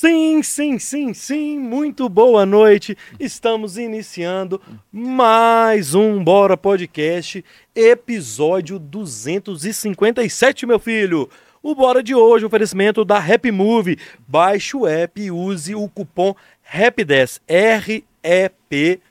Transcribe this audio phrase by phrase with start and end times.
[0.00, 2.96] Sim, sim, sim, sim, muito boa noite.
[3.18, 4.58] Estamos iniciando
[4.90, 11.28] mais um Bora Podcast, episódio 257, meu filho.
[11.62, 13.98] O Bora de hoje, oferecimento da Happy Move.
[14.26, 16.34] Baixe o app e use o cupom
[16.66, 19.02] RAP10, R-E-P-10.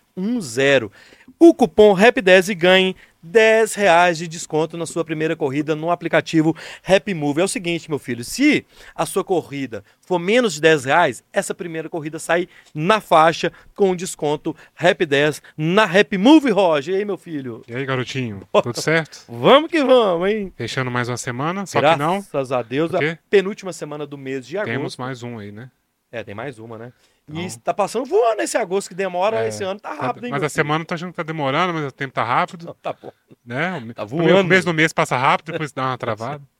[1.39, 6.53] O cupom RAP10 e ganhe 10 reais de desconto na sua primeira corrida no aplicativo
[6.85, 7.39] Happy Move.
[7.39, 11.55] É o seguinte, meu filho, se a sua corrida for menos de 10 reais, essa
[11.55, 16.95] primeira corrida sai na faixa com desconto Happy 10 na Happy Move, Roger.
[16.95, 17.61] E aí, meu filho?
[17.69, 18.41] E aí, garotinho?
[18.61, 19.23] Tudo certo?
[19.29, 20.51] Vamos que vamos, hein?
[20.57, 22.15] Fechando mais uma semana, só Graças que não.
[22.15, 22.99] Graças a Deus, a
[23.29, 24.73] penúltima semana do mês de agosto.
[24.73, 25.71] Temos mais um aí, né?
[26.11, 26.91] É, tem mais uma, né?
[27.31, 30.31] E está passando voando esse agosto que demora, É, esse ano tá rápido, hein?
[30.31, 32.73] mas a semana tá achando que tá demorando, mas o tempo tá rápido?
[32.81, 33.11] Tá bom.
[33.45, 33.77] né?
[33.77, 34.33] O Tá o voando.
[34.43, 36.41] começo do mês passa rápido, depois dá uma travada.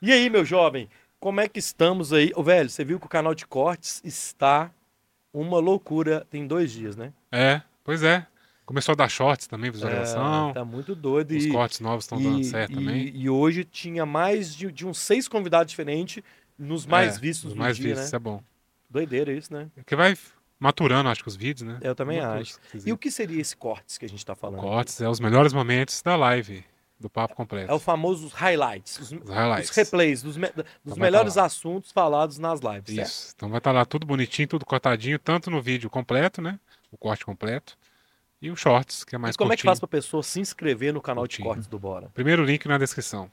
[0.00, 2.30] E aí, meu jovem, como é que estamos aí?
[2.36, 4.70] Ô, velho, você viu que o canal de cortes está
[5.34, 7.12] uma loucura, tem dois dias, né?
[7.32, 8.24] É, pois é.
[8.64, 10.50] Começou a dar shorts também, visualização.
[10.50, 11.34] É, tá muito doido.
[11.34, 13.10] Os e, cortes novos estão dando certo e- também.
[13.14, 16.22] E hoje tinha mais de, de uns seis convidados diferentes
[16.58, 18.06] nos mais É, vistos os do mais dia, vistos, né?
[18.06, 18.42] isso é bom.
[18.90, 19.68] Doideira isso, né?
[19.74, 20.16] Porque vai
[20.58, 21.78] maturando, acho que os vídeos, né?
[21.82, 22.58] Eu também Muito acho.
[22.86, 24.60] E o que seria esse cortes que a gente tá falando?
[24.60, 26.64] Cortes é os melhores momentos da live,
[26.98, 27.70] do papo completo.
[27.70, 29.70] É o famoso highlights, os, Os highlights.
[29.70, 30.50] os replays dos, me-
[30.84, 31.46] dos vai melhores falar.
[31.46, 33.08] assuntos falados nas lives, certo?
[33.08, 33.32] Isso.
[33.36, 36.58] Então vai estar lá tudo bonitinho, tudo cortadinho, tanto no vídeo completo, né?
[36.90, 37.76] O corte completo.
[38.40, 39.70] E o shorts, que é mais Mas como é que curtinho.
[39.70, 41.48] faz pra pessoa se inscrever no canal de Curtinho.
[41.48, 42.08] cortes do Bora?
[42.14, 43.30] Primeiro link na descrição.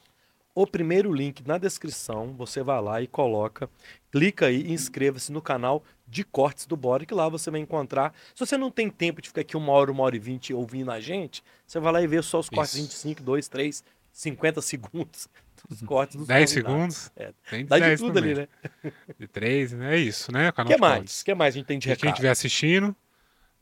[0.56, 3.70] O primeiro link na descrição, você vai lá e coloca,
[4.10, 8.14] clica aí e inscreva-se no canal de cortes do Bora, que lá você vai encontrar.
[8.34, 10.92] Se você não tem tempo de ficar aqui uma hora, uma hora e vinte ouvindo
[10.92, 12.84] a gente, você vai lá e vê só os cortes Isso.
[12.84, 15.28] 25, 2, 3, 50 segundos
[15.70, 16.96] dos cortes dos 10 convidados.
[16.96, 17.12] segundos.
[17.18, 18.32] É, Tem Dá de 10 tudo também.
[18.32, 18.48] ali, né?
[19.20, 19.96] De 3, né?
[19.96, 20.50] É isso, né?
[20.50, 20.96] O canal que de mais?
[21.00, 21.24] cortes.
[21.24, 22.14] Que mais a gente tem de E quem recado?
[22.14, 22.96] estiver assistindo,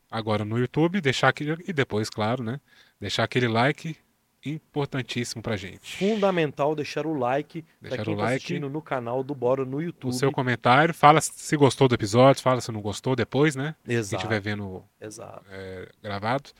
[0.08, 1.56] agora no YouTube, deixar aquele.
[1.66, 2.60] E depois, claro, né?
[3.00, 3.96] Deixar aquele like
[4.44, 5.96] importantíssimo pra gente.
[5.96, 8.36] Fundamental deixar o like Deixar quem o está like.
[8.36, 10.14] assistindo no canal do Bora no O YouTube.
[10.14, 13.74] seu comentário, fala se gostou do episódio, fala se não gostou depois, né?
[13.84, 15.44] Quem Exato, estiver vendo exato.
[15.50, 16.50] é, gravado.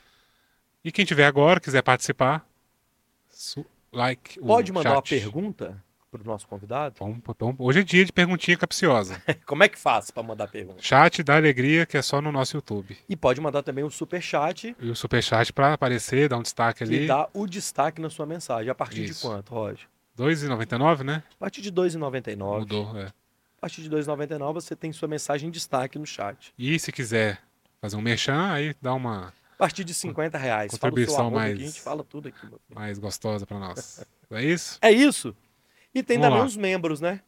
[0.85, 2.47] E quem tiver agora, quiser participar,
[3.93, 4.39] like.
[4.41, 5.09] o Pode mandar uma chat.
[5.11, 5.84] pergunta
[6.19, 6.95] para o nosso convidado?
[6.99, 9.21] Vamos- vamos- Hoje é dia de perguntinha capciosa.
[9.47, 10.81] Como é que faz para mandar pergunta?
[10.83, 12.97] Chat da Alegria, que é só no nosso YouTube.
[13.09, 16.79] E pode mandar também um super chat E o superchat para aparecer, dar um destaque
[16.79, 17.07] que ali.
[17.07, 18.71] dá o destaque na sua mensagem.
[18.71, 19.27] A partir de Isso.
[19.29, 19.87] quanto, Roger?
[20.17, 21.23] 2,99, né?
[21.35, 22.61] A partir de R$ 2,99.
[22.61, 23.07] Mudou, é.
[23.59, 26.53] A partir de R$ 2,99 você tem sua mensagem em destaque no chat.
[26.59, 27.41] E se quiser
[27.81, 30.71] fazer um merchan, aí dá uma A partir de 50 reais.
[30.71, 32.47] Contribuição mais- aqui, a gente fala tudo aqui.
[32.75, 34.05] mais gostosa para nós.
[34.31, 34.79] É isso?
[34.83, 35.37] É isso.
[35.95, 36.47] E tem Vamos também lá.
[36.47, 37.21] os membros, né?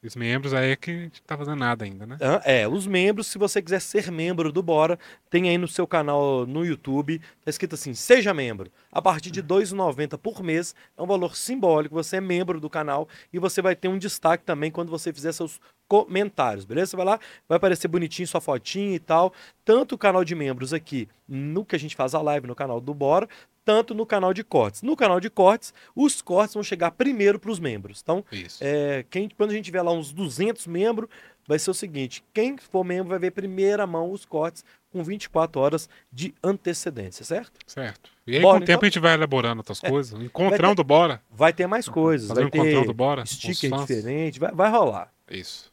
[0.00, 2.16] Os membros aí é que a gente tá fazendo nada ainda, né?
[2.20, 4.96] Ah, É, os membros, se você quiser ser membro do Bora,
[5.28, 8.70] tem aí no seu canal no YouTube, tá escrito assim, seja membro.
[8.92, 12.70] A partir de R$ 2,90 por mês, é um valor simbólico, você é membro do
[12.70, 16.90] canal e você vai ter um destaque também quando você fizer seus comentários, beleza?
[16.90, 17.18] Você vai lá,
[17.48, 19.32] vai aparecer bonitinho sua fotinha e tal,
[19.64, 22.80] tanto o canal de membros aqui, no que a gente faz a live no canal
[22.80, 23.28] do Bora,
[23.68, 24.80] tanto no canal de cortes.
[24.80, 28.00] No canal de cortes, os cortes vão chegar primeiro para os membros.
[28.02, 28.24] Então,
[28.62, 31.06] é, quem, quando a gente tiver lá uns 200 membros,
[31.46, 35.60] vai ser o seguinte: quem for membro vai ver primeira mão os cortes com 24
[35.60, 37.58] horas de antecedência, certo?
[37.66, 38.10] Certo.
[38.26, 38.86] E aí, Bora, com o tempo, então?
[38.86, 40.12] a gente vai elaborando outras coisas.
[40.14, 41.20] Vai Encontrão ter- do Bora.
[41.30, 43.26] Vai ter mais coisas, Fazer vai ter do Bora.
[43.26, 45.12] sticker diferente, vai, vai rolar.
[45.30, 45.70] Isso.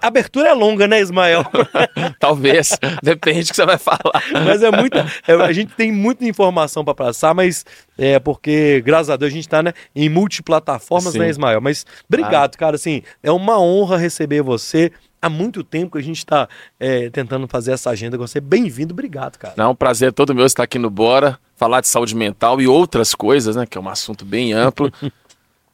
[0.00, 1.44] A abertura é longa, né, Ismael?
[2.20, 4.22] Talvez, depende do que você vai falar.
[4.44, 5.06] Mas é muita.
[5.26, 7.64] é, a gente tem muita informação para passar, mas
[7.96, 11.20] é porque, graças a Deus, a gente está né, em multiplataformas, Sim.
[11.20, 11.60] né, Ismael?
[11.60, 12.76] Mas obrigado, cara.
[12.76, 16.48] Assim, é uma honra receber você há muito tempo que a gente está
[16.78, 18.40] é, tentando fazer essa agenda com você.
[18.40, 19.54] Bem-vindo, obrigado, cara.
[19.56, 23.14] Não, um prazer todo meu estar aqui no Bora, falar de saúde mental e outras
[23.14, 23.66] coisas, né?
[23.66, 24.92] Que é um assunto bem amplo.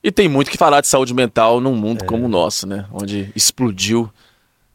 [0.04, 2.06] e tem muito que falar de saúde mental num mundo é.
[2.06, 2.84] como o nosso, né?
[2.92, 4.12] Onde explodiu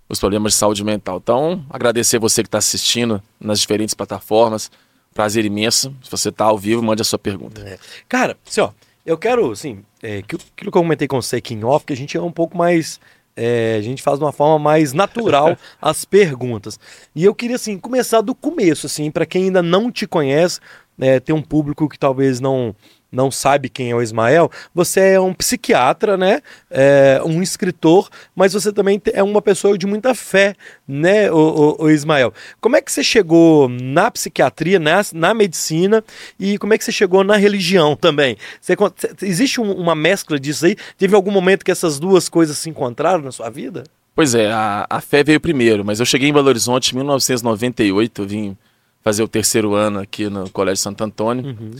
[0.10, 1.20] os problemas de saúde mental.
[1.22, 4.72] Então, agradecer você que está assistindo nas diferentes plataformas.
[5.14, 5.96] Prazer imenso.
[6.02, 7.62] Se você está ao vivo, mande a sua pergunta.
[7.62, 7.78] É.
[8.08, 8.72] Cara, assim, ó,
[9.06, 11.98] eu quero, assim, é, aquilo que eu comentei com você aqui em off, que a
[11.98, 13.00] gente é um pouco mais.
[13.36, 16.80] É, a gente faz de uma forma mais natural as perguntas.
[17.16, 20.60] E eu queria, assim, começar do começo, assim, para quem ainda não te conhece,
[21.00, 22.76] é, tem um público que talvez não
[23.12, 26.42] não sabe quem é o Ismael, você é um psiquiatra, né?
[26.70, 30.56] É um escritor, mas você também é uma pessoa de muita fé,
[30.88, 31.36] né, o,
[31.80, 32.34] o, o Ismael?
[32.62, 36.04] Como é que você chegou na psiquiatria, na, na medicina
[36.40, 38.38] e como é que você chegou na religião também?
[38.62, 38.76] Você,
[39.24, 40.76] existe um, uma mescla disso aí?
[40.98, 43.84] Teve algum momento que essas duas coisas se encontraram na sua vida?
[44.16, 48.22] Pois é, a, a fé veio primeiro, mas eu cheguei em Belo Horizonte em 1998,
[48.22, 48.58] eu vim
[49.02, 51.46] fazer o terceiro ano aqui no Colégio Santo Antônio.
[51.46, 51.72] Uhum.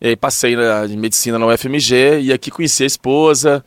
[0.00, 3.64] E aí passei na, em medicina na UFMG e aqui conheci a esposa,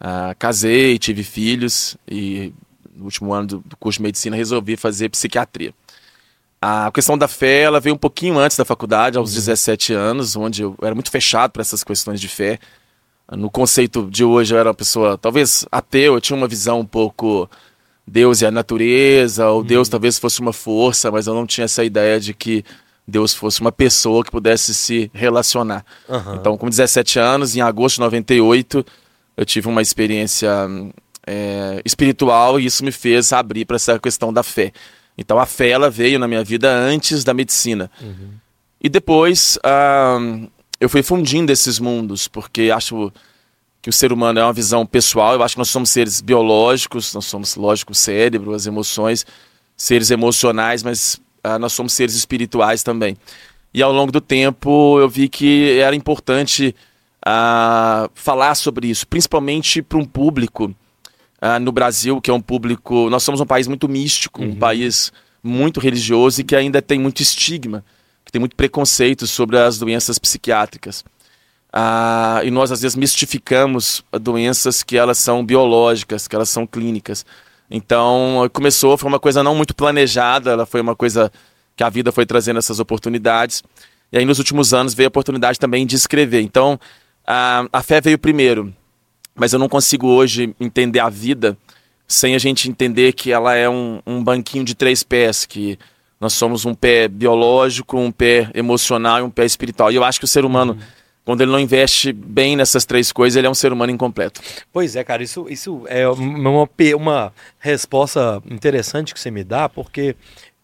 [0.00, 2.52] uh, casei, tive filhos e
[2.94, 5.72] no último ano do, do, curso de medicina resolvi fazer psiquiatria.
[6.60, 9.36] A questão da fé, ela veio um pouquinho antes da faculdade, aos uhum.
[9.36, 12.58] 17 anos, onde eu era muito fechado para essas questões de fé.
[13.30, 16.86] No conceito de hoje, eu era uma pessoa, talvez ateu, eu tinha uma visão um
[16.86, 17.48] pouco
[18.06, 19.66] Deus e a natureza, ou uhum.
[19.66, 22.64] Deus talvez fosse uma força, mas eu não tinha essa ideia de que
[23.06, 25.84] Deus fosse uma pessoa que pudesse se relacionar.
[26.08, 26.34] Uhum.
[26.36, 28.84] Então, com 17 anos, em agosto de 98,
[29.36, 30.50] eu tive uma experiência
[31.26, 34.72] é, espiritual e isso me fez abrir para essa questão da fé.
[35.16, 37.90] Então, a fé ela veio na minha vida antes da medicina.
[38.00, 38.30] Uhum.
[38.80, 40.50] E depois uh,
[40.80, 43.12] eu fui fundindo esses mundos, porque acho
[43.80, 45.34] que o ser humano é uma visão pessoal.
[45.34, 49.24] Eu acho que nós somos seres biológicos, nós somos, lógico, o cérebro, as emoções,
[49.76, 53.16] seres emocionais, mas uh, nós somos seres espirituais também.
[53.74, 56.74] E ao longo do tempo eu vi que era importante
[57.26, 60.74] uh, falar sobre isso, principalmente para um público
[61.40, 63.08] uh, no Brasil, que é um público.
[63.10, 64.50] Nós somos um país muito místico, uhum.
[64.50, 65.12] um país
[65.42, 67.84] muito religioso e que ainda tem muito estigma,
[68.24, 71.04] que tem muito preconceito sobre as doenças psiquiátricas.
[72.44, 77.24] E nós às vezes mistificamos doenças que elas são biológicas, que elas são clínicas.
[77.74, 81.32] Então, começou, foi uma coisa não muito planejada, ela foi uma coisa
[81.74, 83.62] que a vida foi trazendo essas oportunidades.
[84.12, 86.42] E aí, nos últimos anos, veio a oportunidade também de escrever.
[86.42, 86.78] Então,
[87.26, 88.74] a, a fé veio primeiro,
[89.34, 91.56] mas eu não consigo hoje entender a vida
[92.06, 95.78] sem a gente entender que ela é um, um banquinho de três pés, que
[96.20, 99.90] nós somos um pé biológico, um pé emocional e um pé espiritual.
[99.90, 100.74] E eu acho que o ser humano.
[100.74, 104.40] Uhum quando ele não investe bem nessas três coisas, ele é um ser humano incompleto.
[104.72, 110.16] Pois é, cara, isso, isso é uma, uma resposta interessante que você me dá, porque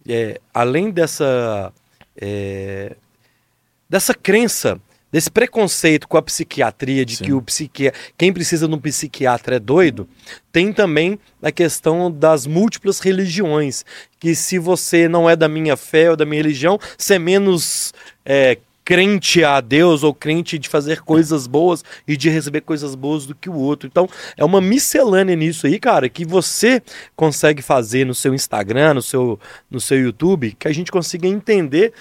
[0.09, 1.73] é, além dessa,
[2.21, 2.97] é,
[3.89, 4.81] dessa crença,
[5.13, 7.25] desse preconceito com a psiquiatria, de Sim.
[7.25, 7.93] que o psiqui...
[8.17, 10.09] quem precisa de um psiquiatra é doido,
[10.51, 13.85] tem também a questão das múltiplas religiões,
[14.19, 17.95] que se você não é da minha fé ou da minha religião, você é menos
[18.25, 18.59] é,
[18.89, 23.35] crente a Deus ou crente de fazer coisas boas e de receber coisas boas do
[23.35, 23.87] que o outro.
[23.87, 26.83] Então, é uma miscelânea nisso aí, cara, que você
[27.15, 29.39] consegue fazer no seu Instagram, no seu,
[29.71, 31.93] no seu YouTube, que a gente consiga entender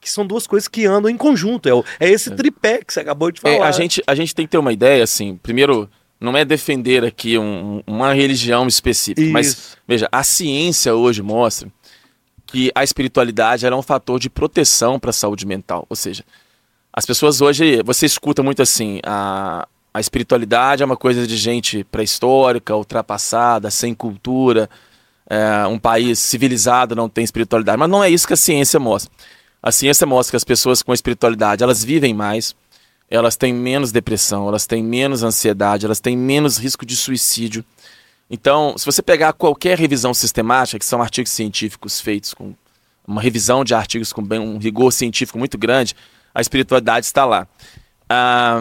[0.00, 1.68] que são duas coisas que andam em conjunto.
[2.00, 2.34] É, é esse é.
[2.34, 3.54] tripé que você acabou de falar.
[3.54, 5.88] É, a, gente, a gente tem que ter uma ideia, assim, primeiro,
[6.20, 9.32] não é defender aqui um, uma religião específica, Isso.
[9.32, 11.70] mas, veja, a ciência hoje mostra
[12.54, 15.84] que a espiritualidade era um fator de proteção para a saúde mental.
[15.90, 16.24] Ou seja,
[16.92, 21.82] as pessoas hoje, você escuta muito assim, a, a espiritualidade é uma coisa de gente
[21.82, 24.70] pré-histórica, ultrapassada, sem cultura,
[25.28, 27.76] é, um país civilizado não tem espiritualidade.
[27.76, 29.10] Mas não é isso que a ciência mostra.
[29.60, 32.54] A ciência mostra que as pessoas com espiritualidade, elas vivem mais,
[33.10, 37.64] elas têm menos depressão, elas têm menos ansiedade, elas têm menos risco de suicídio.
[38.30, 42.54] Então, se você pegar qualquer revisão sistemática, que são artigos científicos feitos com
[43.06, 45.94] uma revisão de artigos com bem, um rigor científico muito grande,
[46.34, 47.46] a espiritualidade está lá.
[48.08, 48.58] Ah,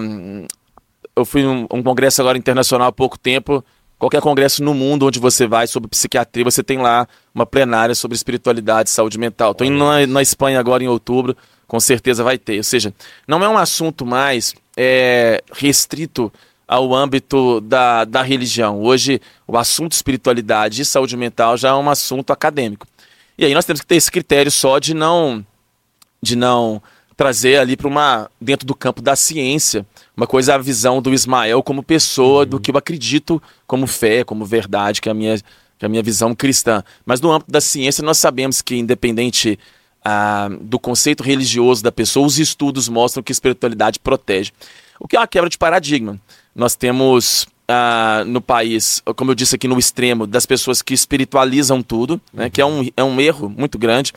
[1.16, 3.64] eu fui num um congresso agora internacional há pouco tempo.
[3.98, 8.16] Qualquer congresso no mundo onde você vai sobre psiquiatria, você tem lá uma plenária sobre
[8.16, 9.52] espiritualidade e saúde mental.
[9.52, 12.58] Estou indo na, na, Espanha agora em outubro, com certeza vai ter.
[12.58, 12.94] Ou seja,
[13.26, 16.34] não é um assunto mais é, restrito
[16.68, 18.82] ao âmbito da, da religião.
[18.82, 22.88] Hoje, o assunto espiritualidade e saúde mental já é um assunto acadêmico.
[23.38, 25.46] E aí nós temos que ter esse critério só de não
[26.22, 26.82] de não
[27.18, 31.62] trazer ali para uma dentro do campo da ciência, uma coisa a visão do Ismael
[31.62, 32.50] como pessoa, uhum.
[32.50, 35.38] do que eu acredito como fé, como verdade, que é a minha
[35.78, 36.84] que é a minha visão cristã.
[37.06, 39.60] Mas no âmbito da ciência, nós sabemos que, independente
[40.04, 44.52] ah, do conceito religioso da pessoa, os estudos mostram que a espiritualidade protege.
[45.00, 46.20] O que é uma quebra de paradigma.
[46.56, 51.82] Nós temos ah, no país, como eu disse aqui no extremo, das pessoas que espiritualizam
[51.82, 54.14] tudo, né, que é um, é um erro muito grande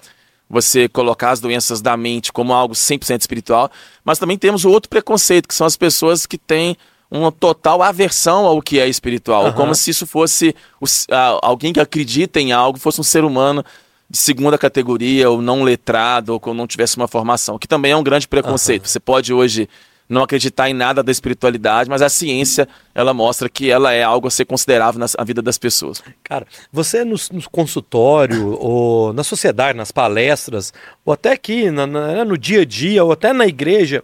[0.48, 3.70] você colocar as doenças da mente como algo 100% espiritual,
[4.04, 6.76] mas também temos o outro preconceito, que são as pessoas que têm
[7.10, 9.52] uma total aversão ao que é espiritual, uhum.
[9.52, 13.64] como se isso fosse uh, alguém que acredita em algo, fosse um ser humano
[14.08, 17.96] de segunda categoria, ou não letrado, ou que não tivesse uma formação, que também é
[17.96, 18.82] um grande preconceito.
[18.82, 18.88] Uhum.
[18.88, 19.68] Você pode hoje
[20.08, 24.28] não acreditar em nada da espiritualidade, mas a ciência ela mostra que ela é algo
[24.28, 26.02] a ser considerável na vida das pessoas.
[26.22, 30.72] Cara, você no, no consultório, ou na sociedade, nas palestras,
[31.04, 34.02] ou até aqui na, na, no dia a dia, ou até na igreja,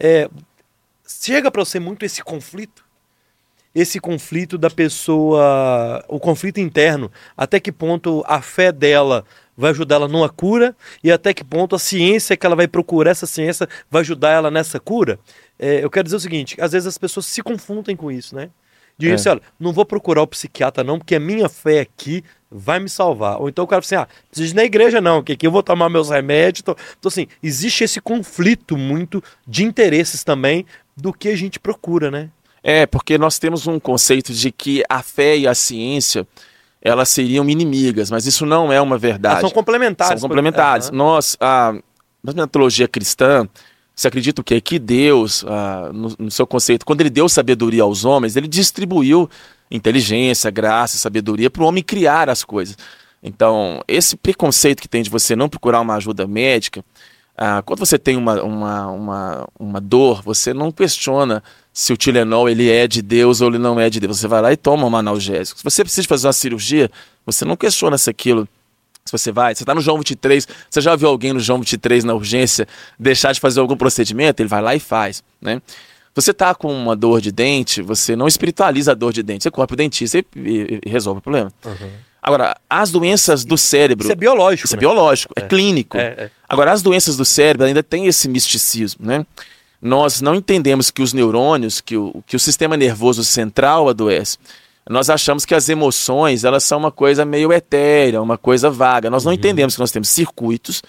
[0.00, 0.28] é,
[1.06, 2.82] chega para você muito esse conflito?
[3.74, 9.24] Esse conflito da pessoa, o conflito interno, até que ponto a fé dela
[9.56, 13.10] vai ajudar ela numa cura e até que ponto a ciência que ela vai procurar,
[13.10, 15.18] essa ciência vai ajudar ela nessa cura.
[15.58, 18.50] É, eu quero dizer o seguinte: às vezes as pessoas se confundem com isso, né?
[18.98, 22.78] Diz assim, olha, não vou procurar o psiquiatra não, porque a minha fé aqui vai
[22.78, 23.40] me salvar.
[23.40, 25.50] Ou então o cara fala assim, ah, preciso ir na igreja não, que aqui eu
[25.50, 26.60] vou tomar meus remédios.
[26.60, 30.66] Então, então assim, existe esse conflito muito de interesses também
[30.96, 32.28] do que a gente procura, né?
[32.62, 36.26] É, porque nós temos um conceito de que a fé e a ciência
[36.82, 39.34] elas seriam inimigas, mas isso não é uma verdade.
[39.34, 40.20] Elas são complementares.
[40.20, 40.90] São complementares.
[40.90, 40.96] Por...
[40.96, 41.72] Nós, a,
[42.22, 43.48] na mitologia cristã,
[43.94, 44.60] se acredita o quê?
[44.60, 45.44] Que Deus,
[45.92, 49.30] no, no, seu conceito, quando ele deu sabedoria aos homens, ele distribuiu
[49.70, 52.76] inteligência, graça, sabedoria para o homem criar as coisas.
[53.22, 56.84] Então, esse preconceito que tem de você não procurar uma ajuda médica,
[57.36, 62.48] ah, quando você tem uma, uma, uma, uma dor, você não questiona se o Tilenol
[62.48, 64.18] ele é de Deus ou ele não é de Deus.
[64.18, 65.58] Você vai lá e toma um analgésico.
[65.58, 66.90] Se você precisa fazer uma cirurgia,
[67.24, 68.46] você não questiona se aquilo
[69.04, 72.04] se você vai, você está no João 23, você já viu alguém no João 23
[72.04, 74.40] na urgência deixar de fazer algum procedimento?
[74.40, 75.60] Ele vai lá e faz, né?
[76.14, 79.50] Você está com uma dor de dente, você não espiritualiza a dor de dente, você
[79.50, 81.50] corre para o dentista e, e, e, resolve o problema.
[81.64, 81.90] Uhum.
[82.22, 84.04] Agora, as doenças do cérebro.
[84.04, 84.66] Isso é biológico.
[84.66, 84.78] Isso é né?
[84.78, 85.96] é biológico, é, é clínico.
[85.96, 86.30] É, é.
[86.48, 89.26] Agora, as doenças do cérebro ainda tem esse misticismo, né?
[89.82, 94.38] Nós não entendemos que os neurônios, que o, que o sistema nervoso central adoece.
[94.88, 99.10] Nós achamos que as emoções elas são uma coisa meio etérea, uma coisa vaga.
[99.10, 99.38] Nós não uhum.
[99.38, 100.82] entendemos que nós temos circuitos,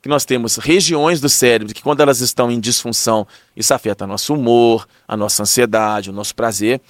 [0.00, 4.34] que nós temos regiões do cérebro que quando elas estão em disfunção, isso afeta nosso
[4.34, 6.80] humor, a nossa ansiedade, o nosso prazer.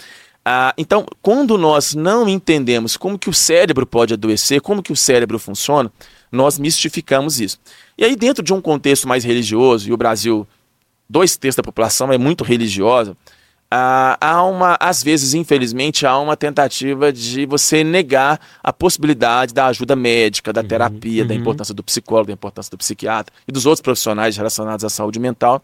[0.45, 4.97] Ah, então, quando nós não entendemos como que o cérebro pode adoecer, como que o
[4.97, 5.93] cérebro funciona,
[6.31, 7.59] nós mistificamos isso.
[7.97, 10.47] E aí, dentro de um contexto mais religioso, e o Brasil
[11.09, 13.17] dois terços da população é muito religiosa,
[13.71, 19.67] ah, há uma, às vezes, infelizmente, há uma tentativa de você negar a possibilidade da
[19.67, 21.29] ajuda médica, da uhum, terapia, uhum.
[21.29, 25.21] da importância do psicólogo, da importância do psiquiatra e dos outros profissionais relacionados à saúde
[25.21, 25.63] mental.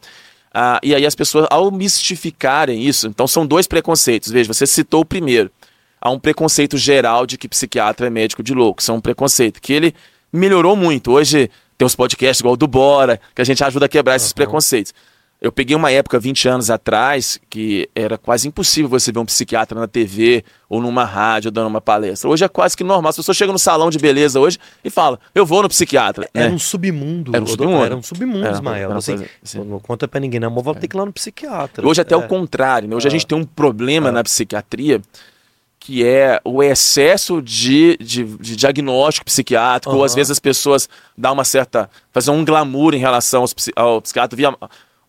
[0.53, 4.31] Ah, e aí as pessoas, ao mistificarem isso, então são dois preconceitos.
[4.31, 5.51] Veja, você citou o primeiro.
[5.99, 8.83] Há um preconceito geral de que psiquiatra é médico de louco.
[8.83, 9.95] Isso é um preconceito que ele
[10.31, 11.11] melhorou muito.
[11.11, 14.29] Hoje tem os podcasts igual o do Bora, que a gente ajuda a quebrar esses
[14.29, 14.35] uhum.
[14.35, 14.93] preconceitos.
[15.41, 19.79] Eu peguei uma época, 20 anos atrás, que era quase impossível você ver um psiquiatra
[19.79, 22.31] na TV ou numa rádio dando uma palestra.
[22.31, 23.11] Hoje é quase que normal.
[23.11, 26.29] As pessoas chegam no salão de beleza hoje e falam, eu vou no psiquiatra.
[26.33, 26.55] Era né?
[26.55, 27.35] um submundo.
[27.35, 27.85] Era um submundo.
[27.85, 28.91] Era um submundo, era, Ismael.
[28.91, 29.63] Era assim, assim.
[29.63, 30.51] Não conta pra ninguém, não.
[30.51, 30.79] Vou é.
[30.79, 31.87] ter que ir lá no psiquiatra.
[31.87, 32.17] Hoje até é.
[32.17, 32.89] o contrário.
[32.89, 32.97] Né?
[32.97, 34.13] Hoje a gente tem um problema é.
[34.13, 35.03] na psiquiatria
[35.85, 39.99] que é o excesso de, de, de diagnóstico psiquiátrico, uhum.
[39.99, 41.91] ou às vezes as pessoas dão uma certa.
[42.11, 44.35] fazer um glamour em relação aos, ao psiquiatra.
[44.35, 44.57] Via,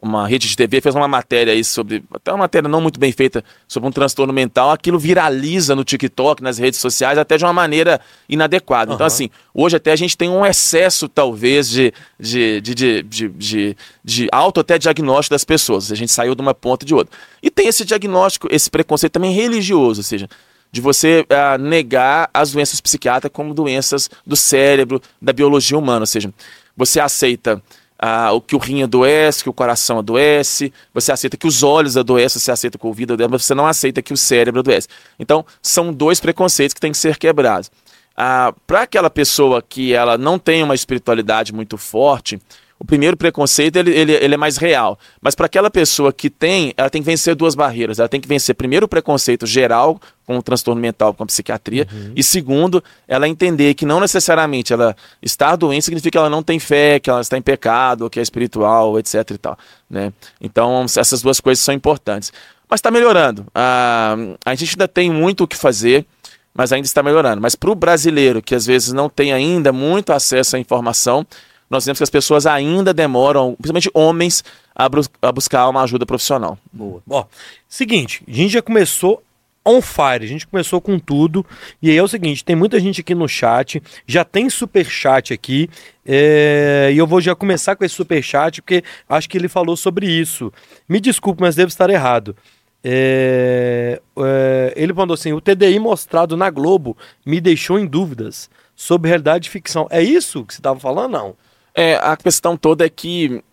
[0.06, 3.12] uma rede de TV fez uma matéria aí sobre, até uma matéria não muito bem
[3.12, 7.54] feita, sobre um transtorno mental, aquilo viraliza no TikTok, nas redes sociais, até de uma
[7.54, 8.94] maneira inadequada.
[8.94, 14.28] Então, assim, hoje até a gente tem um excesso, talvez, de, de, de, de, de,
[14.32, 15.92] auto até diagnóstico das pessoas.
[15.92, 17.12] A gente saiu de uma ponta e de outra.
[17.42, 20.30] E tem esse diagnóstico, esse preconceito também religioso, ou seja,
[20.72, 26.08] de você uh, negar as doenças psiquiátricas como doenças do cérebro, da biologia humana, ou
[26.08, 26.32] seja,
[26.78, 27.62] você aceita
[27.98, 31.98] ah, o que o rim adoece, que o coração adoece, você aceita que os olhos
[31.98, 34.88] adoecem, você aceita que o ouvido adoece, mas você não aceita que o cérebro adoece.
[35.20, 37.72] Então, são dois preconceitos que têm que ser quebrados.
[38.16, 42.40] Ah, Para aquela pessoa que ela não tem uma espiritualidade muito forte,
[42.78, 45.00] o primeiro preconceito ele, ele, ele é mais real.
[45.22, 48.00] Mas para aquela pessoa que tem, ela tem que vencer duas barreiras.
[48.00, 51.88] Ela tem que vencer, primeiro, o preconceito geral com o transtorno mental, com a psiquiatria.
[51.92, 52.12] Uhum.
[52.16, 56.60] E segundo, ela entender que não necessariamente ela estar doente significa que ela não tem
[56.60, 59.32] fé, que ela está em pecado, que é espiritual, etc.
[59.32, 59.58] E tal,
[59.90, 60.12] né?
[60.42, 62.34] Então, essas duas coisas são importantes.
[62.68, 63.46] Mas está melhorando.
[63.54, 66.06] Ah, a gente ainda tem muito o que fazer.
[66.54, 67.42] mas ainda está melhorando.
[67.42, 71.28] Mas para o brasileiro, que às vezes não tem ainda muito acesso à informação,
[71.76, 74.44] nós vemos que as pessoas ainda demoram, principalmente homens,
[74.76, 74.90] a,
[75.22, 76.58] a buscar uma ajuda profissional.
[76.72, 77.02] Boa.
[77.10, 77.26] Ó,
[77.68, 79.22] seguinte, a gente já começou
[79.66, 81.46] on fire, a gente começou com tudo.
[81.82, 85.34] E aí é o seguinte: tem muita gente aqui no chat, já tem super chat
[85.34, 85.70] aqui.
[86.06, 89.76] É, e eu vou já começar com esse super chat, porque acho que ele falou
[89.76, 90.54] sobre isso.
[90.88, 92.36] Me desculpe, mas devo estar errado.
[92.84, 99.10] É, é, ele mandou assim: o TDI mostrado na Globo me deixou em dúvidas sobre
[99.10, 99.88] realidade e ficção.
[99.90, 101.12] É isso que você estava falando?
[101.12, 101.36] Não.
[101.76, 103.44] É, a questão toda é que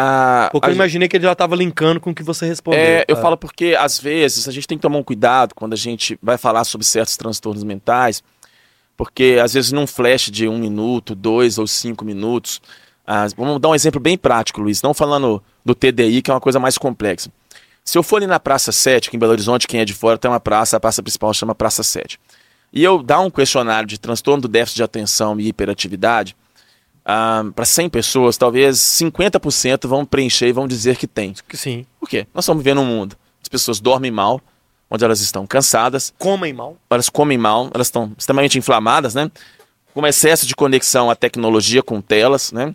[0.00, 2.80] a, porque a eu imaginei que ele já estava linkando com o que você respondeu.
[2.80, 3.20] É, eu ah.
[3.20, 6.38] falo porque, às vezes, a gente tem que tomar um cuidado quando a gente vai
[6.38, 8.22] falar sobre certos transtornos mentais,
[8.96, 12.60] porque, às vezes, num flash de um minuto, dois ou cinco minutos,
[13.04, 16.40] ah, vamos dar um exemplo bem prático, Luiz, não falando do TDI, que é uma
[16.40, 17.28] coisa mais complexa.
[17.84, 20.16] Se eu for ali na Praça 7, aqui em Belo Horizonte, quem é de fora
[20.16, 22.20] tem uma praça, a praça principal chama Praça 7,
[22.72, 26.36] e eu dar um questionário de transtorno do déficit de atenção e hiperatividade,
[27.10, 31.34] ah, para 100 pessoas, talvez 50% vão preencher e vão dizer que tem.
[31.54, 31.86] Sim.
[31.98, 32.26] Por quê?
[32.34, 33.16] Nós estamos vivendo um mundo.
[33.40, 34.42] As pessoas dormem mal,
[34.90, 36.12] onde elas estão cansadas.
[36.18, 36.76] Comem mal.
[36.90, 39.30] Elas comem mal, elas estão extremamente inflamadas, né?
[39.94, 42.74] Com excesso de conexão à tecnologia com telas, né?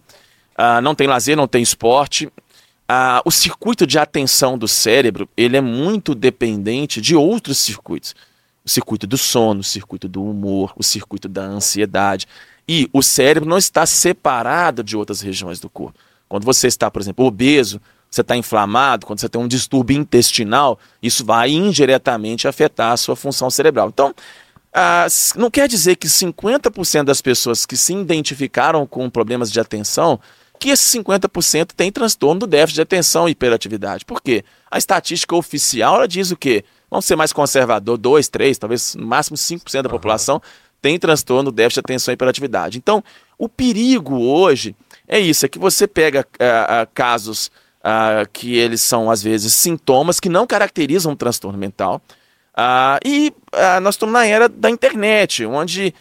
[0.58, 2.28] Ah, não tem lazer, não tem esporte.
[2.90, 8.16] Ah, o circuito de atenção do cérebro, ele é muito dependente de outros circuitos.
[8.66, 12.25] O circuito do sono, o circuito do humor, o circuito da ansiedade.
[12.67, 15.98] E o cérebro não está separado de outras regiões do corpo.
[16.29, 20.79] Quando você está, por exemplo, obeso, você está inflamado, quando você tem um distúrbio intestinal,
[21.01, 23.89] isso vai indiretamente afetar a sua função cerebral.
[23.89, 24.13] Então,
[24.74, 25.05] ah,
[25.36, 30.20] não quer dizer que 50% das pessoas que se identificaram com problemas de atenção,
[30.60, 34.05] que esses 50% têm transtorno do déficit de atenção e hiperatividade.
[34.05, 34.46] Por quê?
[34.72, 36.63] A estatística oficial ela diz o quê?
[36.89, 40.41] Vamos ser mais conservador, 2, 3, talvez no máximo 5% da população
[40.84, 42.78] tem transtorno déficit de atenção e hiperatividade.
[42.78, 43.02] Então,
[43.40, 44.75] o perigo hoje
[45.08, 47.48] é isso, é que você pega uh, uh, casos
[47.80, 52.02] uh, que eles são, às vezes, sintomas que não caracterizam um transtorno mental.
[53.06, 53.34] e
[53.82, 55.96] nós estamos na era da internet, onde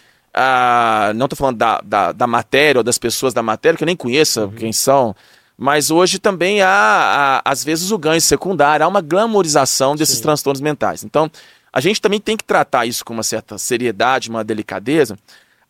[1.14, 3.96] não estou falando da, da, da, matéria ou das pessoas da matéria, que eu nem
[3.96, 4.50] conheço uhum.
[4.50, 5.14] quem são,
[5.56, 10.22] mas hoje também há, há, às vezes, o ganho secundário, há uma glamorização desses Sim.
[10.22, 11.04] transtornos mentais.
[11.04, 11.30] Então,
[11.72, 15.16] a gente também tem que tratar isso com uma certa seriedade, uma delicadeza,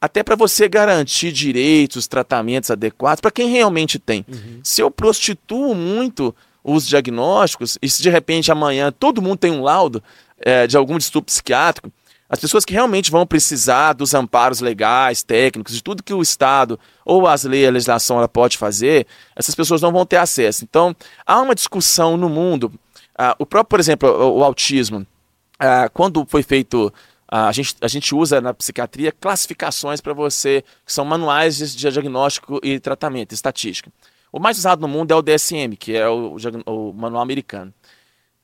[0.00, 4.26] até para você garantir direitos, tratamentos adequados para quem realmente tem.
[4.28, 4.60] Uhum.
[4.64, 6.34] Se eu prostituo muito
[6.64, 10.02] os diagnósticos, e se de repente amanhã todo mundo tem um laudo
[10.38, 11.92] é, de algum distúrbio psiquiátrico,
[12.32, 16.80] as pessoas que realmente vão precisar dos amparos legais, técnicos, de tudo que o Estado
[17.04, 20.64] ou as leis, a legislação ela pode fazer, essas pessoas não vão ter acesso.
[20.64, 22.72] Então, há uma discussão no mundo.
[23.16, 25.06] Ah, o próprio, por exemplo, o, o autismo.
[25.64, 26.92] Ah, quando foi feito
[27.28, 31.76] ah, a gente, a gente usa na psiquiatria classificações para você, que são manuais de,
[31.76, 33.90] diagnóstico e tratamento, estatística.
[34.32, 37.72] O mais usado no mundo é o DSM, que é o, o manual americano.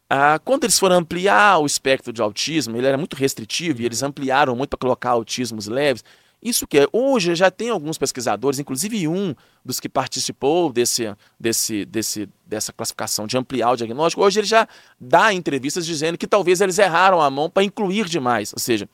[0.09, 4.02] Ah, quando eles foram ampliar o espectro de autismo, ele era muito restritivo e eles
[4.02, 6.04] ampliaram muito para colocar autismos leves.
[6.42, 11.85] Isso que é, hoje já tem alguns pesquisadores, inclusive um dos que participou desse, desse,
[11.85, 14.68] desse, dessa classificação de ampliar o diagnóstico, hoje ele já
[15.01, 18.53] dá entrevistas dizendo que talvez eles erraram a mão para incluir demais.
[18.53, 18.88] Ou seja,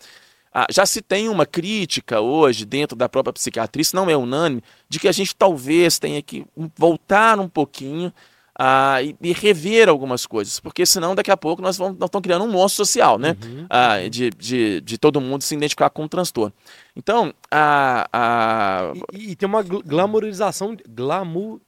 [0.71, 4.99] já se tem uma crítica hoje dentro da própria psiquiatria, isso não é unânime, de
[4.99, 8.13] que a gente talvez tenha que voltar um pouquinho
[8.57, 12.25] ah, e, e, rever algumas coisas, porque senão daqui a pouco nós, vamos, nós estamos
[12.25, 13.37] criando um monstro social, né?
[13.45, 13.67] Uhum.
[13.69, 16.53] Ah, de, de, de todo mundo se identificar com o transtorno.
[16.95, 18.09] Então, a.
[18.13, 18.93] a...
[19.13, 20.77] E, e tem uma glamorização.
[20.89, 21.61] Glamour.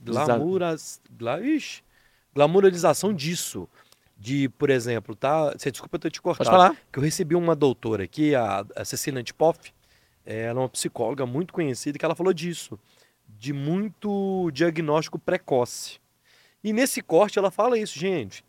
[0.00, 1.00] Glamouras.
[1.16, 1.82] Gla, ixi,
[2.34, 3.68] glamourização disso.
[4.18, 5.52] De, por exemplo, tá?
[5.56, 6.44] Você desculpa eu te cortar.
[6.44, 6.76] Pode falar.
[6.92, 9.72] Que eu recebi uma doutora aqui, a, a Cecília Antipoff.
[10.26, 12.78] Ela é uma psicóloga muito conhecida que ela falou disso
[13.38, 15.99] de muito diagnóstico precoce.
[16.62, 18.44] E nesse corte ela fala isso, gente.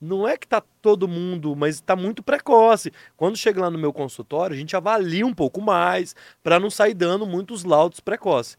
[0.00, 2.92] Não é que tá todo mundo, mas está muito precoce.
[3.16, 6.94] Quando chega lá no meu consultório, a gente avalia um pouco mais para não sair
[6.94, 8.58] dando muitos laudos precoces.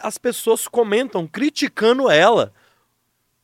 [0.00, 2.52] as pessoas comentam criticando ela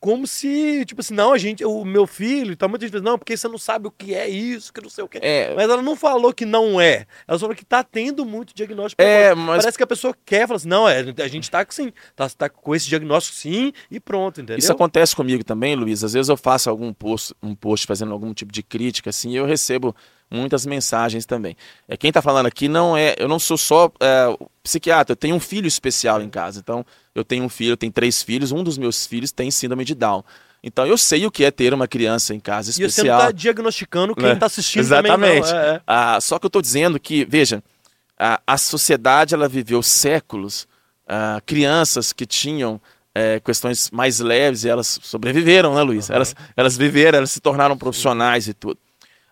[0.01, 3.37] como se, tipo assim, não, a gente, o meu filho, tá muita gente não, porque
[3.37, 5.19] você não sabe o que é isso, que não sei o que.
[5.21, 5.53] É.
[5.55, 7.05] Mas ela não falou que não é.
[7.27, 8.99] Ela falou que tá tendo muito diagnóstico.
[8.99, 9.61] É, mas...
[9.61, 12.49] Parece que a pessoa quer, fala assim, não, é, a gente tá sim, tá, tá
[12.49, 14.57] com esse diagnóstico sim e pronto, entendeu?
[14.57, 16.03] Isso acontece comigo também, Luiz.
[16.03, 19.35] Às vezes eu faço algum post, um post fazendo algum tipo de crítica, assim, e
[19.35, 19.95] eu recebo
[20.31, 21.55] muitas mensagens também.
[21.87, 23.15] É, quem está falando aqui não é.
[23.17, 26.59] Eu não sou só é, psiquiatra, eu tenho um filho especial em casa.
[26.59, 29.83] Então, eu tenho um filho, eu tenho três filhos, um dos meus filhos tem síndrome
[29.83, 30.23] de Down.
[30.63, 32.89] Então eu sei o que é ter uma criança em casa especial.
[32.89, 35.47] E você não está diagnosticando quem está assistindo Exatamente.
[35.49, 35.59] também.
[35.59, 35.81] É, é.
[35.87, 37.63] Ah, só que eu estou dizendo que, veja,
[38.17, 40.67] a, a sociedade ela viveu séculos,
[41.07, 42.79] ah, crianças que tinham
[43.13, 46.09] é, questões mais leves e elas sobreviveram, né, Luiz?
[46.09, 46.15] Uhum.
[46.15, 48.77] Elas, elas viveram, elas se tornaram profissionais e tudo.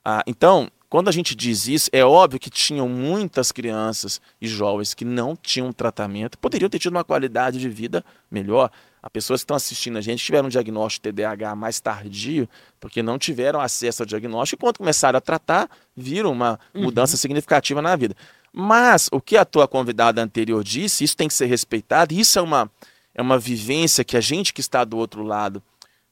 [0.04, 4.96] Ah, então, quando a gente diz isso, é óbvio que tinham muitas crianças e jovens
[4.96, 8.72] que não tinham tratamento, poderiam ter tido uma qualidade de vida melhor.
[9.02, 12.50] As pessoas que estão assistindo a gente tiveram um diagnóstico de TDAH mais tardio,
[12.80, 16.84] porque não tiveram acesso ao diagnóstico, e quando começaram a tratar, viram uma uhum.
[16.84, 18.16] mudança significativa na vida.
[18.52, 22.42] Mas o que a tua convidada anterior disse, isso tem que ser respeitado, isso é
[22.42, 22.70] uma,
[23.14, 25.62] é uma vivência que a gente que está do outro lado,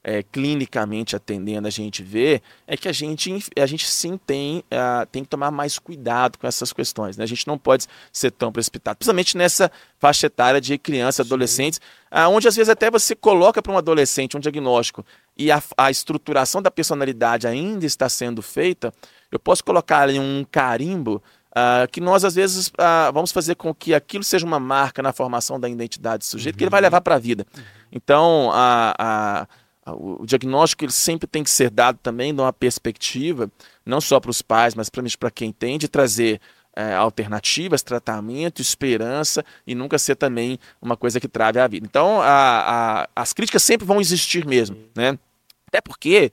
[0.02, 5.04] é, clinicamente atendendo, a gente vê, é que a gente, a gente sim tem, uh,
[5.10, 7.16] tem que tomar mais cuidado com essas questões.
[7.16, 7.24] Né?
[7.24, 11.80] A gente não pode ser tão precipitado, principalmente nessa faixa etária de crianças, adolescentes,
[12.12, 15.04] uh, onde às vezes até você coloca para um adolescente um diagnóstico
[15.36, 18.92] e a, a estruturação da personalidade ainda está sendo feita,
[19.30, 23.74] eu posso colocar ali um carimbo Uh, que nós, às vezes, uh, vamos fazer com
[23.74, 26.58] que aquilo seja uma marca na formação da identidade do sujeito uhum.
[26.58, 27.44] que ele vai levar para a vida.
[27.56, 27.62] Uhum.
[27.90, 29.48] Então, a, a,
[29.92, 33.50] o diagnóstico ele sempre tem que ser dado também de uma perspectiva,
[33.84, 36.40] não só para os pais, mas para quem tem, de trazer
[36.76, 41.84] é, alternativas, tratamento, esperança e nunca ser também uma coisa que trave a vida.
[41.84, 45.18] Então, a, a, as críticas sempre vão existir mesmo, né?
[45.66, 46.30] Até porque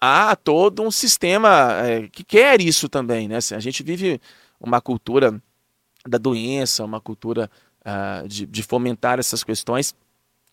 [0.00, 3.36] há todo um sistema é, que quer isso também, né?
[3.36, 4.20] Assim, a gente vive
[4.60, 5.42] uma cultura
[6.06, 9.94] da doença, uma cultura uh, de, de fomentar essas questões.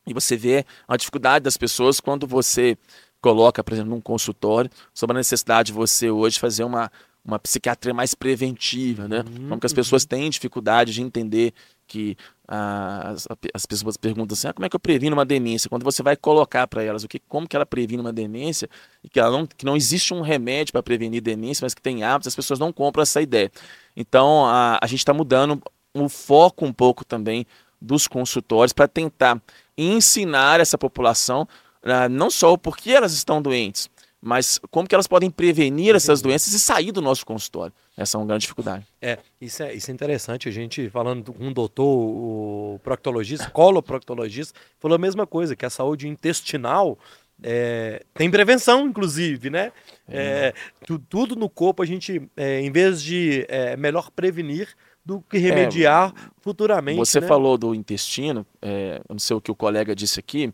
[0.07, 2.77] E você vê a dificuldade das pessoas quando você
[3.21, 6.91] coloca, por exemplo, num consultório, sobre a necessidade de você hoje fazer uma,
[7.25, 9.23] uma psiquiatria mais preventiva, né?
[9.27, 10.09] Uhum, como que as pessoas uhum.
[10.09, 11.53] têm dificuldade de entender
[11.85, 12.17] que
[12.47, 15.69] ah, as, as pessoas perguntam assim, ah, como é que eu previno uma demência?
[15.69, 18.69] Quando você vai colocar para elas o que, como que ela previne uma demência
[19.03, 22.03] e que, ela não, que não existe um remédio para prevenir demência, mas que tem
[22.03, 23.51] hábitos, as pessoas não compram essa ideia.
[23.95, 25.61] Então a, a gente está mudando
[25.93, 27.45] o foco um pouco também
[27.81, 29.41] dos consultórios para tentar
[29.77, 31.47] ensinar essa população
[31.83, 33.89] ah, não só o porquê elas estão doentes,
[34.21, 37.73] mas como que elas podem prevenir essas doenças e sair do nosso consultório.
[37.95, 38.85] Essa é uma grande dificuldade.
[39.01, 40.49] É, isso é, isso é interessante.
[40.49, 45.69] A gente falando com um doutor, o proctologista, coloproctologista, falou a mesma coisa, que a
[45.69, 46.97] saúde intestinal
[47.41, 49.71] é, tem prevenção, inclusive, né?
[50.09, 50.53] É,
[50.85, 54.75] tu, tudo no corpo a gente, é, em vez de é, melhor prevenir
[55.07, 56.97] do que remediar é, futuramente.
[56.97, 57.27] Você né?
[57.27, 60.53] falou do intestino, é, não sei o que o colega disse aqui,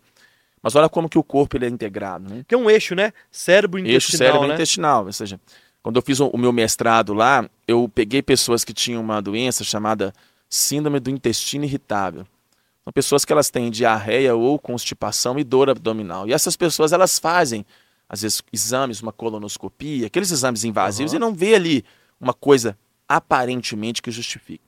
[0.61, 2.45] mas olha como que o corpo ele é integrado, né?
[2.47, 3.11] Que é um eixo, né?
[3.31, 4.53] Cérebro intestinal, Eixo cérebro né?
[4.53, 5.39] intestinal, ou seja,
[5.81, 10.13] quando eu fiz o, meu mestrado lá, eu peguei pessoas que tinham uma doença chamada
[10.47, 12.23] síndrome do intestino irritável.
[12.83, 16.27] São pessoas que elas têm diarreia ou constipação e dor abdominal.
[16.27, 17.65] E essas pessoas elas fazem
[18.07, 21.17] às vezes exames, uma colonoscopia, aqueles exames invasivos uhum.
[21.17, 21.83] e não vê ali
[22.21, 24.63] uma coisa aparentemente que justifique.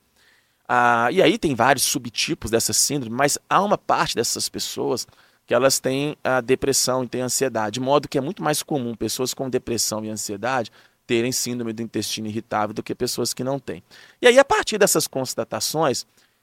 [0.67, 5.07] Ah, e aí tem vários subtipos dessa síndrome, mas há uma parte dessas pessoas
[5.45, 8.95] que elas têm a depressão e têm ansiedade, de modo que é muito mais comum
[8.95, 10.71] pessoas com depressão e ansiedade
[11.05, 13.83] terem síndrome do intestino irritável do que pessoas que não têm.
[14.19, 16.01] E aí, a partir dessas constatações,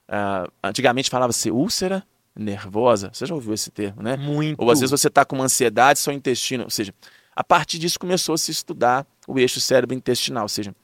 [0.08, 4.16] uh, antigamente falava-se úlcera nervosa, você já ouviu esse termo, né?
[4.16, 4.62] Muito.
[4.62, 6.94] Ou às vezes você está com uma ansiedade, seu intestino, ou seja,
[7.34, 10.74] a partir disso começou a se estudar o eixo cérebro-intestinal, ou seja,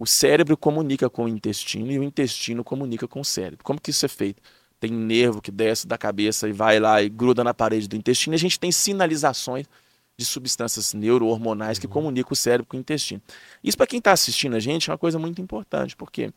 [0.00, 3.62] o cérebro comunica com o intestino e o intestino comunica com o cérebro.
[3.62, 4.42] Como que isso é feito?
[4.80, 8.34] tem nervo que desce da cabeça e vai lá e gruda na parede do intestino.
[8.34, 9.66] E a gente tem sinalizações
[10.16, 11.92] de substâncias neurohormonais que uhum.
[11.92, 13.20] comunicam o cérebro com o intestino.
[13.62, 16.32] Isso para quem está assistindo a gente é uma coisa muito importante, porque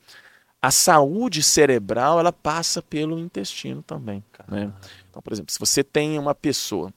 [0.61, 4.23] a saúde cerebral ela passa pelo intestino também.
[4.47, 4.71] Né?
[5.09, 6.93] Então, por exemplo, se você tem uma pessoa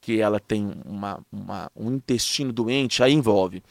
[0.00, 3.62] que ela tem uma, uma um intestino doente, aí envolve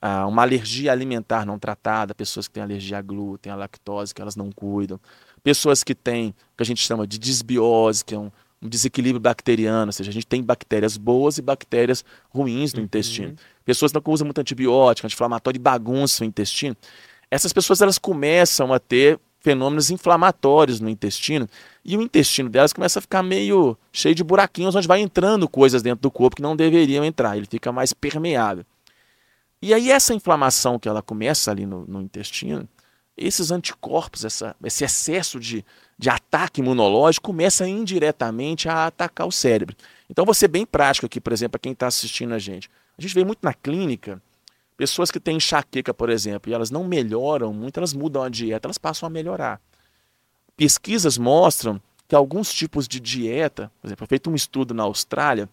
[0.00, 4.22] ah, uma alergia alimentar não tratada, pessoas que têm alergia a glúten, a lactose, que
[4.22, 5.00] elas não cuidam,
[5.42, 8.30] pessoas que têm o que a gente chama de desbiose, que é um,
[8.62, 12.84] um, desequilíbrio bacteriano, ou seja, a gente tem bactérias boas e bactérias ruins no uhum.
[12.84, 13.36] intestino.
[13.64, 16.76] Pessoas que usam muito antibiótico, anti-inflamatório e bagunçam o intestino.
[17.30, 21.48] Essas pessoas elas começam a ter fenômenos inflamatórios no intestino
[21.84, 25.82] e o intestino delas começa a ficar meio cheio de buraquinhos onde vai entrando coisas
[25.82, 28.64] dentro do corpo que não deveriam entrar, ele fica mais permeável.
[29.60, 32.68] E aí essa inflamação que ela começa ali no, no intestino,
[33.16, 35.64] esses anticorpos, essa, esse excesso de,
[35.98, 39.76] de ataque imunológico começa indiretamente a atacar o cérebro.
[40.08, 42.70] Então, ser bem prático aqui, por exemplo, para quem está assistindo a gente.
[42.96, 44.22] A gente vê muito na clínica
[44.78, 48.68] Pessoas que têm enxaqueca, por exemplo, e elas não melhoram muito, elas mudam a dieta,
[48.68, 49.60] elas passam a melhorar.
[50.56, 55.48] Pesquisas mostram que alguns tipos de dieta, por exemplo, foi feito um estudo na Austrália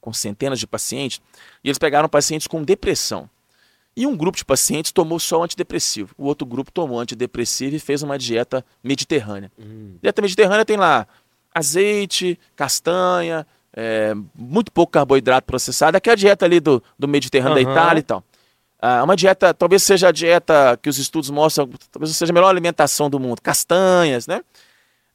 [0.00, 1.20] com centenas de pacientes,
[1.62, 3.30] e eles pegaram pacientes com depressão.
[3.96, 8.02] E um grupo de pacientes tomou só antidepressivo, o outro grupo tomou antidepressivo e fez
[8.02, 9.50] uma dieta mediterrânea.
[9.58, 9.96] Hum.
[10.02, 11.06] Dieta mediterrânea tem lá
[11.54, 17.64] azeite, castanha, é, muito pouco carboidrato processado, é a dieta ali do, do Mediterrâneo uhum.
[17.64, 18.24] da Itália e tal.
[18.80, 22.50] Ah, uma dieta, talvez seja a dieta que os estudos mostram, talvez seja a melhor
[22.50, 24.42] alimentação do mundo, castanhas, né?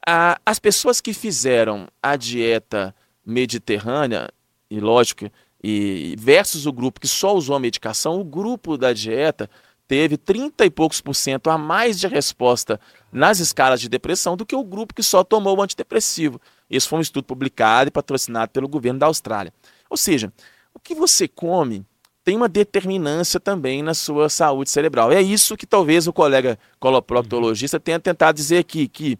[0.06, 4.30] Ah, as pessoas que fizeram a dieta mediterrânea,
[4.70, 5.30] e lógico,
[5.64, 9.50] e versus o grupo que só usou a medicação, o grupo da dieta
[9.88, 12.80] teve 30 e poucos por cento a mais de resposta
[13.12, 16.40] nas escalas de depressão do que o grupo que só tomou o antidepressivo.
[16.70, 19.54] Esse foi um estudo publicado e patrocinado pelo governo da Austrália.
[19.90, 20.32] Ou seja,
[20.74, 21.86] o que você come
[22.24, 25.12] tem uma determinância também na sua saúde cerebral.
[25.12, 29.18] É isso que talvez o colega coloproctologista tenha tentado dizer aqui, que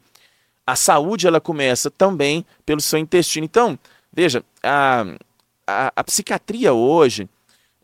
[0.66, 3.44] a saúde ela começa também pelo seu intestino.
[3.44, 3.78] Então,
[4.14, 5.06] veja, a,
[5.72, 7.30] a, a psiquiatria hoje,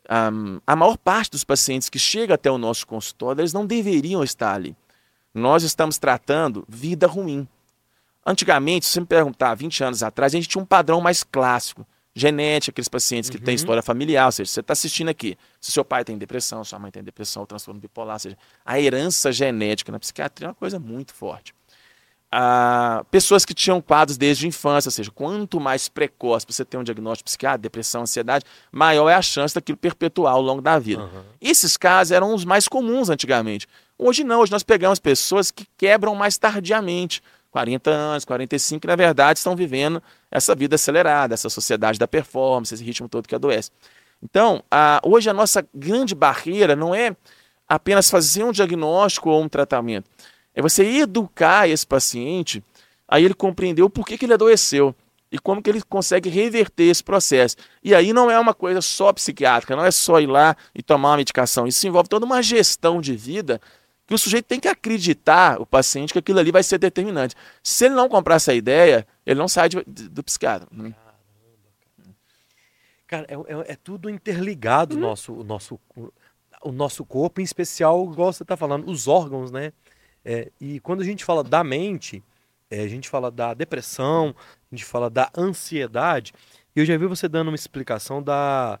[0.08, 0.30] a,
[0.66, 4.54] a maior parte dos pacientes que chega até o nosso consultório, eles não deveriam estar
[4.54, 4.76] ali.
[5.34, 7.46] Nós estamos tratando vida ruim.
[8.26, 11.86] Antigamente, se você me perguntar, 20 anos atrás, a gente tinha um padrão mais clássico
[12.14, 13.44] genética, aqueles pacientes que uhum.
[13.44, 16.78] têm história familiar, ou seja, você está assistindo aqui, se seu pai tem depressão, sua
[16.78, 20.78] mãe tem depressão, transtorno bipolar, ou seja, a herança genética na psiquiatria é uma coisa
[20.78, 21.54] muito forte.
[22.30, 26.78] Ah, pessoas que tinham quadros desde a infância, ou seja, quanto mais precoce você tem
[26.78, 31.02] um diagnóstico psiquiátrico, depressão, ansiedade, maior é a chance daquilo perpetuar ao longo da vida.
[31.02, 31.22] Uhum.
[31.40, 33.66] Esses casos eram os mais comuns antigamente.
[33.98, 38.96] Hoje não, hoje nós pegamos pessoas que quebram mais tardiamente, 40 anos, 45, que na
[38.96, 43.70] verdade estão vivendo essa vida acelerada, essa sociedade da performance, esse ritmo todo que adoece.
[44.22, 47.16] Então, a, hoje a nossa grande barreira não é
[47.68, 50.08] apenas fazer um diagnóstico ou um tratamento,
[50.58, 52.64] é você educar esse paciente
[53.06, 54.92] a ele compreender o porquê que ele adoeceu
[55.30, 57.54] e como que ele consegue reverter esse processo.
[57.80, 61.10] E aí não é uma coisa só psiquiátrica, não é só ir lá e tomar
[61.10, 63.60] uma medicação, isso envolve toda uma gestão de vida
[64.04, 67.36] que o sujeito tem que acreditar, o paciente, que aquilo ali vai ser determinante.
[67.62, 70.66] Se ele não comprar essa ideia, ele não sai de, de, do psiquiatra.
[70.72, 70.92] Né?
[73.06, 75.02] Cara, é, é, é, tudo interligado uhum.
[75.02, 75.78] nosso, o, nosso,
[76.62, 79.72] o nosso corpo, em especial, igual você está falando, os órgãos, né?
[80.30, 82.22] É, e quando a gente fala da mente,
[82.70, 84.34] é, a gente fala da depressão,
[84.70, 86.34] a gente fala da ansiedade,
[86.76, 88.78] e eu já vi você dando uma explicação da,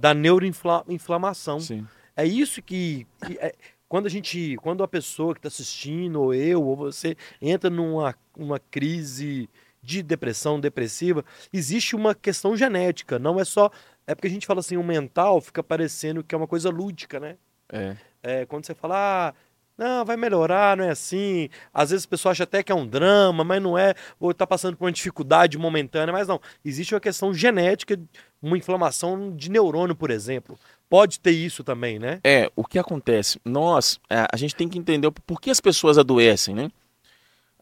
[0.00, 1.58] da neuroinflamação.
[1.58, 1.84] Sim.
[2.16, 3.52] É isso que, que é,
[3.88, 8.14] quando a gente, quando a pessoa que está assistindo, ou eu, ou você, entra numa
[8.36, 9.50] uma crise
[9.82, 13.68] de depressão depressiva, existe uma questão genética, não é só.
[14.06, 17.18] É porque a gente fala assim, o mental fica parecendo que é uma coisa lúdica,
[17.18, 17.36] né?
[17.68, 17.96] É.
[18.22, 19.34] é quando você fala, ah,
[19.78, 21.48] não, vai melhorar, não é assim.
[21.72, 24.44] Às vezes a pessoa acha até que é um drama, mas não é, ou está
[24.44, 26.40] passando por uma dificuldade momentânea, mas não.
[26.64, 27.96] Existe uma questão genética,
[28.42, 30.58] uma inflamação de neurônio, por exemplo.
[30.90, 32.18] Pode ter isso também, né?
[32.24, 33.40] É, o que acontece?
[33.44, 36.70] Nós, a gente tem que entender por que as pessoas adoecem, né?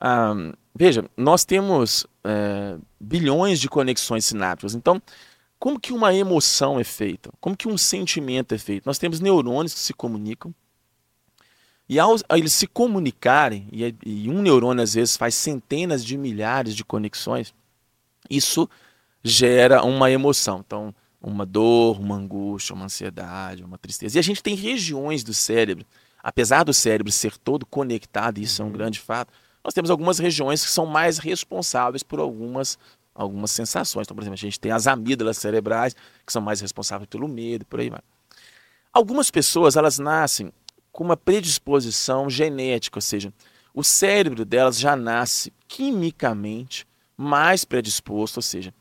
[0.01, 0.35] Ah,
[0.75, 4.75] veja, nós temos é, bilhões de conexões sinápticas.
[4.75, 5.03] Então,
[5.59, 7.31] como que uma emoção é feita?
[7.41, 8.87] Como que um sentimento é feito?
[8.87, 10.55] Nós temos neurônios que se comunicam.
[11.89, 16.19] E ao, ao eles se comunicarem, e, e um neurônio às vezes faz centenas de
[16.19, 17.55] milhares de conexões,
[18.29, 18.69] isso
[19.23, 20.63] gera uma emoção.
[20.67, 24.19] Então, uma dor, uma angústia, uma ansiedade, uma tristeza.
[24.19, 25.85] E a gente tem regiões do cérebro,
[26.23, 28.67] apesar do cérebro ser todo conectado, e isso uhum.
[28.67, 28.79] é um uhum.
[28.79, 29.33] grande fato,
[29.65, 32.79] nós temos algumas regiões que são mais responsáveis por algumas,
[33.13, 34.07] algumas sensações.
[34.07, 35.95] Então, por exemplo, a gente tem as amígdalas cerebrais,
[36.25, 38.01] que são mais responsáveis pelo medo, por aí vai.
[38.93, 40.53] Algumas pessoas, elas nascem
[40.97, 43.31] com uma predisposição genética, ou seja,
[43.75, 48.73] o cérebro delas já nasce quimicamente mais predisposto, ou seja,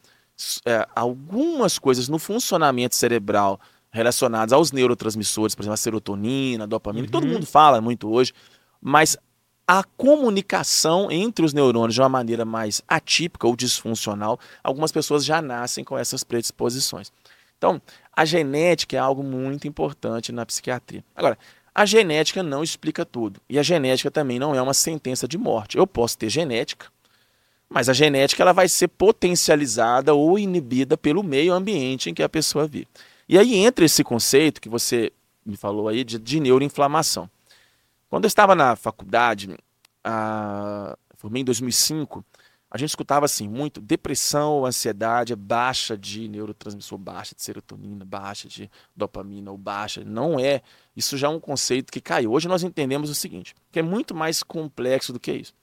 [0.65, 3.59] é, algumas coisas no funcionamento cerebral
[3.91, 7.11] relacionadas aos neurotransmissores, por exemplo, a serotonina, a dopamina, uhum.
[7.11, 8.31] todo mundo fala muito hoje,
[8.81, 9.17] mas
[9.67, 15.41] a comunicação entre os neurônios de uma maneira mais atípica ou disfuncional, algumas pessoas já
[15.41, 17.11] nascem com essas predisposições.
[17.57, 17.81] Então,
[18.15, 21.03] a genética é algo muito importante na psiquiatria.
[21.13, 21.37] Agora,
[21.75, 23.41] a genética não explica tudo.
[23.49, 25.77] E a genética também não é uma sentença de morte.
[25.77, 26.87] Eu posso ter genética,
[27.69, 32.29] mas a genética ela vai ser potencializada ou inibida pelo meio ambiente em que a
[32.29, 32.87] pessoa vive.
[33.27, 35.11] E aí entra esse conceito que você
[35.45, 37.29] me falou aí de, de neuroinflamação.
[38.09, 39.53] Quando eu estava na faculdade,
[40.01, 42.23] a, formei em 2005,
[42.75, 48.69] a gente escutava assim muito depressão, ansiedade, baixa de neurotransmissor, baixa de serotonina, baixa de
[48.93, 50.03] dopamina ou baixa.
[50.03, 50.61] Não é.
[50.93, 52.33] Isso já é um conceito que caiu.
[52.33, 55.53] Hoje nós entendemos o seguinte, que é muito mais complexo do que isso.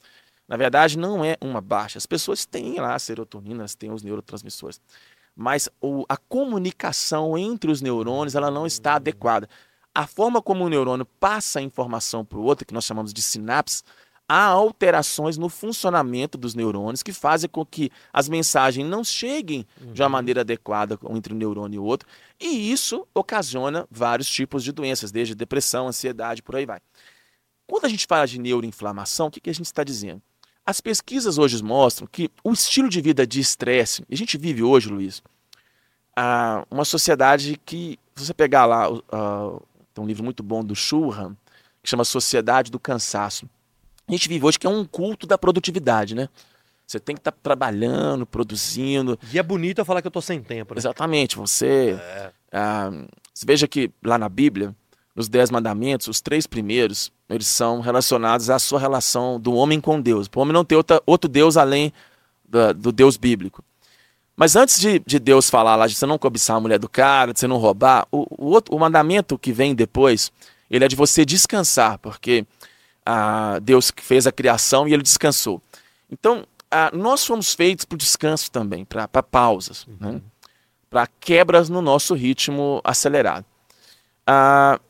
[0.48, 1.98] Na verdade, não é uma baixa.
[1.98, 4.80] As pessoas têm lá serotonina, têm os neurotransmissores.
[5.36, 9.46] Mas o, a comunicação entre os neurônios ela não está adequada.
[9.94, 13.20] A forma como o neurônio passa a informação para o outro, que nós chamamos de
[13.20, 13.82] sinapse,
[14.32, 19.92] há alterações no funcionamento dos neurônios que fazem com que as mensagens não cheguem uhum.
[19.92, 20.12] de uma uhum.
[20.12, 22.08] maneira adequada entre um neurônio e o outro,
[22.40, 26.80] e isso ocasiona vários tipos de doenças, desde depressão, ansiedade, por aí vai.
[27.66, 30.22] Quando a gente fala de neuroinflamação, o que, que a gente está dizendo?
[30.64, 34.88] As pesquisas hoje mostram que o estilo de vida de estresse, a gente vive hoje,
[34.88, 35.22] Luiz,
[36.70, 38.86] uma sociedade que, se você pegar lá,
[39.92, 41.36] tem um livro muito bom do Shulhan,
[41.82, 43.46] que chama Sociedade do Cansaço.
[44.08, 46.28] A gente vive hoje que é um culto da produtividade, né?
[46.86, 49.18] Você tem que estar tá trabalhando, produzindo.
[49.32, 50.78] E é bonito eu falar que eu estou sem tempo, né?
[50.78, 51.36] Exatamente.
[51.36, 52.30] Você, é.
[52.52, 52.90] ah,
[53.32, 54.74] você veja que lá na Bíblia,
[55.14, 60.00] nos Dez Mandamentos, os três primeiros, eles são relacionados à sua relação do homem com
[60.00, 60.28] Deus.
[60.34, 61.92] O homem não tem outra, outro Deus além
[62.44, 63.64] do, do Deus bíblico.
[64.36, 67.32] Mas antes de, de, Deus falar lá de você não cobiçar a mulher do cara,
[67.32, 70.32] de você não roubar, o, o, outro, o mandamento que vem depois,
[70.70, 72.46] ele é de você descansar, porque
[73.04, 75.60] ah, Deus fez a criação e ele descansou.
[76.10, 80.12] Então, ah, nós fomos feitos para descanso também, para pausas, uhum.
[80.12, 80.20] né?
[80.88, 83.44] para quebras no nosso ritmo acelerado.
[84.26, 84.80] Ah,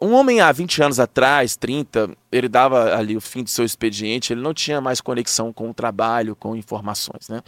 [0.00, 4.32] um homem há 20 anos atrás, 30, ele dava ali o fim do seu expediente,
[4.32, 7.28] ele não tinha mais conexão com o trabalho, com informações.
[7.28, 7.42] Né?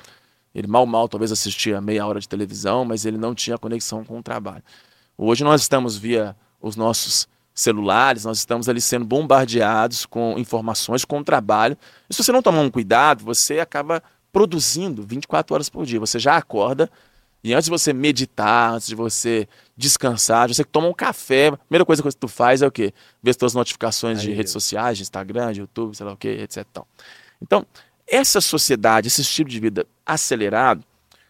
[0.52, 4.18] Ele mal, mal talvez assistia meia hora de televisão, mas ele não tinha conexão com
[4.18, 4.64] o trabalho.
[5.16, 11.22] Hoje nós estamos via os nossos celulares, nós estamos ali sendo bombardeados com informações, com
[11.22, 11.76] trabalho.
[12.08, 16.00] E se você não tomar um cuidado, você acaba produzindo 24 horas por dia.
[16.00, 16.90] Você já acorda
[17.42, 21.86] e antes de você meditar, antes de você descansar, você toma um café, a primeira
[21.86, 22.92] coisa que tu faz é o quê?
[23.22, 26.16] Ver as suas notificações Aí, de redes sociais, de Instagram, de YouTube, sei lá o
[26.16, 26.66] quê, etc.
[27.40, 27.66] Então,
[28.06, 30.84] essa sociedade, esse estilo de vida acelerado,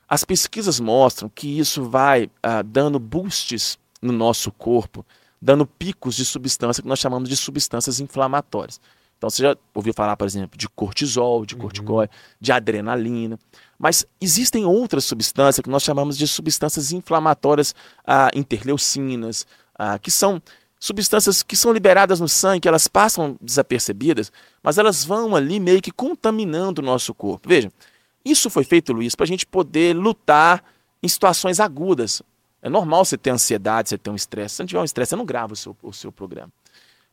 [0.08, 5.06] as pesquisas mostram que isso vai ah, dando boosts no nosso corpo,
[5.40, 8.80] dando picos de substância que nós chamamos de substâncias inflamatórias.
[9.16, 12.36] Então você já ouviu falar, por exemplo, de cortisol, de corticóide, uhum.
[12.40, 13.38] de adrenalina.
[13.78, 17.74] Mas existem outras substâncias que nós chamamos de substâncias inflamatórias
[18.06, 19.46] ah, interleucinas,
[19.78, 20.40] ah, que são
[20.78, 25.82] substâncias que são liberadas no sangue, que elas passam desapercebidas, mas elas vão ali meio
[25.82, 27.46] que contaminando o nosso corpo.
[27.46, 27.70] Veja,
[28.24, 30.64] isso foi feito, Luiz, para a gente poder lutar
[31.02, 32.22] em situações agudas.
[32.62, 34.50] É normal você ter ansiedade, você ter um estresse.
[34.50, 36.52] Se você não tiver um estresse, você não grava o seu, o seu programa.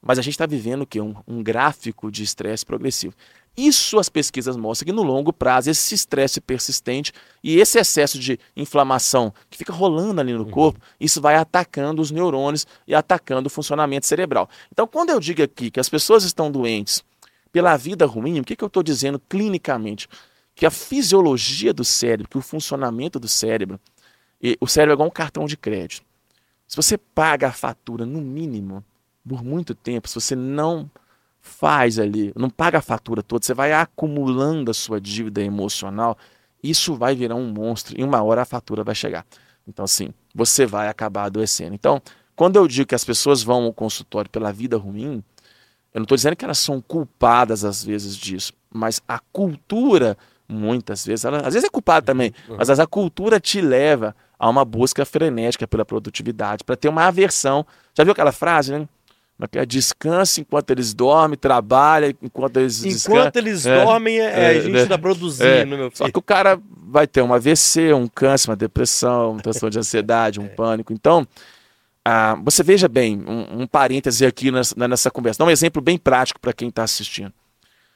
[0.01, 1.01] Mas a gente está vivendo o quê?
[1.01, 3.13] Um, um gráfico de estresse progressivo.
[3.57, 7.11] Isso as pesquisas mostram que no longo prazo, esse estresse persistente
[7.43, 10.51] e esse excesso de inflamação que fica rolando ali no uhum.
[10.51, 14.47] corpo, isso vai atacando os neurônios e atacando o funcionamento cerebral.
[14.71, 17.03] Então, quando eu digo aqui que as pessoas estão doentes
[17.51, 20.07] pela vida ruim, o que, que eu estou dizendo clinicamente?
[20.53, 23.79] Que a fisiologia do cérebro, que o funcionamento do cérebro,
[24.59, 26.05] o cérebro é igual um cartão de crédito.
[26.67, 28.83] Se você paga a fatura no mínimo
[29.27, 30.89] por muito tempo, se você não
[31.39, 36.17] faz ali, não paga a fatura toda, você vai acumulando a sua dívida emocional,
[36.61, 39.25] isso vai virar um monstro e uma hora a fatura vai chegar.
[39.67, 41.73] Então, assim, você vai acabar adoecendo.
[41.73, 42.01] Então,
[42.35, 45.23] quando eu digo que as pessoas vão ao consultório pela vida ruim,
[45.93, 51.05] eu não estou dizendo que elas são culpadas às vezes disso, mas a cultura, muitas
[51.05, 52.57] vezes, ela, às vezes é culpada também, uhum.
[52.57, 57.65] mas a cultura te leva a uma busca frenética pela produtividade, para ter uma aversão.
[57.93, 58.87] Já viu aquela frase, né?
[59.51, 64.59] É descanse enquanto eles dormem, trabalha enquanto eles Enquanto eles é, dormem, é, é, a
[64.61, 65.65] gente está é, produzindo, é.
[65.65, 65.97] meu filho.
[65.97, 69.79] Só que o cara vai ter um AVC, um câncer, uma depressão, uma transtorno de
[69.79, 70.49] ansiedade, um é.
[70.49, 70.91] pânico.
[70.91, 71.27] Então,
[72.03, 75.37] ah, você veja bem, um, um parêntese aqui nessa, nessa conversa.
[75.37, 77.33] Dá um exemplo bem prático para quem está assistindo.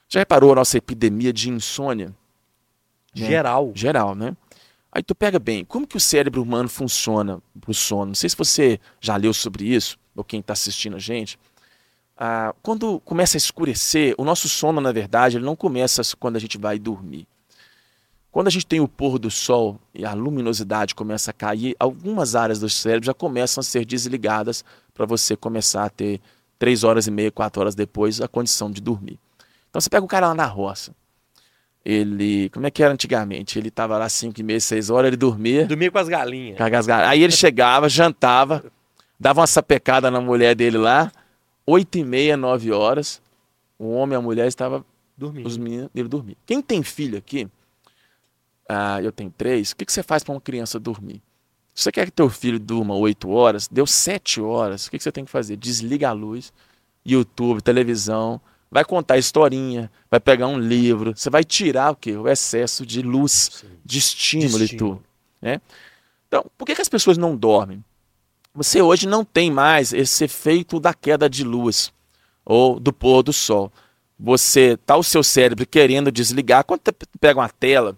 [0.07, 2.13] Já reparou a nossa epidemia de insônia?
[3.15, 3.25] Né?
[3.27, 3.71] Geral.
[3.73, 4.35] Geral, né?
[4.91, 8.07] Aí tu pega bem, como que o cérebro humano funciona para o sono?
[8.07, 11.39] Não sei se você já leu sobre isso ou quem está assistindo a gente,
[12.17, 16.39] ah, quando começa a escurecer, o nosso sono, na verdade, ele não começa quando a
[16.39, 17.27] gente vai dormir.
[18.31, 22.35] Quando a gente tem o pôr do sol e a luminosidade começa a cair, algumas
[22.35, 26.21] áreas do cérebro já começam a ser desligadas para você começar a ter
[26.59, 29.19] três horas e meia, quatro horas depois, a condição de dormir.
[29.69, 30.93] Então você pega o cara lá na roça.
[31.83, 33.57] Ele, como é que era antigamente?
[33.57, 35.65] Ele estava lá cinco e meia, seis horas, ele dormia.
[35.65, 36.57] Dormia com as galinhas.
[36.57, 37.11] Com as galinhas.
[37.11, 38.63] Aí ele chegava, jantava,
[39.19, 41.11] dava uma sapecada na mulher dele lá,
[41.65, 43.21] oito e meia, nove horas,
[43.79, 44.85] o homem e a mulher estavam
[45.17, 45.47] dormindo.
[45.47, 46.37] Os meninos dele dormir.
[46.45, 47.47] Quem tem filho aqui,
[48.69, 51.21] ah, eu tenho três, o que, que você faz para uma criança dormir?
[51.73, 55.03] Se você quer que teu filho durma oito horas, deu sete horas, o que, que
[55.03, 55.55] você tem que fazer?
[55.55, 56.53] Desliga a luz,
[57.05, 58.39] YouTube, televisão,
[58.71, 62.15] vai contar historinha, vai pegar um livro, você vai tirar o quê?
[62.15, 63.67] O excesso de luz, Sim.
[63.83, 64.95] de estímulo, de estímulo.
[64.95, 65.03] e tudo.
[65.41, 65.61] Né?
[66.27, 67.83] Então, por que, que as pessoas não dormem?
[68.55, 71.91] Você hoje não tem mais esse efeito da queda de luz
[72.45, 73.71] ou do pôr do sol.
[74.17, 77.97] Você tá o seu cérebro querendo desligar, quando você pega uma tela,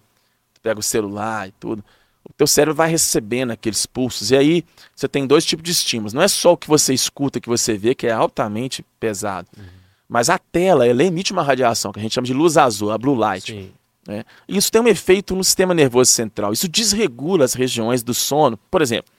[0.62, 1.84] pega o celular e tudo,
[2.24, 4.32] o teu cérebro vai recebendo aqueles pulsos.
[4.32, 4.66] E aí
[4.96, 6.14] você tem dois tipos de estímulos.
[6.14, 9.48] Não é só o que você escuta, que você vê, que é altamente pesado.
[9.58, 9.83] Uhum.
[10.14, 13.00] Mas a tela, ela emite uma radiação que a gente chama de luz azul, a
[13.00, 13.74] blue light.
[14.08, 14.24] Né?
[14.48, 16.54] E isso tem um efeito no sistema nervoso central.
[16.54, 18.56] Isso desregula as regiões do sono.
[18.70, 19.12] Por exemplo,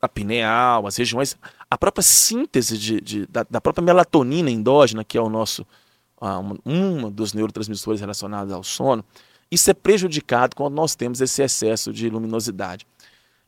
[0.00, 1.36] a pineal, as regiões,
[1.70, 5.60] a própria síntese de, de da, da, própria melatonina endógena, que é o nosso,
[6.22, 9.04] uh, um dos neurotransmissores relacionados ao sono,
[9.50, 12.86] isso é prejudicado quando nós temos esse excesso de luminosidade.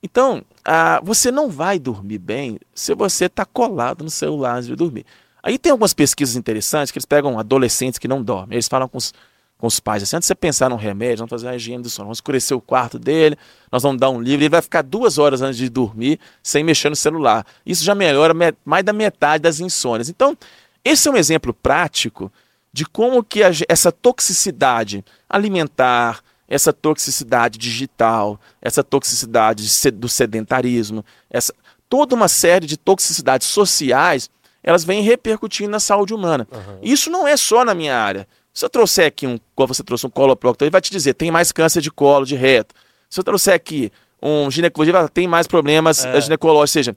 [0.02, 4.76] Então, ah, você não vai dormir bem se você está colado no celular antes de
[4.76, 5.06] dormir.
[5.42, 8.56] Aí tem algumas pesquisas interessantes que eles pegam adolescentes que não dormem.
[8.56, 9.12] Eles falam com os,
[9.56, 11.90] com os pais assim: antes de você pensar num remédio, vamos fazer a higiene do
[11.90, 13.36] sono, vamos escurecer o quarto dele,
[13.70, 16.88] nós vamos dar um livro, ele vai ficar duas horas antes de dormir sem mexer
[16.88, 17.46] no celular.
[17.64, 18.34] Isso já melhora
[18.64, 20.08] mais da metade das insônias.
[20.08, 20.36] Então,
[20.84, 22.32] esse é um exemplo prático
[22.72, 31.52] de como que a, essa toxicidade alimentar, essa toxicidade digital, essa toxicidade do sedentarismo, essa,
[31.88, 34.30] toda uma série de toxicidades sociais,
[34.68, 36.46] elas vêm repercutindo na saúde humana.
[36.52, 36.78] Uhum.
[36.82, 38.28] Isso não é só na minha área.
[38.52, 41.30] Se eu trouxer aqui um, como você trouxe um coloproctor, ele vai te dizer, tem
[41.30, 42.74] mais câncer de colo, de reto.
[43.08, 43.90] Se eu trouxer aqui
[44.22, 46.20] um ginecologia, tem mais problemas é.
[46.20, 46.96] ginecológicos, ou seja,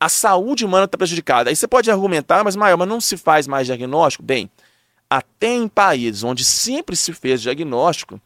[0.00, 1.50] a saúde humana está prejudicada.
[1.50, 4.24] Aí você pode argumentar, mas maior, mas não se faz mais diagnóstico?
[4.24, 4.50] Bem,
[5.10, 8.18] até em países onde sempre se fez diagnóstico,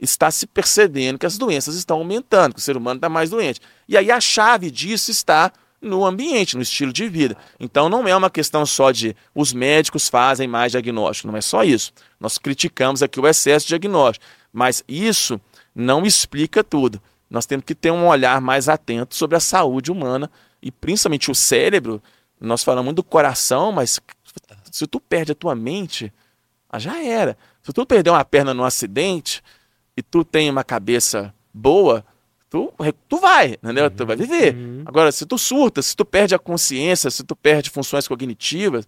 [0.00, 3.60] está se percebendo que as doenças estão aumentando, que o ser humano está mais doente.
[3.88, 7.36] E aí a chave disso está no ambiente, no estilo de vida.
[7.58, 11.64] Então não é uma questão só de os médicos fazem mais diagnóstico, não é só
[11.64, 11.92] isso.
[12.20, 15.40] Nós criticamos aqui o excesso de diagnóstico, mas isso
[15.74, 17.02] não explica tudo.
[17.28, 20.30] Nós temos que ter um olhar mais atento sobre a saúde humana
[20.62, 22.00] e principalmente o cérebro.
[22.40, 24.00] Nós falamos muito do coração, mas
[24.70, 26.12] se tu perde a tua mente,
[26.70, 27.36] ah, já era.
[27.62, 29.42] Se tu perder uma perna num acidente
[29.96, 32.04] e tu tem uma cabeça boa,
[32.52, 32.70] tu,
[33.08, 33.84] tu vai, entendeu?
[33.84, 33.90] Uhum.
[33.90, 34.54] Tu vai viver.
[34.54, 34.82] Uhum.
[34.84, 38.86] Agora, se tu surta, se tu perde a consciência, se tu perde funções cognitivas,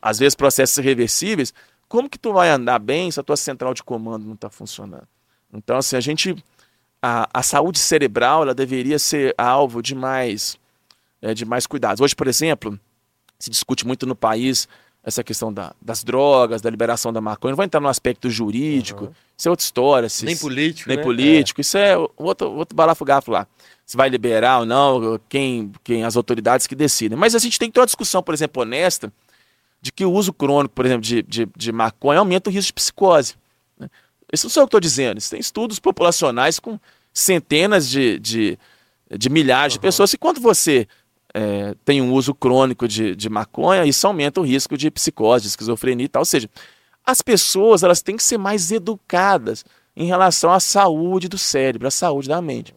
[0.00, 1.52] às vezes processos irreversíveis,
[1.88, 5.08] como que tu vai andar bem se a tua central de comando não está funcionando?
[5.52, 6.36] Então, assim, a gente.
[7.02, 10.58] A, a saúde cerebral ela deveria ser alvo de mais,
[11.20, 12.00] é, de mais cuidados.
[12.00, 12.78] Hoje, por exemplo,
[13.38, 14.68] se discute muito no país
[15.02, 19.06] essa questão da, das drogas, da liberação da maconha, não vai entrar no aspecto jurídico,
[19.06, 19.12] uhum.
[19.36, 20.08] isso é outra história.
[20.08, 21.02] Se, nem político, Nem né?
[21.02, 21.62] político, é.
[21.62, 23.46] isso é outro, outro balafo-gafo lá.
[23.86, 27.18] Se vai liberar ou não, quem, quem as autoridades que decidem.
[27.18, 29.12] Mas a gente tem que ter uma discussão, por exemplo, honesta,
[29.80, 32.74] de que o uso crônico, por exemplo, de, de, de maconha aumenta o risco de
[32.74, 33.34] psicose.
[33.78, 33.88] Né?
[34.32, 36.78] Isso não sou eu que estou dizendo, isso tem estudos populacionais com
[37.12, 38.58] centenas de, de,
[39.18, 39.78] de milhares uhum.
[39.78, 40.12] de pessoas.
[40.12, 40.86] E quando você
[41.34, 45.48] é, tem um uso crônico de, de maconha, isso aumenta o risco de psicose, de
[45.48, 46.20] esquizofrenia e tal.
[46.20, 46.48] Ou seja,
[47.04, 49.64] as pessoas elas têm que ser mais educadas
[49.96, 52.74] em relação à saúde do cérebro, à saúde da mente.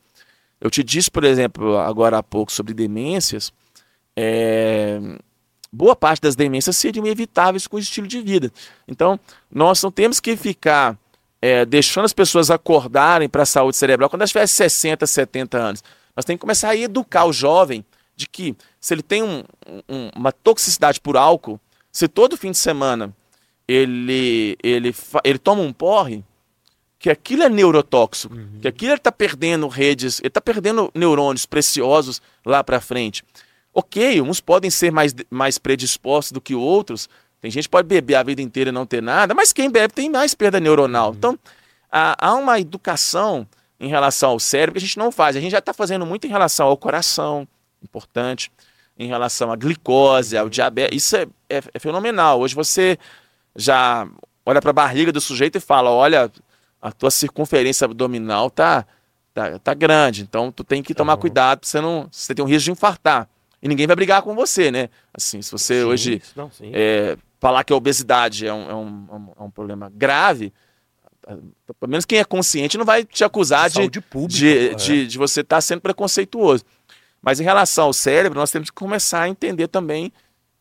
[0.59, 3.51] Eu te disse, por exemplo, agora há pouco sobre demências.
[4.15, 4.99] É,
[5.71, 8.51] boa parte das demências seriam evitáveis com o estilo de vida.
[8.87, 9.19] Então,
[9.51, 10.97] nós não temos que ficar
[11.41, 15.83] é, deixando as pessoas acordarem para a saúde cerebral quando elas tiverem 60, 70 anos.
[16.15, 17.83] Nós temos que começar a educar o jovem
[18.15, 19.43] de que se ele tem um,
[19.89, 21.59] um, uma toxicidade por álcool,
[21.91, 23.13] se todo fim de semana
[23.67, 26.23] ele, ele, ele toma um porre,
[26.99, 28.59] que aquilo é neurotóxico, uhum.
[28.61, 33.23] que aquilo ele está perdendo redes, ele está perdendo neurônios preciosos lá para frente.
[33.73, 37.09] Ok, uns podem ser mais, mais predispostos do que outros,
[37.41, 39.93] tem gente que pode beber a vida inteira e não ter nada, mas quem bebe
[39.93, 41.09] tem mais perda neuronal.
[41.09, 41.15] Uhum.
[41.17, 41.39] Então,
[41.91, 43.45] há, há uma educação
[43.77, 45.35] em relação ao cérebro que a gente não faz.
[45.35, 47.45] A gente já está fazendo muito em relação ao coração,
[47.83, 48.51] importante
[48.97, 51.03] em relação à glicose, ao diabetes.
[51.03, 52.39] Isso é, é, é fenomenal.
[52.39, 52.97] Hoje você
[53.55, 54.07] já
[54.45, 56.31] olha para a barriga do sujeito e fala: olha,
[56.81, 58.85] a tua circunferência abdominal tá,
[59.33, 61.19] tá, tá grande, então tu tem que tomar uhum.
[61.19, 62.07] cuidado para você não.
[62.11, 63.27] Você tem um risco de infartar.
[63.61, 64.89] E ninguém vai brigar com você, né?
[65.13, 69.33] Assim, se você sim, hoje não, é, falar que a obesidade é um, é um,
[69.39, 70.51] é um problema grave,
[71.79, 74.73] pelo menos quem é consciente não vai te acusar de, pública, de, é.
[74.73, 76.65] de, de, você estar tá sendo preconceituoso.
[77.23, 80.11] Mas em relação ao cérebro, nós temos que começar a entender também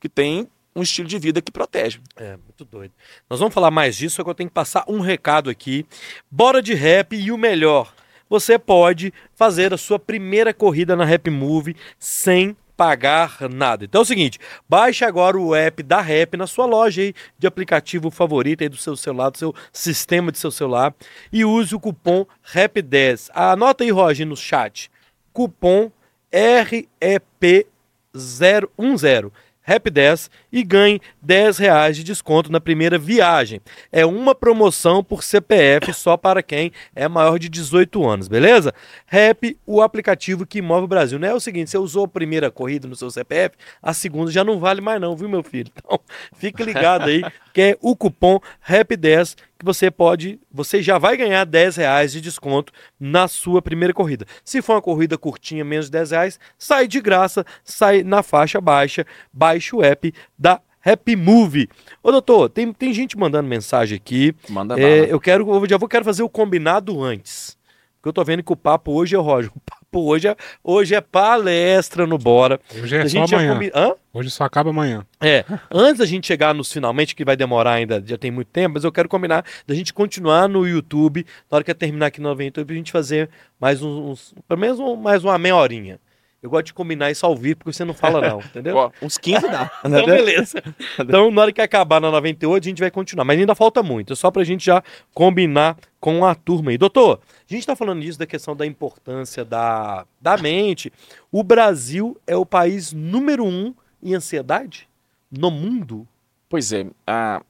[0.01, 2.01] que tem um estilo de vida que protege.
[2.17, 2.95] É, muito doido.
[3.29, 5.85] Nós vamos falar mais disso, só que eu tenho que passar um recado aqui.
[6.31, 7.93] Bora de rap e o melhor.
[8.31, 13.85] Você pode fazer a sua primeira corrida na Rap Move sem pagar nada.
[13.85, 17.47] Então é o seguinte, baixe agora o app da Rap na sua loja aí de
[17.47, 20.95] aplicativo favorito aí do seu celular, do seu sistema de seu celular
[21.31, 23.31] e use o cupom RAP10.
[23.35, 24.91] Anota aí, Roger, no chat.
[25.33, 25.93] Cupom
[26.33, 29.31] REP010.
[29.65, 33.61] Rap 10 e ganhe 10 reais de desconto na primeira viagem.
[33.93, 38.75] É uma promoção por CPF só para quem é maior de 18 anos, beleza?
[39.07, 41.19] Rap, o aplicativo que move o Brasil.
[41.19, 44.43] Não é o seguinte, você usou a primeira corrida no seu CPF, a segunda já
[44.43, 45.71] não vale mais não, viu meu filho?
[45.83, 45.99] Então,
[46.37, 47.23] fique ligado aí,
[47.53, 52.13] que é o cupom Rap 10 que você pode, você já vai ganhar 10 reais
[52.13, 54.27] de desconto na sua primeira corrida.
[54.45, 58.61] Se for uma corrida curtinha, menos de 10 reais, sai de graça, sai na faixa
[58.61, 61.69] baixa, baixa o app da Happy Movie.
[62.03, 64.35] Ô doutor, tem, tem gente mandando mensagem aqui.
[64.49, 67.57] Manda é, eu quero, eu já vou quero fazer o combinado antes.
[67.97, 69.51] Porque eu tô vendo que o papo hoje é Roger.
[69.55, 72.61] O papo hoje é, hoje é palestra no Bora.
[72.83, 73.71] Hoje é A só amanhã.
[73.75, 73.93] Hã?
[74.15, 75.05] Hoje só acaba amanhã.
[75.21, 78.75] É, antes da gente chegar nos finalmente, que vai demorar ainda, já tem muito tempo,
[78.75, 82.21] mas eu quero combinar da gente continuar no YouTube, na hora que eu terminar aqui
[82.21, 83.29] no YouTube, a gente fazer
[83.61, 85.99] mais uns, uns- pelo menos um- mais uma meia horinha.
[86.43, 88.77] Eu gosto de combinar isso ao vivo, porque você não fala não, entendeu?
[88.77, 89.71] Ó, uns 15 dá.
[89.85, 90.63] Então, beleza.
[90.99, 93.25] Então, na hora que acabar na 98, a gente vai continuar.
[93.25, 94.13] Mas ainda falta muito.
[94.13, 94.83] É só pra gente já
[95.15, 96.79] combinar com a turma aí.
[96.79, 100.93] Doutor, a gente tá falando disso da questão da importância da, da mente.
[101.31, 103.73] O Brasil é o país número um
[104.03, 104.89] em ansiedade
[105.31, 106.07] no mundo?
[106.49, 107.41] Pois é, a,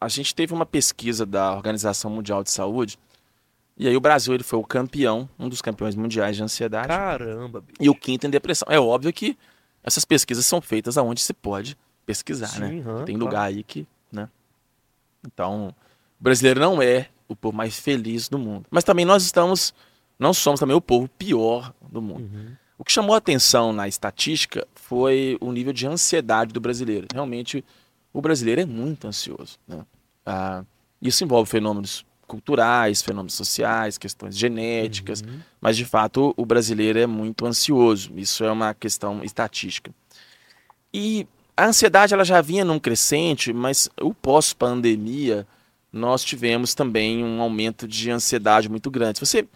[0.00, 2.98] a gente teve uma pesquisa da Organização Mundial de Saúde,
[3.76, 7.60] e aí o Brasil ele foi o campeão, um dos campeões mundiais de ansiedade, Caramba,
[7.60, 7.76] bicho.
[7.80, 8.66] e o quinto em depressão.
[8.70, 9.36] É óbvio que
[9.82, 12.68] essas pesquisas são feitas aonde se pode pesquisar, né?
[12.68, 13.24] Sim, aham, Tem claro.
[13.24, 14.28] lugar aí que, né?
[15.26, 15.74] Então,
[16.20, 18.66] o brasileiro não é o povo mais feliz do mundo.
[18.70, 19.74] Mas também nós estamos,
[20.18, 22.30] não somos também o povo pior do mundo.
[22.32, 22.52] Uhum.
[22.78, 27.06] O que chamou a atenção na estatística foi o nível de ansiedade do brasileiro.
[27.12, 27.64] Realmente,
[28.12, 29.58] o brasileiro é muito ansioso.
[29.66, 29.84] Né?
[30.26, 30.64] Ah,
[31.00, 35.40] isso envolve fenômenos culturais, fenômenos sociais, questões genéticas, Uhum.
[35.60, 38.12] mas de fato o brasileiro é muito ansioso.
[38.16, 39.90] Isso é uma questão estatística.
[40.92, 45.46] E a ansiedade ela já vinha num crescente, mas o pós-pandemia
[45.92, 49.20] nós tivemos também um aumento de ansiedade muito grande.
[49.20, 49.46] Você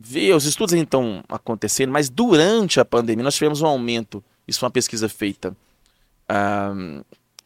[0.00, 4.24] vê, os estudos estão acontecendo, mas durante a pandemia nós tivemos um aumento.
[4.46, 5.54] Isso foi uma pesquisa feita,
[6.28, 6.72] ah,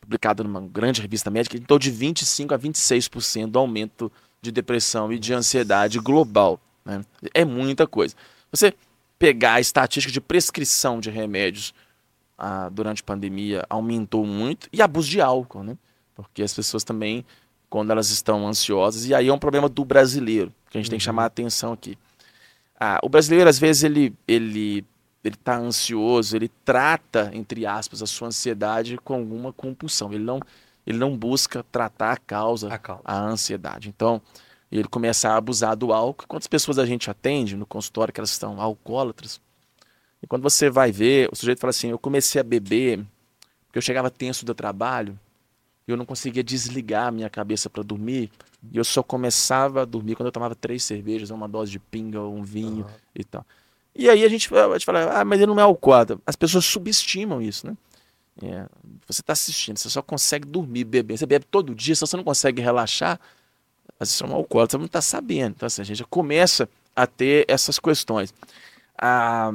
[0.00, 4.10] publicada numa grande revista médica, então de 25% a 26% do aumento
[4.42, 6.60] de depressão e de ansiedade global.
[6.84, 7.04] né?
[7.32, 8.14] É muita coisa.
[8.50, 8.74] Você
[9.18, 11.72] pegar a estatística de prescrição de remédios
[12.36, 15.78] ah, durante a pandemia aumentou muito e abuso de álcool, né?
[16.14, 17.24] Porque as pessoas também,
[17.70, 20.98] quando elas estão ansiosas, e aí é um problema do brasileiro, que a gente tem
[20.98, 21.96] que chamar a atenção aqui.
[22.78, 24.84] Ah, o brasileiro, às vezes, ele ele
[25.24, 30.12] ele está ansioso, ele trata, entre aspas, a sua ansiedade com alguma compulsão.
[30.12, 30.40] Ele não,
[30.86, 33.02] ele não busca tratar a causa, A causa.
[33.04, 33.88] a ansiedade.
[33.88, 34.20] Então,
[34.70, 36.26] ele começa a abusar do álcool.
[36.26, 39.40] Quantas pessoas a gente atende no consultório que elas estão alcoólatras?
[40.22, 43.04] E quando você vai ver, o sujeito fala assim: Eu comecei a beber
[43.66, 45.18] porque eu chegava tenso do trabalho
[45.86, 48.30] e eu não conseguia desligar a minha cabeça para dormir.
[48.70, 52.20] E eu só começava a dormir quando eu tomava três cervejas, uma dose de pinga,
[52.20, 53.44] um vinho e tal.
[53.94, 56.18] E aí a gente, a gente fala: Ah, mas ele não é alcoólatra.
[56.26, 57.76] As pessoas subestimam isso, né?
[58.40, 58.66] É,
[59.06, 61.18] você está assistindo, você só consegue dormir bebendo.
[61.18, 63.20] Você bebe todo dia, se você não consegue relaxar,
[64.02, 65.54] vezes você é um alcoólatra, você não está sabendo.
[65.56, 68.34] Então, assim, a gente já começa a ter essas questões.
[68.98, 69.52] Ah,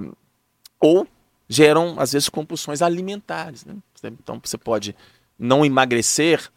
[0.80, 1.07] ou
[1.47, 3.65] geram, às vezes, compulsões alimentares.
[3.65, 3.75] Né?
[4.03, 4.95] Então, você pode
[5.38, 6.51] não emagrecer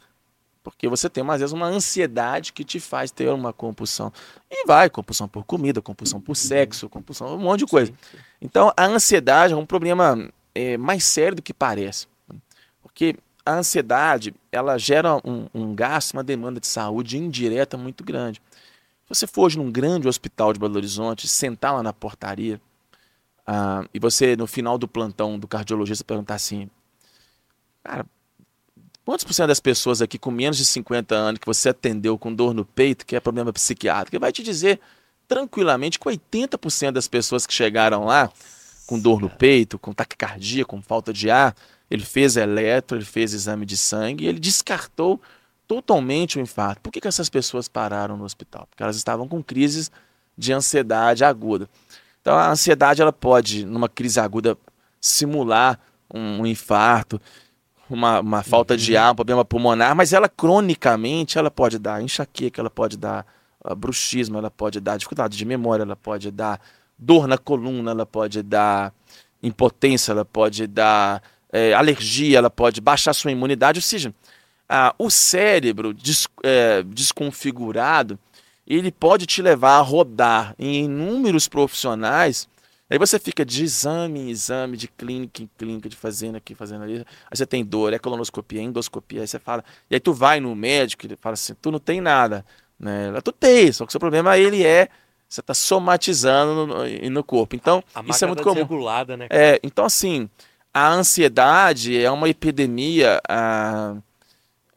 [0.63, 4.13] porque você tem, às vezes, uma ansiedade que te faz ter uma compulsão.
[4.51, 7.93] E vai, compulsão por comida, compulsão por sexo, compulsão, um monte de coisa.
[8.43, 12.07] Então, a ansiedade é um problema é, mais sério do que parece.
[12.83, 18.41] Porque a ansiedade, ela gera um, um gasto, uma demanda de saúde indireta muito grande.
[19.05, 22.61] Se você for hoje num grande hospital de Belo Horizonte, sentar lá na portaria,
[23.47, 26.71] ah, e você, no final do plantão do cardiologista, perguntar assim,
[27.83, 28.07] cara,
[29.05, 32.33] quantos por cento das pessoas aqui com menos de 50 anos que você atendeu com
[32.33, 34.79] dor no peito, que é problema psiquiátrico, ele vai te dizer
[35.27, 38.31] tranquilamente que 80% das pessoas que chegaram lá
[38.91, 41.55] com dor no peito, com taquicardia, com falta de ar,
[41.89, 45.23] ele fez eletro, ele fez exame de sangue e ele descartou
[45.69, 46.81] totalmente o infarto.
[46.83, 48.67] Por que, que essas pessoas pararam no hospital?
[48.69, 49.93] Porque elas estavam com crises
[50.37, 51.69] de ansiedade aguda.
[52.21, 54.59] Então a ansiedade ela pode, numa crise aguda,
[55.01, 55.79] simular
[56.13, 57.21] um, um infarto.
[57.89, 62.61] uma, uma falta de ar, um problema pulmonar, mas ela cronicamente ela pode dar enxaqueca,
[62.61, 63.25] ela pode dar
[63.65, 66.61] uh, bruxismo, ela pode dar dificuldade de memória, ela pode dar
[67.01, 68.93] dor na coluna, ela pode dar
[69.43, 74.15] impotência, ela pode dar é, alergia, ela pode baixar sua imunidade, ou seja,
[74.69, 78.19] ah, o cérebro des, é, desconfigurado,
[78.67, 82.49] ele pode te levar a rodar em inúmeros profissionais.
[82.89, 86.85] Aí você fica de exame em exame, de clínica em clínica, de fazendo aqui, fazendo
[86.85, 86.99] ali.
[86.99, 89.23] Aí você tem dor, é colonoscopia, é endoscopia.
[89.23, 89.65] Aí você fala.
[89.91, 92.45] E aí tu vai no médico, ele fala assim: tu não tem nada.
[92.79, 93.13] Né?
[93.25, 94.89] Tu tem, só que o seu problema ele é
[95.31, 97.55] você está somatizando no, no, corpo.
[97.55, 99.17] Então, a isso é muito tá comum.
[99.17, 99.29] Né?
[99.31, 100.29] É, então, assim,
[100.75, 103.95] a ansiedade é uma epidemia ah,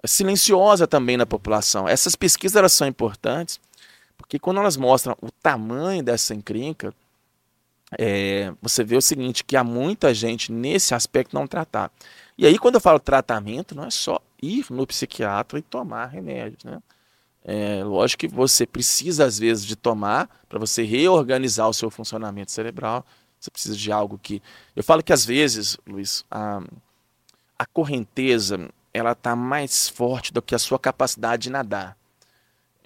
[0.06, 1.88] silenciosa também na população.
[1.88, 3.60] Essas pesquisas elas são importantes
[4.24, 6.93] porque quando elas mostram o tamanho dessa encrenca,
[7.99, 11.91] é, você vê o seguinte, que há muita gente nesse aspecto não tratar.
[12.38, 16.64] E aí, quando eu falo tratamento, não é só ir no psiquiatra e tomar remédios,
[16.64, 16.82] né?
[17.46, 22.52] É, lógico que você precisa, às vezes, de tomar para você reorganizar o seu funcionamento
[22.52, 23.06] cerebral.
[23.39, 24.41] Você precisa de algo que.
[24.76, 26.62] Eu falo que, às vezes, Luiz, a,
[27.60, 31.98] a correnteza ela está mais forte do que a sua capacidade de nadar.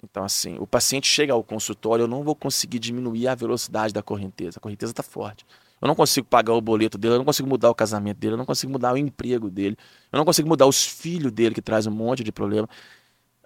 [0.02, 4.02] Então, assim, o paciente chega ao consultório, eu não vou conseguir diminuir a velocidade da
[4.02, 4.58] correnteza.
[4.58, 5.44] A correnteza está forte.
[5.80, 8.38] Eu não consigo pagar o boleto dele, eu não consigo mudar o casamento dele, eu
[8.38, 9.76] não consigo mudar o emprego dele,
[10.10, 12.68] eu não consigo mudar os filhos dele, que traz um monte de problema.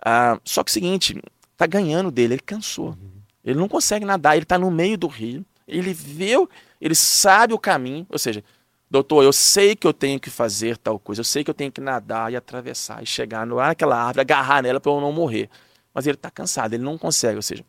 [0.05, 1.21] Ah, só que o seguinte,
[1.57, 2.89] tá ganhando dele, ele cansou.
[2.89, 3.13] Uhum.
[3.45, 6.35] Ele não consegue nadar, ele está no meio do rio, ele vê,
[6.81, 8.43] ele sabe o caminho, ou seja,
[8.91, 11.73] doutor, eu sei que eu tenho que fazer tal coisa, eu sei que eu tenho
[11.73, 15.49] que nadar e atravessar e chegar naquela árvore, agarrar nela para eu não morrer.
[15.95, 17.65] Mas ele está cansado, ele não consegue, ou seja,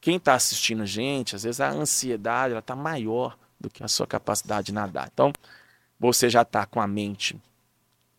[0.00, 3.88] quem está assistindo a gente, às vezes a ansiedade ela está maior do que a
[3.88, 5.08] sua capacidade de nadar.
[5.12, 5.32] Então,
[5.98, 7.40] você já está com a mente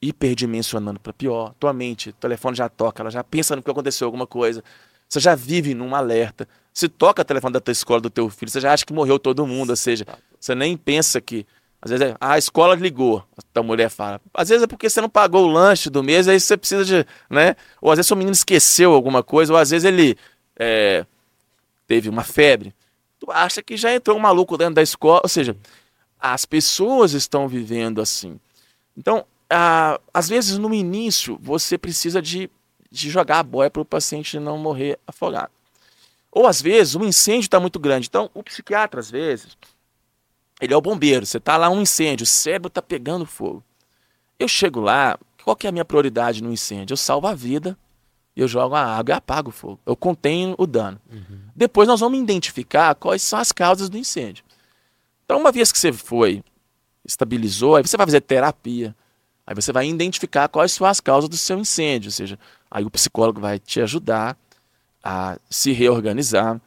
[0.07, 1.53] hiperdimensionando para pior.
[1.59, 4.63] Tua mente, o telefone já toca, ela já pensa no que aconteceu alguma coisa.
[5.07, 6.47] Você já vive num alerta.
[6.73, 9.17] Se toca o telefone da tua escola, do teu filho, você já acha que morreu
[9.17, 9.69] todo mundo.
[9.69, 10.05] Ou seja,
[10.39, 11.45] você nem pensa que.
[11.81, 14.19] Às vezes é, ah, a escola ligou, a mulher fala.
[14.33, 17.05] Às vezes é porque você não pagou o lanche do mês, aí você precisa de.
[17.29, 17.55] né?
[17.79, 20.17] Ou às vezes o menino esqueceu alguma coisa, ou às vezes ele
[20.57, 21.05] é,
[21.85, 22.73] teve uma febre.
[23.19, 25.21] Tu acha que já entrou um maluco dentro da escola.
[25.23, 25.55] Ou seja,
[26.19, 28.39] as pessoas estão vivendo assim.
[28.97, 32.49] Então, ah, às vezes no início você precisa de,
[32.91, 35.51] de jogar a boia para o paciente não morrer afogado.
[36.31, 38.07] Ou às vezes o incêndio está muito grande.
[38.07, 39.57] Então o psiquiatra, às vezes,
[40.59, 41.25] ele é o bombeiro.
[41.25, 43.63] Você está lá um incêndio, o cérebro está pegando fogo.
[44.37, 46.93] Eu chego lá, qual que é a minha prioridade no incêndio?
[46.93, 47.77] Eu salvo a vida,
[48.35, 49.79] eu jogo a água e apago o fogo.
[49.85, 50.99] Eu contenho o dano.
[51.09, 51.39] Uhum.
[51.55, 54.43] Depois nós vamos identificar quais são as causas do incêndio.
[55.23, 56.43] Então, uma vez que você foi,
[57.05, 58.95] estabilizou, aí você vai fazer terapia.
[59.45, 62.39] Aí você vai identificar quais são as causas do seu incêndio, ou seja,
[62.69, 64.37] aí o psicólogo vai te ajudar
[65.03, 66.59] a se reorganizar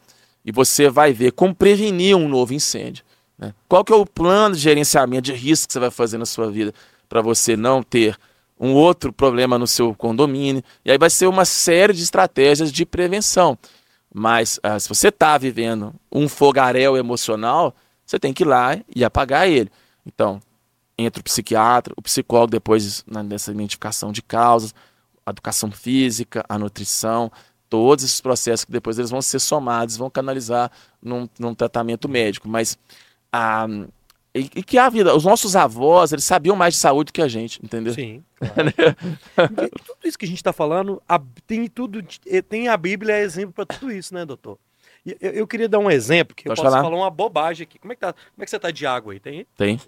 [0.45, 3.05] e você vai ver como prevenir um novo incêndio.
[3.37, 3.53] Né?
[3.68, 6.51] Qual que é o plano de gerenciamento de risco que você vai fazer na sua
[6.51, 6.72] vida
[7.09, 8.16] para você não ter
[8.59, 10.62] um outro problema no seu condomínio.
[10.85, 13.57] E aí vai ser uma série de estratégias de prevenção.
[14.12, 17.74] Mas ah, se você está vivendo um fogaréu emocional,
[18.05, 19.70] você tem que ir lá e apagar ele.
[20.05, 20.41] Então,
[20.99, 24.74] entre o psiquiatra, o psicólogo, depois nessa identificação de causas,
[25.24, 27.30] a educação física, a nutrição,
[27.68, 30.70] todos esses processos que depois eles vão ser somados, vão canalizar
[31.01, 32.49] num, num tratamento médico.
[32.49, 32.76] Mas
[33.32, 33.66] a,
[34.34, 37.28] e, e, que a vida, os nossos avós, eles sabiam mais de saúde que a
[37.28, 37.94] gente, entendeu?
[37.94, 38.22] Sim.
[38.36, 38.72] Claro.
[39.86, 42.03] tudo isso que a gente está falando, a, tem tudo,
[42.49, 44.59] tem a Bíblia é exemplo para tudo isso, né, doutor?
[45.20, 46.84] Eu, eu, queria dar um exemplo, que Pode eu posso falar?
[46.84, 47.78] falar uma bobagem aqui.
[47.78, 49.20] Como é que, tá, como é que você tá de água aí?
[49.20, 49.46] Tem?
[49.57, 49.80] Tem.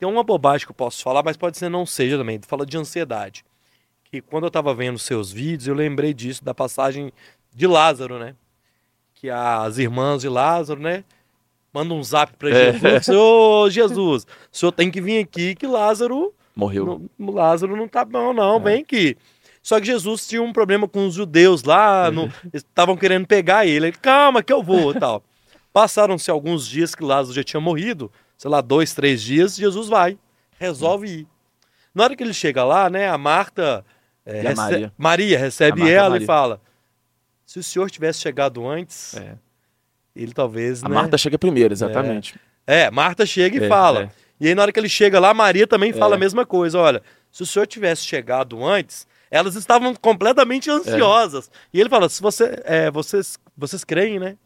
[0.00, 2.40] Tem uma bobagem que eu posso falar, mas pode ser não seja também.
[2.48, 3.44] Fala de ansiedade.
[4.04, 7.12] Que quando eu tava vendo seus vídeos, eu lembrei disso, da passagem
[7.54, 8.34] de Lázaro, né?
[9.14, 11.04] Que as irmãs de Lázaro, né?
[11.70, 12.72] Manda um zap pra é.
[12.72, 13.08] Jesus.
[13.10, 16.32] Ô, Jesus, o senhor tem que vir aqui que Lázaro...
[16.56, 17.08] Morreu.
[17.18, 18.56] Não, Lázaro não tá bom, não.
[18.56, 18.60] É.
[18.60, 19.18] Vem aqui.
[19.62, 22.10] Só que Jesus tinha um problema com os judeus lá,
[22.54, 23.88] estavam querendo pegar ele.
[23.88, 23.96] ele.
[23.98, 25.22] Calma que eu vou tal.
[25.74, 28.10] Passaram-se alguns dias que Lázaro já tinha morrido
[28.40, 30.18] sei lá, dois, três dias, Jesus vai,
[30.58, 31.26] resolve ir.
[31.94, 33.84] Na hora que ele chega lá, né, a Marta,
[34.24, 34.92] é, a Maria.
[34.96, 36.24] Maria recebe Marta, ela Maria.
[36.24, 36.60] e fala:
[37.44, 39.34] se o senhor tivesse chegado antes, é.
[40.16, 40.82] ele talvez.
[40.82, 42.40] A né, Marta chega primeiro, exatamente.
[42.66, 44.04] É, é Marta chega e é, fala.
[44.04, 44.10] É.
[44.40, 47.02] E aí, na hora que ele chega lá, Maria também fala a mesma coisa: olha,
[47.30, 51.50] se o senhor tivesse chegado antes, elas estavam completamente ansiosas.
[51.74, 54.38] E ele fala: se você, é, vocês, vocês creem, né?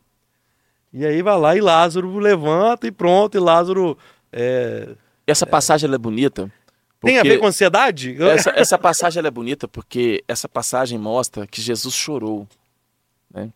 [0.95, 3.99] E aí vai lá e Lázaro levanta e pronto, e Lázaro.
[4.33, 4.91] É,
[5.27, 6.49] Essa passagem é bonita,
[7.01, 8.17] Tem a ver com ansiedade?
[8.23, 12.47] Essa, essa passagem é bonita porque essa passagem mostra que Jesus chorou.
[13.33, 13.51] Né?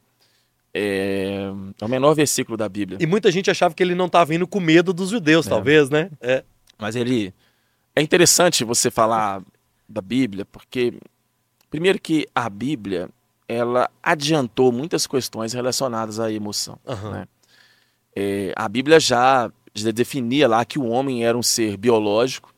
[0.74, 1.49] É,
[1.80, 2.99] é o menor versículo da Bíblia.
[3.01, 5.51] E muita gente achava que ele não estava indo com medo dos judeus, é.
[5.51, 6.11] talvez, né?
[6.20, 6.43] É.
[6.76, 7.32] Mas ele.
[7.95, 9.43] É interessante você falar
[9.89, 10.95] da Bíblia, porque,
[11.70, 13.09] primeiro, que a Bíblia
[13.49, 16.78] ela adiantou muitas questões relacionadas à emoção.
[16.86, 17.11] Uhum.
[17.12, 17.28] Né?
[18.14, 19.51] É, a Bíblia já,
[19.94, 22.53] definia lá que o homem era um ser biológico,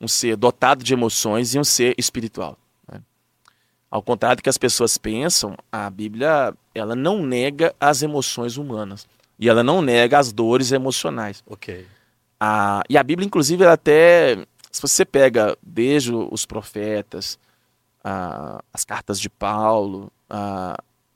[0.00, 2.56] um ser dotado de emoções e um ser espiritual.
[2.90, 3.00] Né?
[3.90, 9.08] Ao contrário do que as pessoas pensam, a Bíblia ela não nega as emoções humanas
[9.38, 11.42] e ela não nega as dores emocionais.
[11.46, 11.84] Ok.
[12.38, 17.38] A, e a Bíblia, inclusive, ela até, se você pega desde os profetas,
[18.08, 20.10] a, as cartas de Paulo,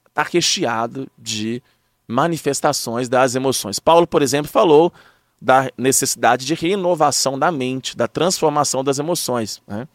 [0.09, 1.63] está recheado de
[2.07, 3.79] manifestações das emoções.
[3.79, 4.93] Paulo, por exemplo, falou
[5.41, 9.63] da necessidade de renovação da mente, da transformação das emoções.
[9.67, 9.89] Né?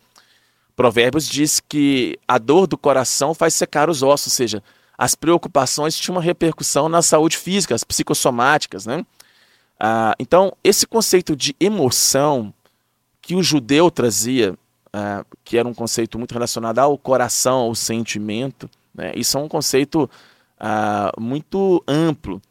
[0.76, 4.64] Provérbios diz que a dor do coração faz secar os ossos, ou seja,
[4.98, 8.86] as preocupações tinham uma repercussão na saúde física, as psicossomáticas.
[8.88, 9.06] Né?
[9.80, 12.54] Ah, então, esse conceito de emoção
[13.22, 14.58] que o judeu trazia,
[14.98, 19.12] ah, que era um conceito muito relacionado ao coração, ao sentimento, né?
[19.16, 20.10] isso é um conceito
[20.60, 22.41] ah, muito amplo.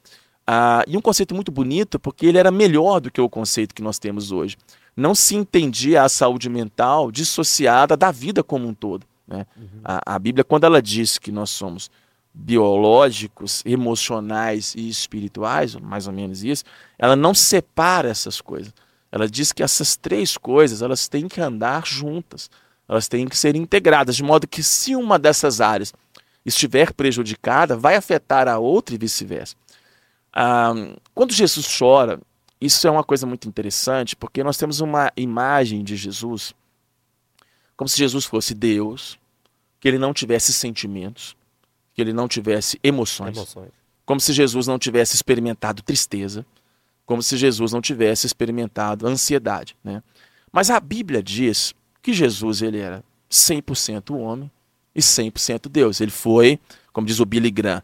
[0.46, 3.82] Ah, e um conceito muito bonito, porque ele era melhor do que o conceito que
[3.82, 4.56] nós temos hoje.
[4.96, 9.04] Não se entendia a saúde mental dissociada da vida como um todo.
[9.26, 9.44] Né?
[9.56, 9.80] Uhum.
[9.84, 11.90] A, a Bíblia, quando ela diz que nós somos
[12.32, 16.64] biológicos, emocionais e espirituais, mais ou menos isso,
[16.96, 18.72] ela não separa essas coisas.
[19.10, 22.50] Ela diz que essas três coisas elas têm que andar juntas,
[22.88, 25.92] elas têm que ser integradas, de modo que se uma dessas áreas
[26.44, 29.56] estiver prejudicada, vai afetar a outra e vice-versa.
[30.32, 30.72] Ah,
[31.14, 32.20] quando Jesus chora,
[32.60, 36.54] isso é uma coisa muito interessante, porque nós temos uma imagem de Jesus
[37.76, 39.18] como se Jesus fosse Deus,
[39.78, 41.36] que ele não tivesse sentimentos,
[41.94, 43.70] que ele não tivesse emoções, emoções.
[44.04, 46.44] como se Jesus não tivesse experimentado tristeza,
[47.06, 49.76] como se Jesus não tivesse experimentado ansiedade.
[49.82, 50.02] Né?
[50.52, 54.50] Mas a Bíblia diz que Jesus ele era 100% homem
[54.94, 56.00] e 100% Deus.
[56.00, 56.58] Ele foi,
[56.92, 57.82] como diz o Billy Graham,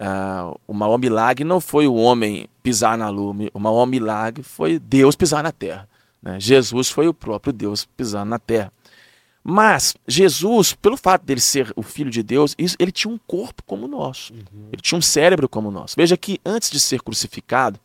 [0.00, 4.78] uh, o maior milagre não foi o homem pisar na lua, o maior milagre foi
[4.78, 5.88] Deus pisar na terra.
[6.22, 6.38] Né?
[6.40, 8.72] Jesus foi o próprio Deus pisando na terra.
[9.46, 13.84] Mas Jesus, pelo fato dele ser o Filho de Deus, ele tinha um corpo como
[13.84, 14.32] o nosso.
[14.32, 14.68] Uhum.
[14.72, 15.94] Ele tinha um cérebro como o nosso.
[15.98, 17.78] Veja que antes de ser crucificado,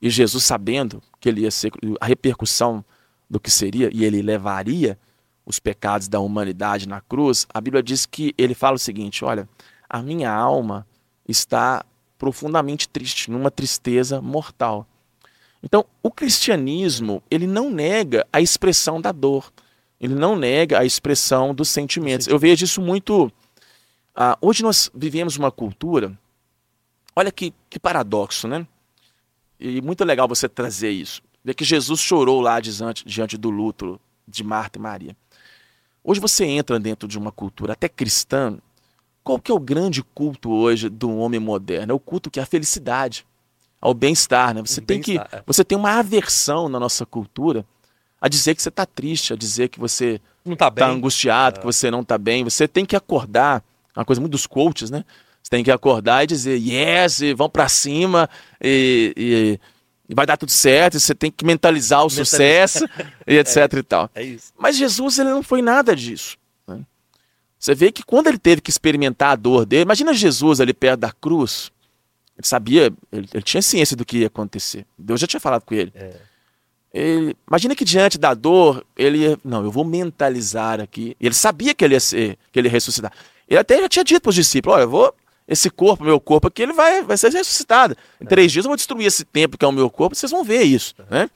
[0.00, 2.84] e Jesus sabendo que ele ia ser a repercussão
[3.28, 4.98] do que seria, e ele levaria
[5.44, 9.48] os pecados da humanidade na cruz, a Bíblia diz que ele fala o seguinte: olha,
[9.88, 10.86] a minha alma
[11.28, 11.84] está
[12.18, 14.86] profundamente triste, numa tristeza mortal.
[15.62, 19.52] Então, o cristianismo, ele não nega a expressão da dor,
[20.00, 22.26] ele não nega a expressão dos sentimentos.
[22.26, 23.30] Eu vejo isso muito.
[24.14, 26.16] Ah, hoje nós vivemos uma cultura,
[27.14, 28.66] olha que, que paradoxo, né?
[29.58, 31.22] E muito legal você trazer isso.
[31.44, 35.16] Ver que Jesus chorou lá diante, diante do luto de Marta e Maria.
[36.02, 38.58] Hoje você entra dentro de uma cultura até cristã.
[39.24, 41.92] Qual que é o grande culto hoje do homem moderno?
[41.92, 43.26] É o culto que é a felicidade,
[43.80, 44.62] ao bem-estar, né?
[44.64, 45.42] Você tem que é.
[45.44, 47.66] você tem uma aversão na nossa cultura
[48.20, 51.60] a dizer que você está triste, a dizer que você está tá angustiado, é.
[51.60, 52.44] que você não está bem.
[52.44, 53.64] Você tem que acordar,
[53.96, 55.04] uma coisa muito dos coaches, né?
[55.46, 58.28] Você tem que acordar e dizer yes, e vão para cima
[58.60, 59.60] e, e
[60.08, 62.84] e vai dar tudo certo, você tem que mentalizar o sucesso
[63.26, 64.10] e etc é, e tal.
[64.14, 64.52] É isso.
[64.58, 66.36] Mas Jesus ele não foi nada disso.
[66.66, 66.80] Né?
[67.58, 71.00] Você vê que quando ele teve que experimentar a dor dele, imagina Jesus ali perto
[71.00, 71.72] da cruz,
[72.38, 74.84] ele sabia, ele, ele tinha ciência do que ia acontecer.
[74.96, 75.92] Deus já tinha falado com ele.
[75.94, 76.14] É.
[76.92, 77.36] ele.
[77.48, 81.16] Imagina que diante da dor, ele ia, não, eu vou mentalizar aqui.
[81.20, 83.12] Ele sabia que ele ia ser, que ele ia ressuscitar.
[83.48, 85.14] Ele até já tinha dito para os discípulos, olha, eu vou
[85.48, 87.96] esse corpo, meu corpo aqui, ele vai, vai ser ressuscitado.
[88.20, 88.28] Em é.
[88.28, 90.62] três dias eu vou destruir esse templo que é o meu corpo, vocês vão ver
[90.62, 91.30] isso, né?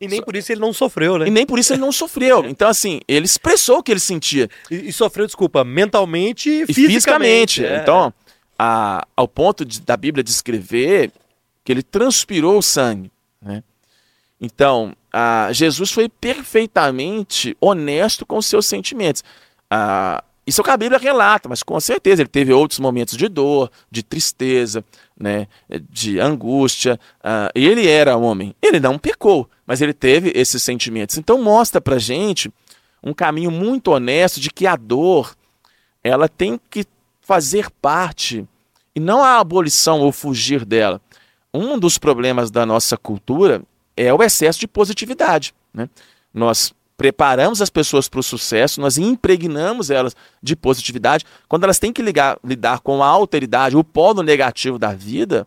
[0.00, 1.26] E nem por isso ele não sofreu, né?
[1.26, 2.44] E nem por isso ele não sofreu.
[2.48, 4.48] Então, assim, ele expressou o que ele sentia.
[4.70, 7.60] E, e sofreu, desculpa, mentalmente e, e fisicamente.
[7.60, 7.64] fisicamente.
[7.66, 7.82] É.
[7.82, 8.12] Então,
[8.58, 11.12] a, ao ponto de, da Bíblia descrever
[11.62, 13.12] que ele transpirou o sangue,
[13.42, 13.62] né?
[14.40, 19.22] Então, a, Jesus foi perfeitamente honesto com os seus sentimentos.
[19.70, 23.16] A, isso é o que a Bíblia relata, mas com certeza ele teve outros momentos
[23.16, 24.84] de dor, de tristeza,
[25.16, 25.46] né,
[25.88, 26.98] de angústia.
[27.20, 31.16] Uh, ele era homem, ele não pecou, mas ele teve esses sentimentos.
[31.16, 32.52] Então mostra pra gente
[33.00, 35.36] um caminho muito honesto de que a dor
[36.02, 36.84] ela tem que
[37.20, 38.44] fazer parte
[38.92, 41.00] e não a abolição ou fugir dela.
[41.54, 43.62] Um dos problemas da nossa cultura
[43.96, 45.54] é o excesso de positividade.
[45.72, 45.88] Né?
[46.34, 51.24] Nós preparamos as pessoas para o sucesso, nós impregnamos elas de positividade.
[51.48, 55.46] Quando elas têm que ligar, lidar com a alteridade, o polo negativo da vida,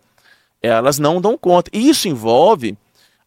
[0.63, 1.69] elas não dão conta.
[1.71, 2.75] E isso envolve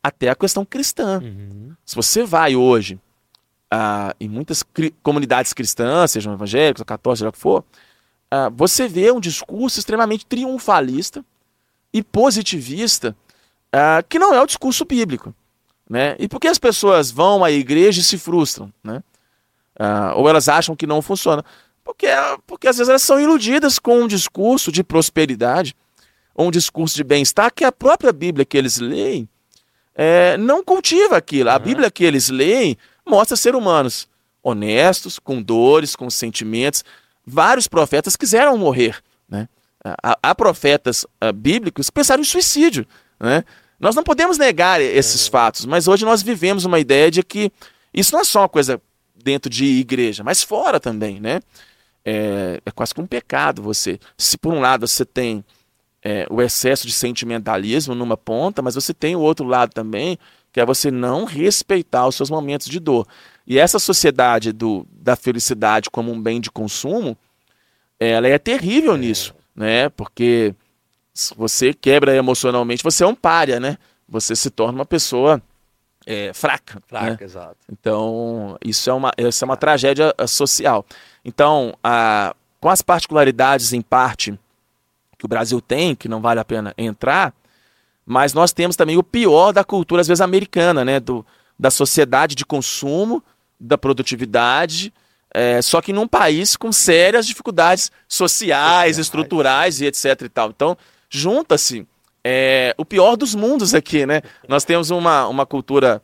[0.02, 1.20] até a questão cristã.
[1.22, 1.70] Uhum.
[1.84, 2.98] Se você vai hoje
[3.70, 7.62] ah, em muitas cri comunidades cristãs, sejam evangélicos, católicos, seja o que for,
[8.28, 11.24] ah, você vê um discurso extremamente triunfalista
[11.92, 13.14] e positivista,
[13.72, 15.32] ah, que não é o discurso bíblico.
[15.88, 16.16] Né?
[16.18, 18.72] E por que as pessoas vão à igreja e se frustram?
[18.82, 19.02] Né?
[19.78, 21.44] Ah, ou elas acham que não funciona?
[21.84, 22.08] Porque,
[22.46, 25.76] porque às vezes elas são iludidas com um discurso de prosperidade,
[26.34, 29.28] ou um discurso de bem-estar que a própria Bíblia que eles leem
[29.94, 31.50] é, não cultiva aquilo.
[31.50, 31.60] A uhum.
[31.60, 32.76] Bíblia que eles leem
[33.06, 34.08] mostra ser humanos
[34.42, 36.84] honestos, com dores, com sentimentos.
[37.26, 39.02] Vários profetas quiseram morrer.
[39.28, 39.48] Né?
[40.02, 42.86] Há, há profetas uh, bíblicos que pensaram em suicídio.
[43.18, 43.42] Né?
[43.78, 45.30] Nós não podemos negar esses é.
[45.30, 47.52] fatos, mas hoje nós vivemos uma ideia de que
[47.92, 48.80] isso não é só uma coisa
[49.14, 51.40] dentro de igreja, mas fora também, né?
[52.04, 53.98] É, é quase que um pecado você.
[54.16, 55.44] Se por um lado você tem
[56.02, 60.16] é, o excesso de sentimentalismo numa ponta, mas você tem o outro lado também,
[60.52, 63.06] que é você não respeitar os seus momentos de dor.
[63.46, 67.16] E essa sociedade do, da felicidade como um bem de consumo,
[67.98, 68.98] ela é terrível é.
[68.98, 69.88] nisso, né?
[69.88, 70.54] Porque
[71.16, 73.78] se você quebra emocionalmente, você é um párea, né?
[74.06, 75.42] Você se torna uma pessoa
[76.06, 76.80] é, fraca.
[76.86, 77.16] Fraca, né?
[77.20, 77.56] exato.
[77.72, 80.84] Então, isso é uma, isso é uma tragédia uh, social.
[81.24, 84.38] Então, a, com as particularidades, em parte,
[85.18, 87.32] que o Brasil tem, que não vale a pena entrar,
[88.04, 91.00] mas nós temos também o pior da cultura, às vezes, americana, né?
[91.00, 91.24] Do,
[91.58, 93.24] da sociedade de consumo,
[93.58, 94.92] da produtividade,
[95.32, 100.50] é, só que num país com sérias dificuldades sociais, estruturais e etc e tal.
[100.50, 100.76] Então,
[101.08, 101.86] junta-se
[102.24, 104.20] é, o pior dos mundos aqui, né?
[104.48, 106.02] Nós temos uma, uma cultura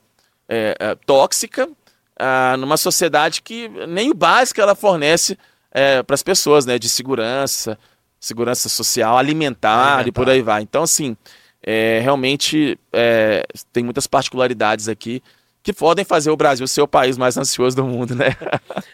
[0.48, 1.68] é, é, tóxica
[2.16, 5.36] ah, numa sociedade que nem o básico ela fornece
[5.72, 6.78] é, para as pessoas, né?
[6.78, 7.76] De segurança,
[8.20, 10.08] segurança social, alimentar, alimentar.
[10.08, 10.62] e por aí vai.
[10.62, 11.16] Então, assim,
[11.60, 15.20] é, realmente é, tem muitas particularidades aqui
[15.62, 18.36] que podem fazer o Brasil ser o país mais ansioso do mundo, né?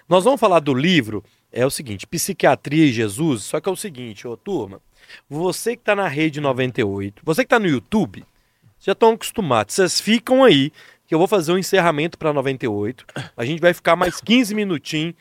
[0.08, 3.76] Nós vamos falar do livro, é o seguinte, Psiquiatria e Jesus, só que é o
[3.76, 4.80] seguinte, ô turma,
[5.28, 8.24] você que está na rede 98, você que está no YouTube,
[8.80, 9.74] já estão acostumados.
[9.74, 10.72] Vocês ficam aí,
[11.06, 13.04] que eu vou fazer um encerramento para 98.
[13.36, 15.14] A gente vai ficar mais 15 minutinhos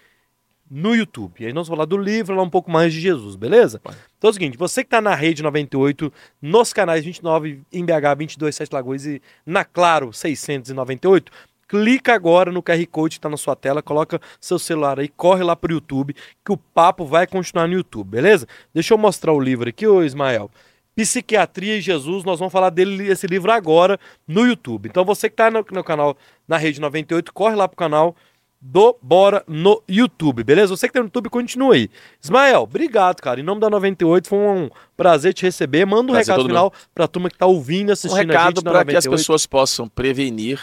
[0.69, 1.33] no YouTube.
[1.39, 3.81] E aí nós vamos falar do livro, lá um pouco mais de Jesus, beleza?
[4.17, 6.11] Então é o seguinte, você que está na rede 98,
[6.41, 11.31] nos canais 29 em BH, 22 Sete Lagoas e na Claro 698,
[11.67, 15.43] clica agora no QR Code que está na sua tela, coloca seu celular aí, corre
[15.43, 16.15] lá para o YouTube,
[16.45, 18.47] que o papo vai continuar no YouTube, beleza?
[18.73, 20.49] Deixa eu mostrar o livro aqui, ô Ismael.
[20.95, 24.89] Psiquiatria e Jesus, nós vamos falar dele, esse livro agora no YouTube.
[24.89, 28.15] Então você que está no, no, canal, na Rede 98, corre lá pro canal
[28.59, 30.75] do Bora no YouTube, beleza?
[30.75, 31.87] Você que tem no YouTube, continua aí.
[32.19, 33.39] Ismael, obrigado, cara.
[33.39, 35.85] Em nome da 98, foi um prazer te receber.
[35.85, 38.83] Manda um prazer recado final para a turma que está ouvindo, assistindo um recado para
[38.83, 40.59] que as pessoas possam prevenir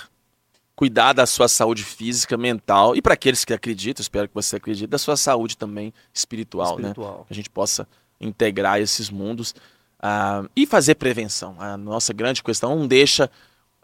[0.76, 4.86] cuidar da sua saúde física, mental e para aqueles que acreditam, espero que você acredite,
[4.86, 6.88] da sua saúde também espiritual, né?
[6.88, 7.18] espiritual.
[7.18, 7.24] né?
[7.28, 7.86] Que a gente possa
[8.20, 9.54] integrar esses mundos
[10.00, 11.56] uh, e fazer prevenção.
[11.58, 13.30] A nossa grande questão não deixa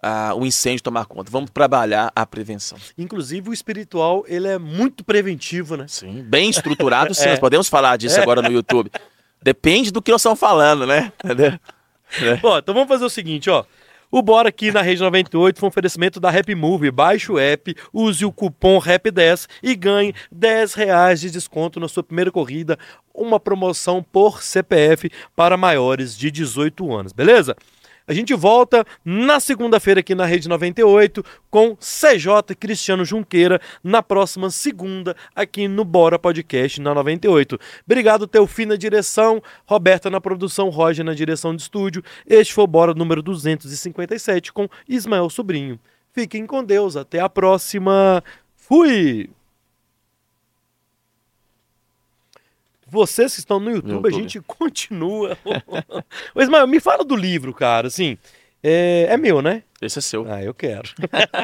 [0.02, 1.30] uh, o incêndio tomar conta.
[1.30, 2.78] Vamos trabalhar a prevenção.
[2.98, 5.86] Inclusive o espiritual ele é muito preventivo, né?
[5.88, 7.14] Sim, bem estruturado.
[7.14, 7.30] Sim, é.
[7.30, 8.22] nós podemos falar disso é.
[8.22, 8.90] agora no YouTube.
[9.42, 11.12] Depende do que nós estamos falando, né?
[11.24, 11.58] Entendeu?
[12.42, 13.64] Bom, então vamos fazer o seguinte, ó.
[14.12, 16.90] O Bora aqui na Rede 98 foi um oferecimento da Rap Move.
[16.90, 22.02] Baixe o app, use o cupom RAP10 e ganhe 10 reais de desconto na sua
[22.02, 22.76] primeira corrida.
[23.14, 27.54] Uma promoção por CPF para maiores de 18 anos, beleza?
[28.10, 34.50] A gente volta na segunda-feira aqui na Rede 98 com CJ Cristiano Junqueira na próxima
[34.50, 37.56] segunda aqui no Bora Podcast na 98.
[37.86, 42.02] Obrigado, Teofi na direção, Roberta na produção, Roger na direção de estúdio.
[42.26, 45.78] Este foi o Bora número 257 com Ismael Sobrinho.
[46.12, 48.24] Fiquem com Deus, até a próxima.
[48.56, 49.30] Fui!
[52.90, 54.14] Vocês que estão no YouTube, YouTube.
[54.14, 55.38] a gente continua.
[56.34, 57.86] Mas, Ismael, me fala do livro, cara.
[57.86, 58.18] Assim,
[58.62, 59.62] é, é, meu, né?
[59.80, 60.30] Esse é seu.
[60.30, 60.90] Ah, eu quero.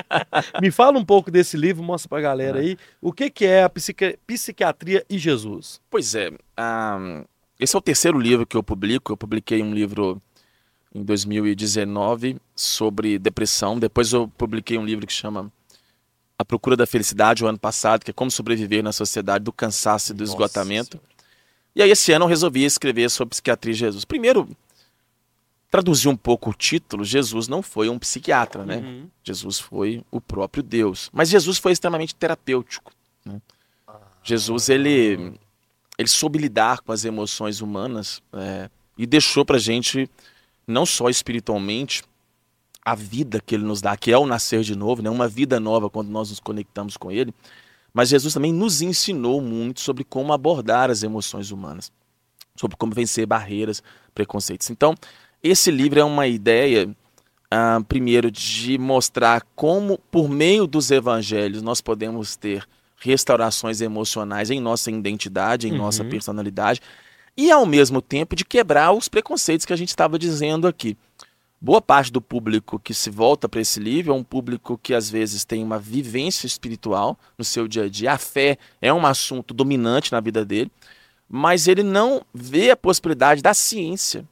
[0.60, 2.60] me fala um pouco desse livro, mostra pra galera ah.
[2.60, 2.76] aí.
[3.00, 5.80] O que, que é a psiqui psiquiatria e Jesus?
[5.88, 6.30] Pois é.
[6.30, 7.24] Um,
[7.58, 9.12] esse é o terceiro livro que eu publico.
[9.12, 10.20] Eu publiquei um livro
[10.94, 13.78] em 2019 sobre depressão.
[13.78, 15.50] Depois eu publiquei um livro que chama
[16.38, 20.12] A Procura da Felicidade, o ano passado, que é como sobreviver na sociedade do cansaço
[20.12, 20.98] e do Nossa esgotamento.
[20.98, 21.15] Senhora.
[21.76, 24.06] E aí esse ano eu resolvi escrever sobre psiquiatria e Jesus.
[24.06, 24.48] Primeiro,
[25.70, 28.78] traduzir um pouco o título, Jesus não foi um psiquiatra, né?
[28.78, 29.10] Uhum.
[29.22, 31.10] Jesus foi o próprio Deus.
[31.12, 32.90] Mas Jesus foi extremamente terapêutico.
[33.22, 33.42] né?
[34.24, 35.34] Jesus, ele,
[35.98, 40.08] ele soube lidar com as emoções humanas é, e deixou pra gente,
[40.66, 42.02] não só espiritualmente,
[42.82, 45.10] a vida que ele nos dá, que é o nascer de novo, né?
[45.10, 47.34] uma vida nova quando nós nos conectamos com ele,
[47.96, 51.90] mas Jesus também nos ensinou muito sobre como abordar as emoções humanas,
[52.54, 53.82] sobre como vencer barreiras,
[54.14, 54.68] preconceitos.
[54.68, 54.94] Então,
[55.42, 56.94] esse livro é uma ideia,
[57.50, 62.68] ah, primeiro, de mostrar como, por meio dos evangelhos, nós podemos ter
[62.98, 65.78] restaurações emocionais em nossa identidade, em Uhum.
[65.78, 66.82] nossa personalidade,
[67.34, 70.98] e ao mesmo tempo de quebrar os preconceitos que a gente estava dizendo aqui.
[71.66, 75.10] Boa parte do público que se volta para esse livro é um público que às
[75.10, 78.12] vezes tem uma vivência espiritual no seu dia a dia.
[78.12, 80.70] A fé é um assunto dominante na vida dele,
[81.28, 84.24] mas ele não vê a possibilidade da ciência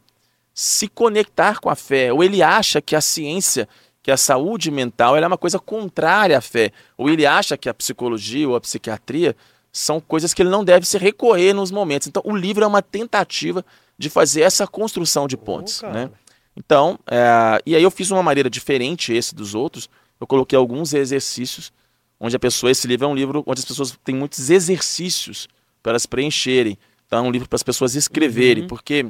[0.55, 3.69] se conectar com a fé, ou ele acha que a ciência,
[4.01, 7.75] que a saúde mental, é uma coisa contrária à fé, ou ele acha que a
[7.75, 9.35] psicologia ou a psiquiatria
[9.73, 12.07] são coisas que ele não deve se recorrer nos momentos.
[12.07, 13.67] Então, o livro é uma tentativa
[13.99, 15.93] de fazer essa construção de pontes, cara.
[15.93, 16.11] né?
[16.57, 19.89] Então, é, e aí eu fiz uma maneira diferente esse dos outros.
[20.21, 21.73] Eu coloquei alguns exercícios
[22.21, 25.49] onde a pessoa, esse livro é um livro onde as pessoas têm muitos exercícios
[25.83, 26.79] para elas preencherem.
[27.07, 28.69] Então é um livro para as pessoas escreverem, Uhum.
[28.69, 29.07] porque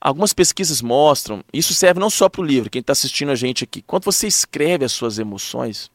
[0.00, 3.64] algumas pesquisas mostram, isso serve não só para o livro, quem está assistindo a gente
[3.64, 5.90] aqui, quando você escreve as suas emoções,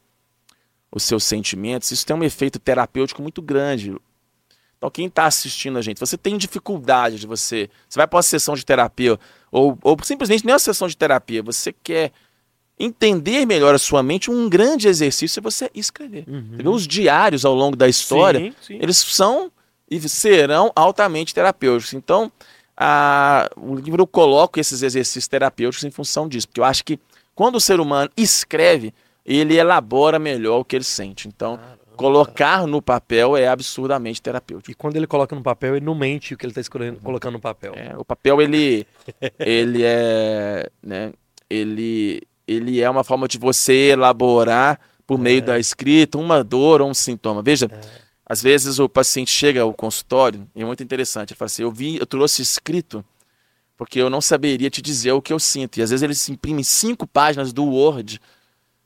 [0.91, 3.95] os seus sentimentos, isso tem um efeito terapêutico muito grande.
[4.77, 7.69] Então, quem está assistindo a gente, você tem dificuldade de você.
[7.89, 9.19] Você vai para uma sessão de terapia,
[9.51, 12.11] ou, ou simplesmente nem uma sessão de terapia, você quer
[12.79, 16.25] entender melhor a sua mente, um grande exercício é você escrever.
[16.27, 16.71] Uhum.
[16.71, 18.79] Os diários ao longo da história, Sim, sim.
[18.79, 19.51] eles são
[19.89, 21.93] e serão altamente terapêuticos.
[21.93, 22.31] Então,
[22.75, 26.99] a, o livro eu coloco esses exercícios terapêuticos em função disso, porque eu acho que
[27.33, 28.93] quando o ser humano escreve,
[29.25, 31.27] ele elabora melhor o que ele sente.
[31.27, 31.59] Então,
[31.97, 34.71] colocar no papel é absurdamente terapêutico.
[34.71, 37.39] E quando ele coloca no papel, ele não mente o que ele está colocando no
[37.39, 37.73] papel.
[37.75, 38.85] É, o papel ele
[39.39, 41.11] ele é, né,
[41.49, 45.41] ele ele é uma forma de você elaborar por meio É.
[45.41, 47.41] da escrita uma dor ou um sintoma.
[47.41, 47.69] Veja,
[48.25, 51.31] às vezes o paciente chega ao consultório e é muito interessante.
[51.31, 53.03] Ele fala assim: eu vi, eu trouxe escrito
[53.75, 55.77] porque eu não saberia te dizer o que eu sinto.
[55.77, 58.19] E às vezes eles imprimem cinco páginas do Word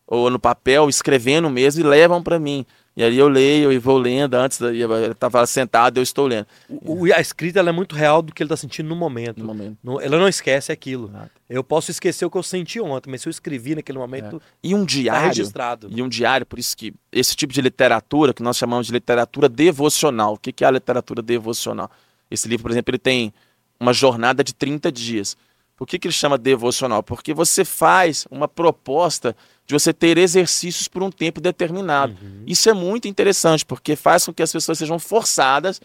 [0.06, 2.66] ou no papel, escrevendo mesmo, e levam para mim.
[3.02, 7.06] E aí eu leio e vou lendo antes, eu estava sentado, eu estou lendo O-
[7.12, 9.40] a escrita ela é muito real do que ele está sentindo no momento.
[9.40, 9.76] no momento.
[9.84, 11.08] Não- ela não esquece aquilo.
[11.08, 11.32] Exato.
[11.50, 14.76] Eu posso esquecer o que eu senti ontem, mas se eu escrevi naquele momento, E
[14.76, 15.88] um está diário, registrado.
[15.90, 19.50] e um diário, por isso que esse tipo de literatura, que nós chamamos de literatura
[19.50, 20.34] devocional.
[20.34, 21.90] O que que é a literatura devocional?
[22.30, 23.34] Esse livro, por exemplo, ele tem
[23.80, 25.36] uma jornada de 30 dias.
[25.82, 27.02] Por que, que ele chama devocional?
[27.02, 32.16] Porque você faz uma proposta de você ter exercícios por um tempo determinado.
[32.22, 32.44] Uhum.
[32.46, 35.82] Isso é muito interessante, porque faz com que as pessoas sejam forçadas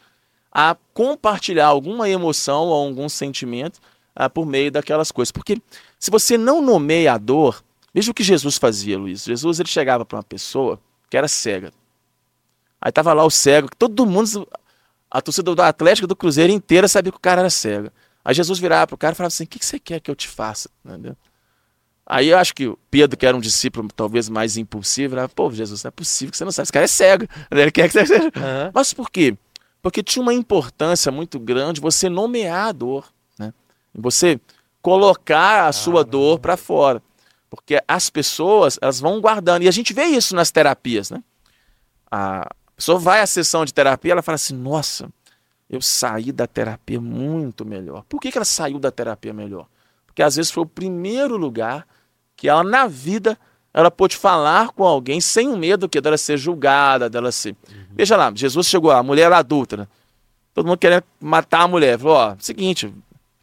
[0.53, 3.81] a compartilhar alguma emoção ou algum sentimento
[4.15, 5.33] ah, por meio daquelas coisas.
[5.33, 5.63] Porque
[5.99, 9.25] se você não nomeia a dor, veja o que Jesus fazia, Luiz.
[9.25, 10.79] Jesus ele chegava para uma pessoa
[11.09, 11.73] que era cega.
[12.79, 14.47] Aí tava lá o cego, que todo mundo,
[15.11, 17.91] a torcida do Atlético do Cruzeiro inteira sabia que o cara era cego.
[18.27, 20.17] Aí Jesus virava pro cara e falava assim: "O que, que você quer que eu
[20.17, 21.17] te faça?" Entendeu?
[22.05, 25.51] Aí eu acho que o Pedro, que era um discípulo talvez mais impulsivo, falava, pô,
[25.51, 27.27] Jesus, não é possível que você não sabe, esse cara é cego.
[27.51, 28.33] Ele quer que você seja.
[28.37, 28.71] Aham.
[28.75, 29.37] Mas por quê?
[29.81, 33.53] Porque tinha uma importância muito grande você nomear a dor, né?
[33.95, 34.41] Você
[34.83, 37.03] colocar a sua dor para fora.
[37.49, 39.63] Porque as pessoas, elas vão guardando.
[39.63, 41.23] E a gente vê isso nas terapias, né?
[42.11, 45.09] A pessoa vai à sessão de terapia, ela fala assim: "Nossa,
[45.69, 48.05] eu saí da terapia muito melhor".
[48.09, 49.67] Por que, que ela saiu da terapia melhor?
[50.07, 51.87] Porque às vezes foi o primeiro lugar
[52.37, 53.39] que ela na vida
[53.73, 57.55] ela pôde falar com alguém sem o medo que dela ser julgada, dela ser.
[57.91, 59.87] Veja lá, Jesus chegou, a mulher era adulta, né?
[60.57, 61.99] todo mundo querendo matar a mulher.
[61.99, 62.93] Falou: ó, seguinte,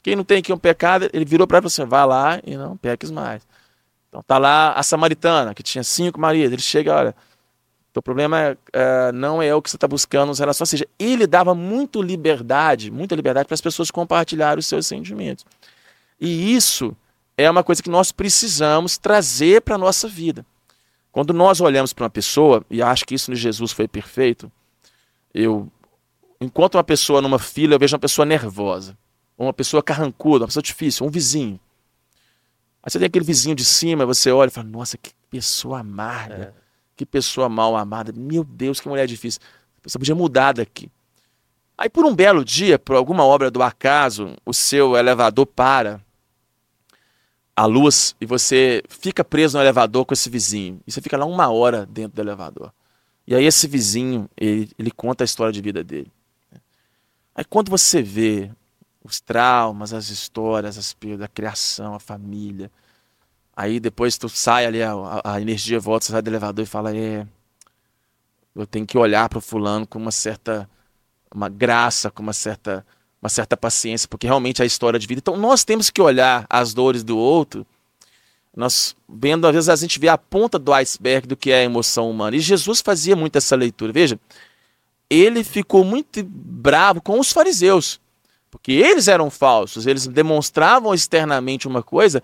[0.02, 2.42] quem não tem aqui um pecado, ele virou para ela e falou assim: vai lá
[2.44, 3.48] e não peques mais.
[4.10, 7.16] Então tá lá a samaritana, que tinha cinco maridos, ele chega, olha,
[7.94, 10.62] teu problema é, é, não é o que você está buscando nos relações.
[10.62, 15.46] Ou seja, ele dava muito liberdade, muita liberdade para as pessoas compartilharem os seus sentimentos.
[16.20, 16.96] E isso
[17.38, 20.44] é uma coisa que nós precisamos trazer para a nossa vida.
[21.12, 24.52] Quando nós olhamos para uma pessoa, e acho que isso no Jesus foi perfeito,
[25.32, 25.72] eu
[26.42, 28.98] encontro uma pessoa numa fila, eu vejo uma pessoa nervosa,
[29.38, 31.60] uma pessoa carrancuda, uma pessoa difícil, um vizinho.
[32.82, 36.56] Aí você tem aquele vizinho de cima, você olha e fala, nossa, que pessoa amarga,
[36.96, 39.42] que pessoa mal amada, meu Deus, que mulher difícil.
[39.84, 40.90] Você podia mudar daqui.
[41.78, 46.02] Aí por um belo dia, por alguma obra do acaso, o seu elevador para.
[47.56, 50.80] a luz e você fica preso no elevador com esse vizinho.
[50.88, 52.72] E você fica lá uma hora dentro do elevador.
[53.28, 56.12] E aí esse vizinho, ele, ele conta a história de vida dele.
[57.36, 58.52] Aí quando você vê
[59.04, 62.72] os traumas, as histórias, as perdas, a criação, a família,
[63.56, 64.94] aí depois tu sai ali, a,
[65.24, 67.26] a energia volta, sai do elevador e fala, é,
[68.56, 70.70] eu tenho que olhar para o fulano com uma certa
[71.34, 72.86] uma graça, com uma certa
[73.22, 75.20] uma certa paciência, porque realmente é a história de vida.
[75.20, 77.66] Então nós temos que olhar as dores do outro.
[78.56, 81.64] Nós vendo, às vezes a gente vê a ponta do iceberg do que é a
[81.64, 82.36] emoção humana.
[82.36, 83.94] E Jesus fazia muito essa leitura.
[83.94, 84.20] Veja,
[85.10, 88.00] ele ficou muito bravo com os fariseus,
[88.52, 92.22] porque eles eram falsos, eles demonstravam externamente uma coisa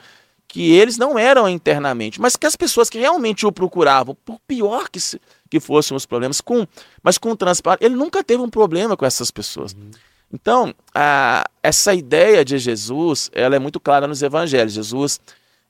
[0.49, 4.89] que eles não eram internamente, mas que as pessoas que realmente o procuravam, por pior
[4.89, 6.67] que, se, que fossem os problemas, com,
[7.03, 9.73] mas com transparência, ele nunca teve um problema com essas pessoas.
[9.73, 9.91] Uhum.
[10.33, 14.73] Então, a, essa ideia de Jesus, ela é muito clara nos evangelhos.
[14.73, 15.19] Jesus,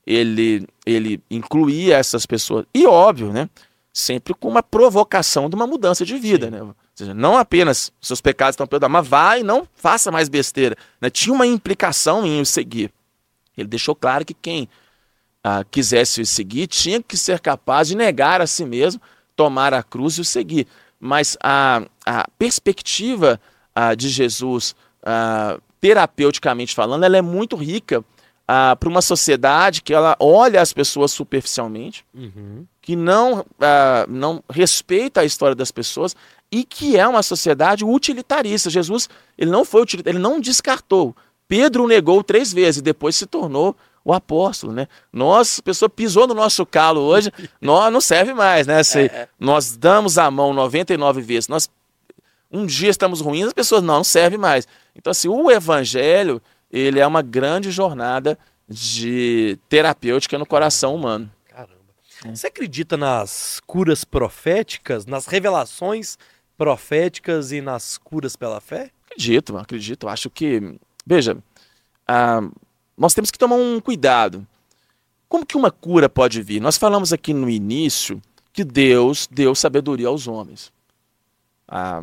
[0.06, 2.64] ele, ele incluía essas pessoas.
[2.74, 3.50] E óbvio, né?
[3.92, 6.52] Sempre com uma provocação de uma mudança de vida, Sim.
[6.52, 6.62] né?
[6.62, 10.76] Ou seja, não apenas seus pecados estão perdoados, mas vai e não faça mais besteira.
[11.00, 11.10] Né?
[11.10, 12.90] Tinha uma implicação em o seguir.
[13.56, 14.68] Ele deixou claro que quem
[15.42, 19.00] ah, quisesse o seguir tinha que ser capaz de negar a si mesmo,
[19.34, 20.66] tomar a cruz e o seguir.
[20.98, 23.40] Mas a, a perspectiva
[23.74, 28.04] ah, de Jesus, ah, terapeuticamente falando, ela é muito rica
[28.46, 32.66] ah, para uma sociedade que ela olha as pessoas superficialmente, uhum.
[32.82, 36.14] que não, ah, não respeita a história das pessoas
[36.50, 38.68] e que é uma sociedade utilitarista.
[38.68, 41.14] Jesus ele não foi ele não descartou.
[41.50, 43.74] Pedro negou três vezes e depois se tornou
[44.04, 44.86] o apóstolo, né?
[45.12, 48.80] Nós, a pessoa pisou no nosso calo hoje, nós não serve mais, né?
[48.84, 49.28] Se é, é.
[49.36, 51.68] Nós damos a mão 99 vezes, nós
[52.52, 54.66] um dia estamos ruins, as pessoas não, não serve mais.
[54.94, 56.40] Então, assim, o evangelho,
[56.70, 58.38] ele é uma grande jornada
[58.68, 61.28] de terapêutica no coração humano.
[61.48, 61.80] Caramba.
[62.32, 66.16] Você acredita nas curas proféticas, nas revelações
[66.56, 68.92] proféticas e nas curas pela fé?
[69.06, 70.08] Acredito, acredito.
[70.08, 71.36] Acho que, veja,
[72.06, 72.42] ah,
[72.96, 74.46] nós temos que tomar um cuidado.
[75.28, 76.60] Como que uma cura pode vir?
[76.60, 78.20] Nós falamos aqui no início
[78.52, 80.72] que Deus deu sabedoria aos homens.
[81.68, 82.02] Ah,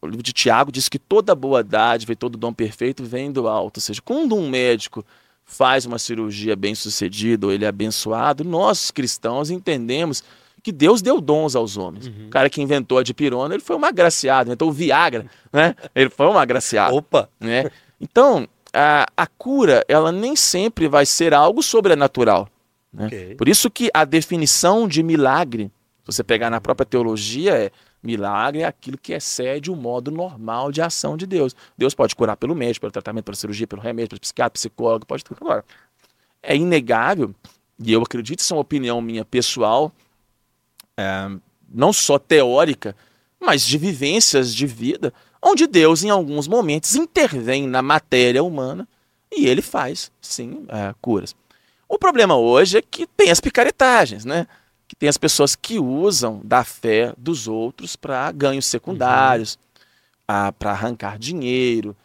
[0.00, 3.46] o livro de Tiago diz que toda boa dádiva e todo dom perfeito vem do
[3.46, 3.76] alto.
[3.76, 5.04] Ou seja, quando um médico
[5.44, 10.24] faz uma cirurgia bem sucedida ou ele é abençoado, nós cristãos entendemos
[10.62, 12.06] que Deus deu dons aos homens.
[12.06, 12.26] Uhum.
[12.26, 15.74] O cara que inventou a dipirona, ele foi um agraciado, inventou o Viagra, né?
[15.94, 16.94] Ele foi um agraciado.
[16.94, 17.28] Opa!
[17.38, 17.70] Né?
[18.02, 22.48] Então, a, a cura, ela nem sempre vai ser algo sobrenatural.
[22.92, 23.06] Né?
[23.06, 23.34] Okay.
[23.36, 25.70] Por isso que a definição de milagre,
[26.04, 27.70] se você pegar na própria teologia, é
[28.02, 31.54] Milagre é aquilo que excede o modo normal de ação de Deus.
[31.78, 35.22] Deus pode curar pelo médico, pelo tratamento, pela cirurgia, pelo remédio, pelo psiquiatra, psicólogo, pode
[35.22, 35.38] tudo.
[35.40, 35.64] Agora,
[36.42, 37.32] é inegável,
[37.78, 39.92] e eu acredito isso é uma opinião minha pessoal,
[40.96, 41.30] é,
[41.72, 42.96] não só teórica,
[43.38, 48.88] mas de vivências de vida, onde Deus, em alguns momentos, intervém na matéria humana
[49.30, 51.34] e ele faz, sim, é, curas.
[51.88, 54.46] O problema hoje é que tem as picaretagens, né?
[54.92, 59.58] que tem as pessoas que usam da fé dos outros para ganhos secundários,
[60.28, 60.52] uhum.
[60.58, 61.96] para arrancar dinheiro,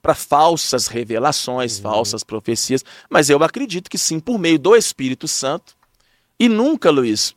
[0.00, 1.82] para falsas revelações, uhum.
[1.82, 2.84] falsas profecias.
[3.10, 5.76] Mas eu acredito que sim, por meio do Espírito Santo.
[6.38, 7.34] E nunca, Luiz,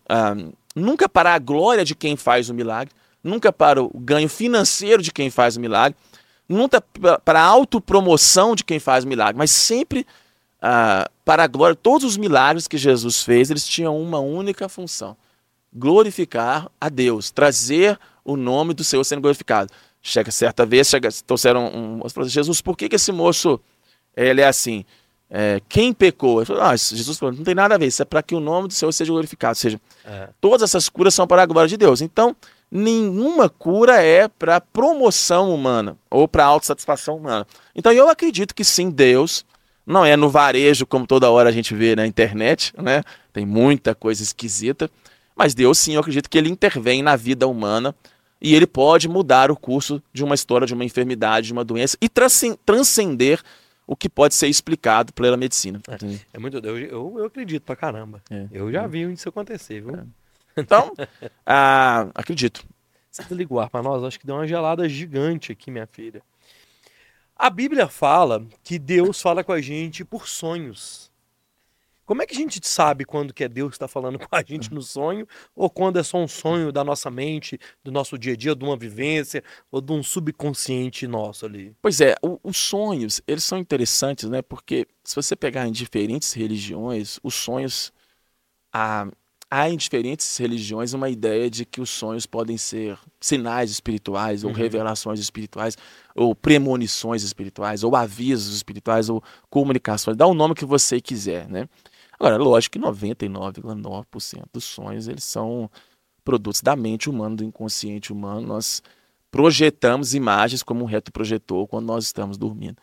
[0.76, 2.93] nunca para a glória de quem faz o milagre,
[3.24, 5.97] nunca para o ganho financeiro de quem faz o milagre,
[6.47, 6.82] nunca
[7.24, 10.05] para a autopromoção de quem faz o milagre, mas sempre
[10.61, 15.15] ah, para a glória, todos os milagres que Jesus fez, eles tinham uma única função:
[15.74, 19.71] glorificar a Deus, trazer o nome do Senhor sendo glorificado.
[20.01, 23.59] Chega certa vez, chega, trouxeram um moço falou, Jesus, por que, que esse moço
[24.15, 24.86] ele é assim?
[25.30, 26.39] É, quem pecou?
[26.39, 28.39] Ele falou, ah, Jesus falou, não tem nada a ver, isso é para que o
[28.39, 29.51] nome do Senhor seja glorificado.
[29.51, 30.30] Ou seja, é.
[30.39, 32.02] todas essas curas são para a glória de Deus.
[32.02, 32.35] Então,
[32.74, 37.45] nenhuma cura é para promoção humana ou para autossatisfação humana.
[37.76, 39.45] Então, eu acredito que sim, Deus
[39.86, 43.04] não é no varejo, como toda hora a gente vê na internet, né?
[43.32, 44.90] Tem muita coisa esquisita.
[45.36, 47.94] Mas Deus, sim, eu acredito que ele intervém na vida humana
[48.41, 51.95] e ele pode mudar o curso de uma história, de uma enfermidade, de uma doença
[52.02, 53.40] e transcender
[53.86, 55.80] o que pode ser explicado pela medicina.
[55.88, 56.58] É, é muito.
[56.58, 58.22] Eu, eu, eu, acredito pra caramba.
[58.32, 58.48] É.
[58.52, 60.08] Eu já vi isso acontecer, viu?
[60.57, 60.93] Então,
[61.45, 62.65] ah, acredito.
[63.09, 64.03] Você desligou ar pra nós?
[64.03, 66.21] Acho que deu uma gelada gigante aqui, minha filha.
[67.35, 71.11] A Bíblia fala que Deus fala com a gente por sonhos.
[72.05, 74.43] Como é que a gente sabe quando que é Deus que está falando com a
[74.43, 75.25] gente no sonho,
[75.55, 78.63] ou quando é só um sonho da nossa mente, do nosso dia a dia, de
[78.63, 81.73] uma vivência, ou de um subconsciente nosso ali?
[81.81, 84.41] Pois é, o- os sonhos, eles são interessantes, né?
[84.41, 87.93] Porque se você pegar em diferentes religiões, os sonhos.
[88.73, 89.07] Há,
[89.53, 94.49] há em diferentes religiões uma ideia de que os sonhos podem ser sinais espirituais, ou
[94.49, 94.55] Uhum.
[94.55, 95.77] revelações espirituais,
[96.15, 100.17] ou premonições espirituais, ou avisos espirituais, ou comunicações.
[100.17, 101.67] Dá o nome que você quiser, né?
[102.19, 105.69] Agora, lógico que 99,9% dos sonhos eles são
[106.23, 108.47] produtos da mente humana, do inconsciente humano.
[108.47, 108.81] Nós
[109.30, 112.77] projetamos imagens como um retroprojetor quando nós estamos dormindo.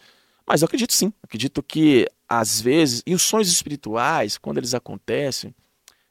[0.47, 5.55] Mas eu acredito sim, acredito que às vezes, e os sonhos espirituais, quando eles acontecem,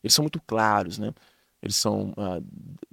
[0.04, 1.14] eles são muito claros, né?
[1.62, 2.40] Eles são ah,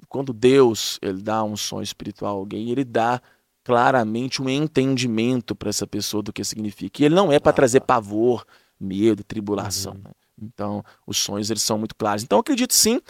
[0.09, 3.21] quando Deus ele dá um sonho espiritual a alguém, ele dá
[3.65, 7.03] claramente um entendimento para essa pessoa do que significa.
[7.03, 8.45] E ele não é para Ah, trazer pavor,
[8.79, 9.95] medo, tribulação.
[9.95, 10.01] Uhum.
[10.05, 10.11] né?
[10.41, 12.23] Então, os sonhos eles são muito claros.
[12.23, 13.01] Então, eu acredito sim.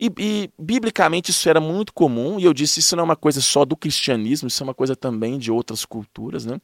[0.00, 3.40] E, e, biblicamente isso era muito comum, e eu disse isso não é uma coisa
[3.40, 6.60] só do cristianismo, isso é uma coisa também de outras culturas, né?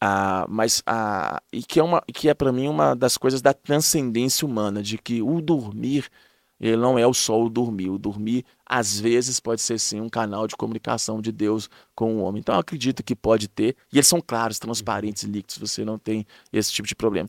[0.00, 3.52] Ah, mas ah, e que é uma que é para mim uma das coisas da
[3.52, 6.08] transcendência humana, de que o dormir
[6.60, 10.46] ele não é o o dormir, o dormir às vezes pode ser sim um canal
[10.46, 12.40] de comunicação de Deus com o homem.
[12.40, 16.26] Então eu acredito que pode ter, e eles são claros, transparentes, líquidos, você não tem
[16.52, 17.28] esse tipo de problema.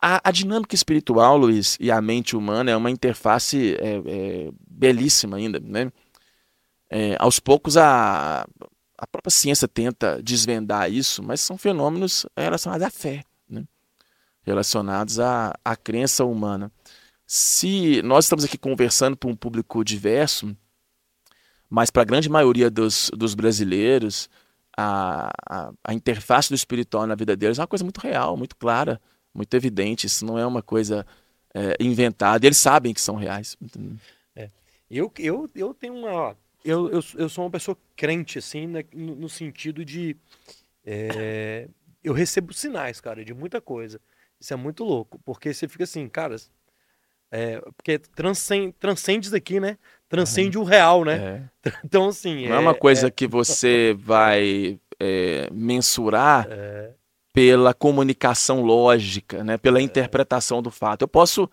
[0.00, 5.36] A, a dinâmica espiritual, Luiz, e a mente humana é uma interface é, é, belíssima
[5.36, 5.92] ainda, né?
[6.88, 8.46] É, aos poucos a,
[9.00, 13.64] a própria ciência tenta desvendar isso, mas são fenômenos relacionados à fé, né?
[14.42, 16.70] relacionados à, à crença humana.
[17.26, 20.54] Se nós estamos aqui conversando para um público diverso,
[21.68, 24.28] mas para a grande maioria dos, dos brasileiros,
[24.76, 28.54] a, a, a interface do espiritual na vida deles é uma coisa muito real, muito
[28.54, 29.00] clara,
[29.32, 30.06] muito evidente.
[30.06, 31.06] Isso não é uma coisa
[31.54, 32.44] é, inventada.
[32.44, 33.56] Eles sabem que são reais.
[33.60, 33.96] entendeu?
[34.90, 36.36] Eu, eu, eu tenho uma.
[36.64, 40.16] Eu, eu, eu sou uma pessoa crente, assim, né, no, no sentido de.
[40.84, 41.68] é,
[42.02, 44.00] eu recebo sinais, cara, de muita coisa.
[44.40, 46.36] Isso é muito louco, porque você fica assim, cara.
[47.32, 49.78] É, porque transcende, transcende isso daqui, né?
[50.08, 51.48] Transcende o real, né?
[51.64, 51.70] É.
[51.84, 52.48] Então, assim.
[52.48, 56.92] Não é uma coisa que você vai é, mensurar é,
[57.32, 59.56] pela comunicação lógica, né?
[59.56, 61.02] pela interpretação do fato.
[61.02, 61.48] Eu posso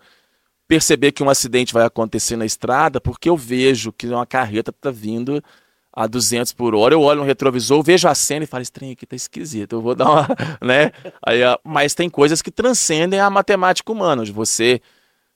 [0.68, 4.90] perceber que um acidente vai acontecer na estrada porque eu vejo que uma carreta está
[4.90, 5.42] vindo
[5.90, 9.04] a 200 por hora, eu olho no retrovisor, vejo a cena e falo, trem aqui
[9.04, 10.28] tá esquisito, eu vou dar uma,
[10.62, 10.92] né?
[11.26, 14.80] Aí, ó, mas tem coisas que transcendem a matemática humana, você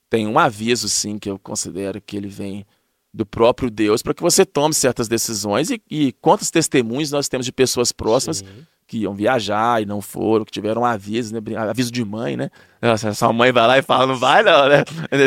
[0.09, 2.65] tem um aviso, sim, que eu considero que ele vem
[3.13, 7.45] do próprio Deus para que você tome certas decisões e, e quantos testemunhos nós temos
[7.45, 8.47] de pessoas próximas sim.
[8.87, 11.41] que iam viajar e não foram, que tiveram um aviso, né?
[11.57, 12.51] Aviso de mãe, né?
[12.81, 14.85] Nossa, Sua mãe vai lá e fala, não vai não, né?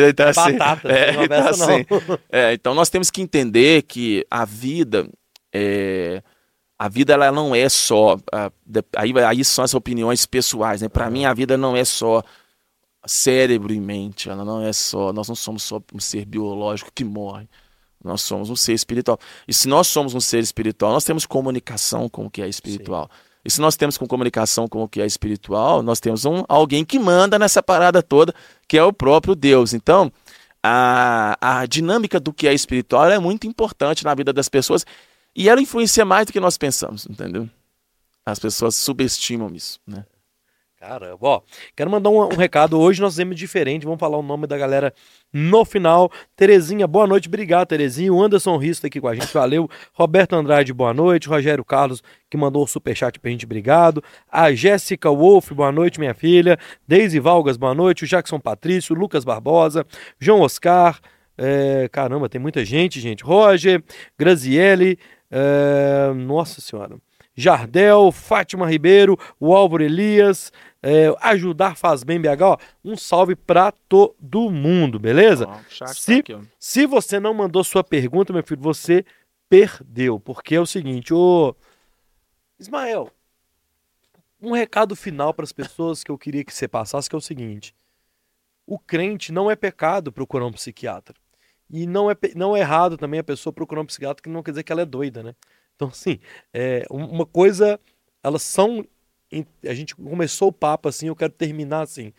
[0.10, 2.20] Então, assim, Batata, é, não então, assim, não.
[2.32, 5.07] é, então nós temos que entender que a vida
[5.53, 6.24] é,
[6.78, 8.18] a vida ela não é só
[8.95, 10.90] aí, aí são as opiniões pessoais, né?
[10.90, 12.24] Para mim a vida não é só
[13.06, 17.03] cérebro e mente, ela não é só, nós não somos só um ser biológico que
[17.03, 17.48] morre.
[18.06, 19.19] Nós somos um ser espiritual.
[19.48, 23.10] E se nós somos um ser espiritual, nós temos comunicação com o que é espiritual.
[23.44, 26.84] E se nós temos com comunicação com o que é espiritual, nós temos um, alguém
[26.84, 28.34] que manda nessa parada toda,
[28.68, 29.73] que é o próprio Deus.
[29.73, 30.11] Então,
[30.64, 34.84] a, a dinâmica do que é espiritual é muito importante na vida das pessoas
[35.36, 37.48] e ela influencia mais do que nós pensamos, entendeu?
[38.26, 40.06] As pessoas subestimam isso, né?
[40.88, 41.41] Caramba, ó,
[41.76, 42.80] quero mandar um, um recado.
[42.80, 44.94] Hoje nós temos diferente, vamos falar o nome da galera
[45.34, 46.12] no final.
[46.36, 48.14] Terezinha, boa noite, obrigado, Terezinha.
[48.14, 49.68] O Anderson Risto tá aqui com a gente, valeu.
[49.94, 51.28] Roberto Andrade, boa noite.
[51.28, 54.03] Rogério Carlos, que mandou o superchat pra gente, obrigado.
[54.32, 56.56] A Jéssica Wolf, boa noite, minha filha.
[56.88, 58.03] Deise Valgas, boa noite.
[58.03, 59.88] O Jackson Patrício, Lucas Barbosa,
[60.20, 60.99] João Oscar.
[61.36, 63.24] é, caramba, tem muita gente, gente.
[63.24, 63.84] Roger,
[64.20, 64.99] Graziele,
[65.32, 66.95] é, nossa senhora.
[67.36, 70.52] Jardel, Fátima Ribeiro, o Álvaro Elias,
[70.82, 75.45] é, Ajudar Faz Bem BH, ó, um salve pra todo mundo, beleza?
[75.45, 76.38] Tá Se- aqui.
[76.60, 79.03] Se você não mandou sua pergunta, meu filho, você
[79.49, 81.56] perdeu, porque é o seguinte, ô
[82.60, 83.12] Ismael,
[84.41, 87.22] um recado final para as pessoas que eu queria que você passasse, que é o
[87.22, 87.76] seguinte:
[88.66, 91.16] o crente não é pecado procurar um psiquiatra.
[91.70, 94.52] E não é, não é errado também a pessoa procurar um psiquiatra, que não quer
[94.52, 95.36] dizer que ela é doida, né?
[95.76, 96.19] Então, assim,
[96.53, 97.80] é, um- uma coisa,
[98.23, 98.85] elas são.
[99.68, 102.14] A gente começou o papo assim, eu quero terminar assim.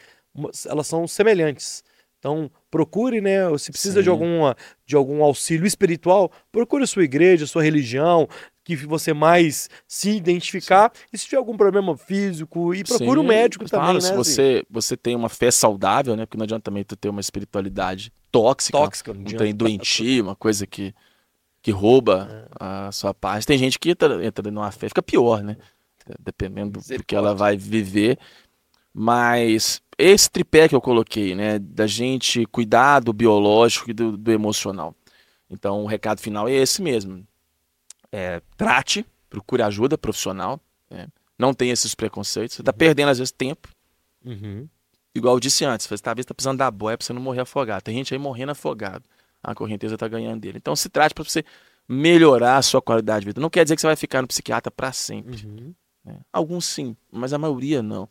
[0.67, 1.83] elas são semelhantes.
[2.19, 3.39] Então, procure, né?
[3.57, 4.11] Se precisa de Sim.
[4.11, 4.55] alguma
[4.85, 8.29] de algum auxílio espiritual, procure a sua igreja, a sua religião,
[8.65, 10.93] que você mais se identificar.
[11.11, 14.01] E se tiver algum problema físico, e procure um Sim, médico eu também, falo, né?
[14.01, 16.27] Se assim, você, você tem uma fé saudável, né?
[16.27, 19.39] Porque não adianta também tu ter uma espiritualidade tóxica, tóxica, não um adianta.
[19.39, 20.93] trem doentio, uma coisa que,
[21.67, 22.49] que rouba É.
[22.61, 23.45] a sua paz.
[23.45, 25.57] Tem gente que entra, entra numa fé, fica pior, né?
[26.21, 28.17] Dependendo do que ela vai viver.
[28.95, 31.59] Mas esse tripé que eu coloquei, né?
[31.59, 34.95] Da gente cuidar do biológico e do, do emocional.
[35.51, 37.27] Então o recado final é esse mesmo.
[38.13, 40.61] É, trate, procure ajuda profissional.
[40.89, 41.09] né?
[41.37, 42.55] Não tenha esses preconceitos.
[42.57, 43.69] Você tá perdendo, às vezes, tempo.
[44.25, 44.69] Uhum.
[45.17, 47.83] Igual eu disse antes, você talvez tá precisando da boia pra você não morrer afogado.
[47.83, 49.03] Tem gente aí morrendo afogado.
[49.43, 50.59] A correnteza tá ganhando dele.
[50.59, 51.45] Então se trate para você
[51.89, 53.41] melhorar a sua qualidade de vida.
[53.41, 55.47] Não quer dizer que você vai ficar no psiquiatra para sempre.
[55.47, 55.75] Uhum.
[56.05, 56.19] né?
[56.33, 58.09] Alguns sim, mas a maioria não.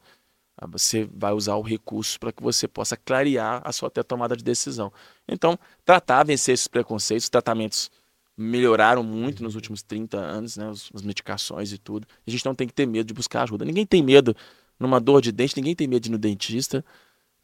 [0.58, 4.36] Ah, Você vai usar o recurso para que você possa clarear a sua até tomada
[4.38, 4.92] de decisão.
[5.28, 7.92] Então, tratar, vencer esses preconceitos, os tratamentos
[8.38, 10.70] melhoraram muito nos últimos 30 anos, né?
[10.70, 12.08] os- As medicações e tudo.
[12.26, 13.66] A gente não tem que ter medo de buscar ajuda.
[13.66, 14.36] Ninguém tem medo
[14.80, 16.84] numa dor de dente, ninguém tem medo de ir no dentista.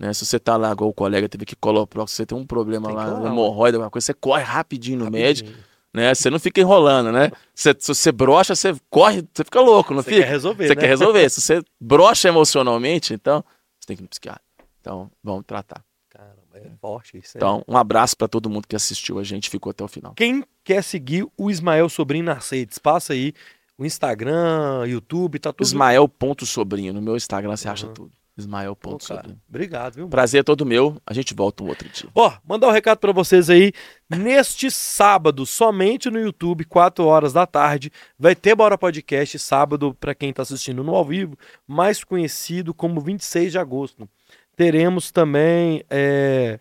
[0.01, 0.11] Né?
[0.13, 2.87] Se você tá lá, igual o colega teve que colocar, se você tem um problema
[2.87, 5.71] Tem lá, hemorroida, alguma coisa, você corre rapidinho no médico, Rapidinho.
[5.93, 6.15] né?
[6.15, 7.31] Você não fica enrolando, né?
[7.53, 10.23] Você, se você brocha, você corre, você fica louco, não Você fica?
[10.23, 10.81] quer resolver, Você né?
[10.81, 11.29] quer resolver.
[11.29, 13.43] Se você brocha emocionalmente, então
[13.79, 14.41] você tem que ir no psiquiatra.
[14.79, 15.83] Então, vamos tratar.
[16.09, 17.37] Caramba, é forte isso.
[17.37, 17.39] aí.
[17.39, 20.13] Então, um abraço para todo mundo que assistiu a gente, ficou até o final.
[20.15, 23.33] Quem quer seguir o Ismael Sobrinho Narcedes, passa aí
[23.77, 25.61] o Instagram, YouTube, tá tudo.
[25.67, 26.91] Ismael.sobrinho.
[26.91, 27.93] No meu Instagram você acha Uhum.
[27.93, 28.11] tudo.
[28.35, 29.41] Pô, cara, Ismael.sobrinho.
[29.47, 30.07] Obrigado, viu?
[30.07, 30.97] Prazer é todo meu.
[31.05, 32.09] A gente volta um outro dia.
[32.15, 33.73] Ó, mandar um recado pra vocês aí.
[34.09, 40.15] Neste sábado, somente no YouTube, 4 horas da tarde, vai ter Bora Podcast sábado pra
[40.15, 41.37] quem tá assistindo no ao vivo,
[41.67, 44.09] mais conhecido como 26 de agosto.
[44.55, 46.59] Teremos também é,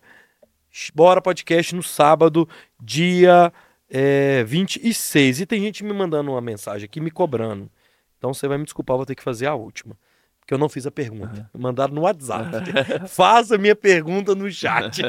[0.93, 2.47] Bora Podcast no sábado,
[2.81, 3.51] dia
[3.89, 5.41] é, 26.
[5.41, 7.69] E tem gente me mandando uma mensagem aqui me cobrando.
[8.17, 9.97] Então você vai me desculpar, vou ter que fazer a última.
[10.41, 11.49] Porque eu não fiz a pergunta.
[11.57, 12.49] Mandaram no WhatsApp.
[13.07, 15.01] Faça minha pergunta no chat.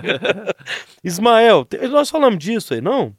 [1.02, 3.14] Ismael, nós falamos disso aí, não?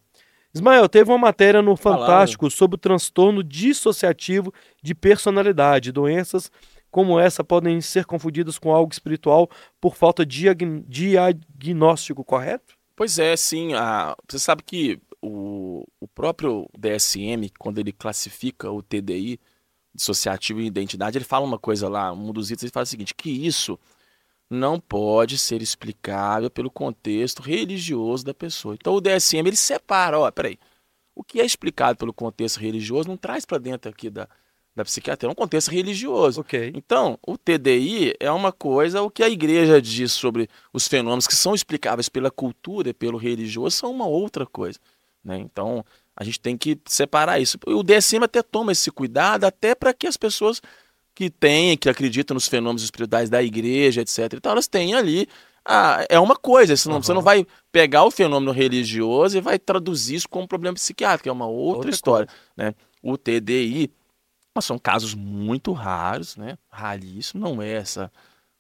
[0.56, 2.06] Ismael, teve uma matéria no Falaram.
[2.06, 5.92] Fantástico sobre o transtorno dissociativo de personalidade.
[5.92, 6.50] Doenças
[6.94, 9.50] como essa podem ser confundidas com algo espiritual
[9.82, 12.76] por falta de diagn- diagnóstico, correto?
[12.96, 13.74] Pois é, sim.
[13.74, 14.16] A...
[14.30, 19.40] Você sabe que o, o próprio DSM, quando ele classifica o TDI,
[19.94, 23.14] dissociativo e identidade, ele fala uma coisa lá, um dos itens, ele fala o seguinte,
[23.14, 23.80] que isso
[24.50, 28.76] não pode ser explicável pelo contexto religioso da pessoa.
[28.76, 30.60] Então o DSM, ele separa, ó, peraí,
[31.16, 34.28] o que é explicado pelo contexto religioso não traz para dentro aqui da,
[34.76, 36.42] da psiquiatria, é um contexto religioso.
[36.42, 36.72] Ok.
[36.76, 41.36] Então, o TDI é uma coisa, o que a igreja diz sobre os fenômenos que
[41.36, 44.80] são explicáveis pela cultura e pelo religioso são uma outra coisa.
[45.24, 45.38] Né?
[45.38, 47.58] Então, a gente tem que separar isso.
[47.66, 50.62] O DSM até toma esse cuidado, até para que as pessoas
[51.16, 54.34] que têm, que acreditam nos fenômenos espirituais da igreja, etc.
[54.34, 55.28] Então, elas têm ali.
[55.66, 57.16] Ah, é uma coisa, senão, você Aham.
[57.20, 61.48] não vai pegar o fenômeno religioso e vai traduzir isso como problema psiquiátrico, é uma
[61.48, 62.28] outra, Outra história.
[62.58, 62.74] Né?
[63.02, 63.90] O TDI
[64.56, 66.58] mas são casos muito raros, né?
[66.70, 68.12] Raríssimo, não é essa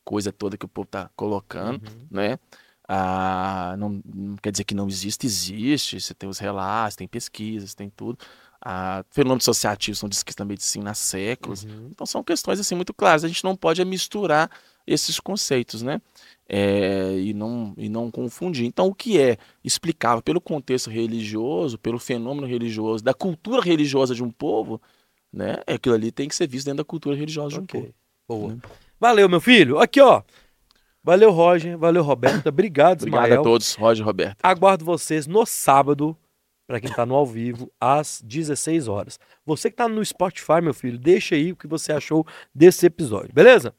[0.03, 2.07] coisa toda que o povo está colocando, Uhum.
[2.09, 2.39] né?
[2.87, 5.99] Ah, não, não quer dizer que não existe, existe.
[5.99, 8.17] Você tem os relatos, tem pesquisas, tem tudo.
[8.61, 11.63] Ah, fenômenos associativos são descritos na medicina há séculos.
[11.63, 11.89] Uhum.
[11.91, 13.23] Então são questões assim muito claras.
[13.23, 14.49] A gente não pode é misturar
[14.85, 16.01] esses conceitos, né?
[16.47, 18.65] É, e, não, e não confundir.
[18.65, 24.23] Então, o que é explicável pelo contexto religioso, pelo fenômeno religioso, da cultura religiosa de
[24.23, 24.81] um povo,
[25.31, 25.57] né?
[25.65, 27.93] Aquilo ali tem que ser visto dentro da cultura religiosa de um povo.
[28.27, 28.53] Boa.
[28.53, 28.61] Né?
[28.99, 29.79] Valeu, meu filho.
[29.79, 30.21] Aqui, ó.
[31.03, 31.77] Valeu, Roger.
[31.77, 32.49] Valeu, Roberta.
[32.49, 33.41] Obrigado, Obrigado Ismael.
[33.41, 34.37] a todos, Roger e Roberto.
[34.41, 36.15] Aguardo vocês no sábado,
[36.65, 39.19] para quem tá no ao vivo, às 16 horas.
[39.45, 42.25] Você que tá no Spotify, meu filho, deixa aí o que você achou
[42.55, 43.73] desse episódio, beleza?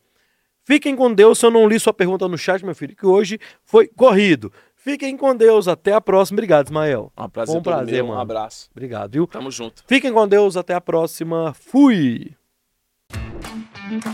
[0.66, 1.38] Fiquem com Deus.
[1.38, 4.50] Se eu não li sua pergunta no chat, meu filho, que hoje foi corrido.
[4.74, 5.68] Fiquem com Deus.
[5.68, 6.36] Até a próxima.
[6.36, 7.12] Obrigado, Ismael.
[7.18, 8.18] Um prazer, prazer, meu, mano.
[8.18, 8.70] Um abraço.
[8.70, 9.26] Obrigado, viu?
[9.26, 9.84] Tamo junto.
[9.86, 10.56] Fiquem com Deus.
[10.56, 11.52] Até a próxima.
[11.54, 12.34] Fui.
[13.86, 14.06] Thank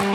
[0.00, 0.13] you.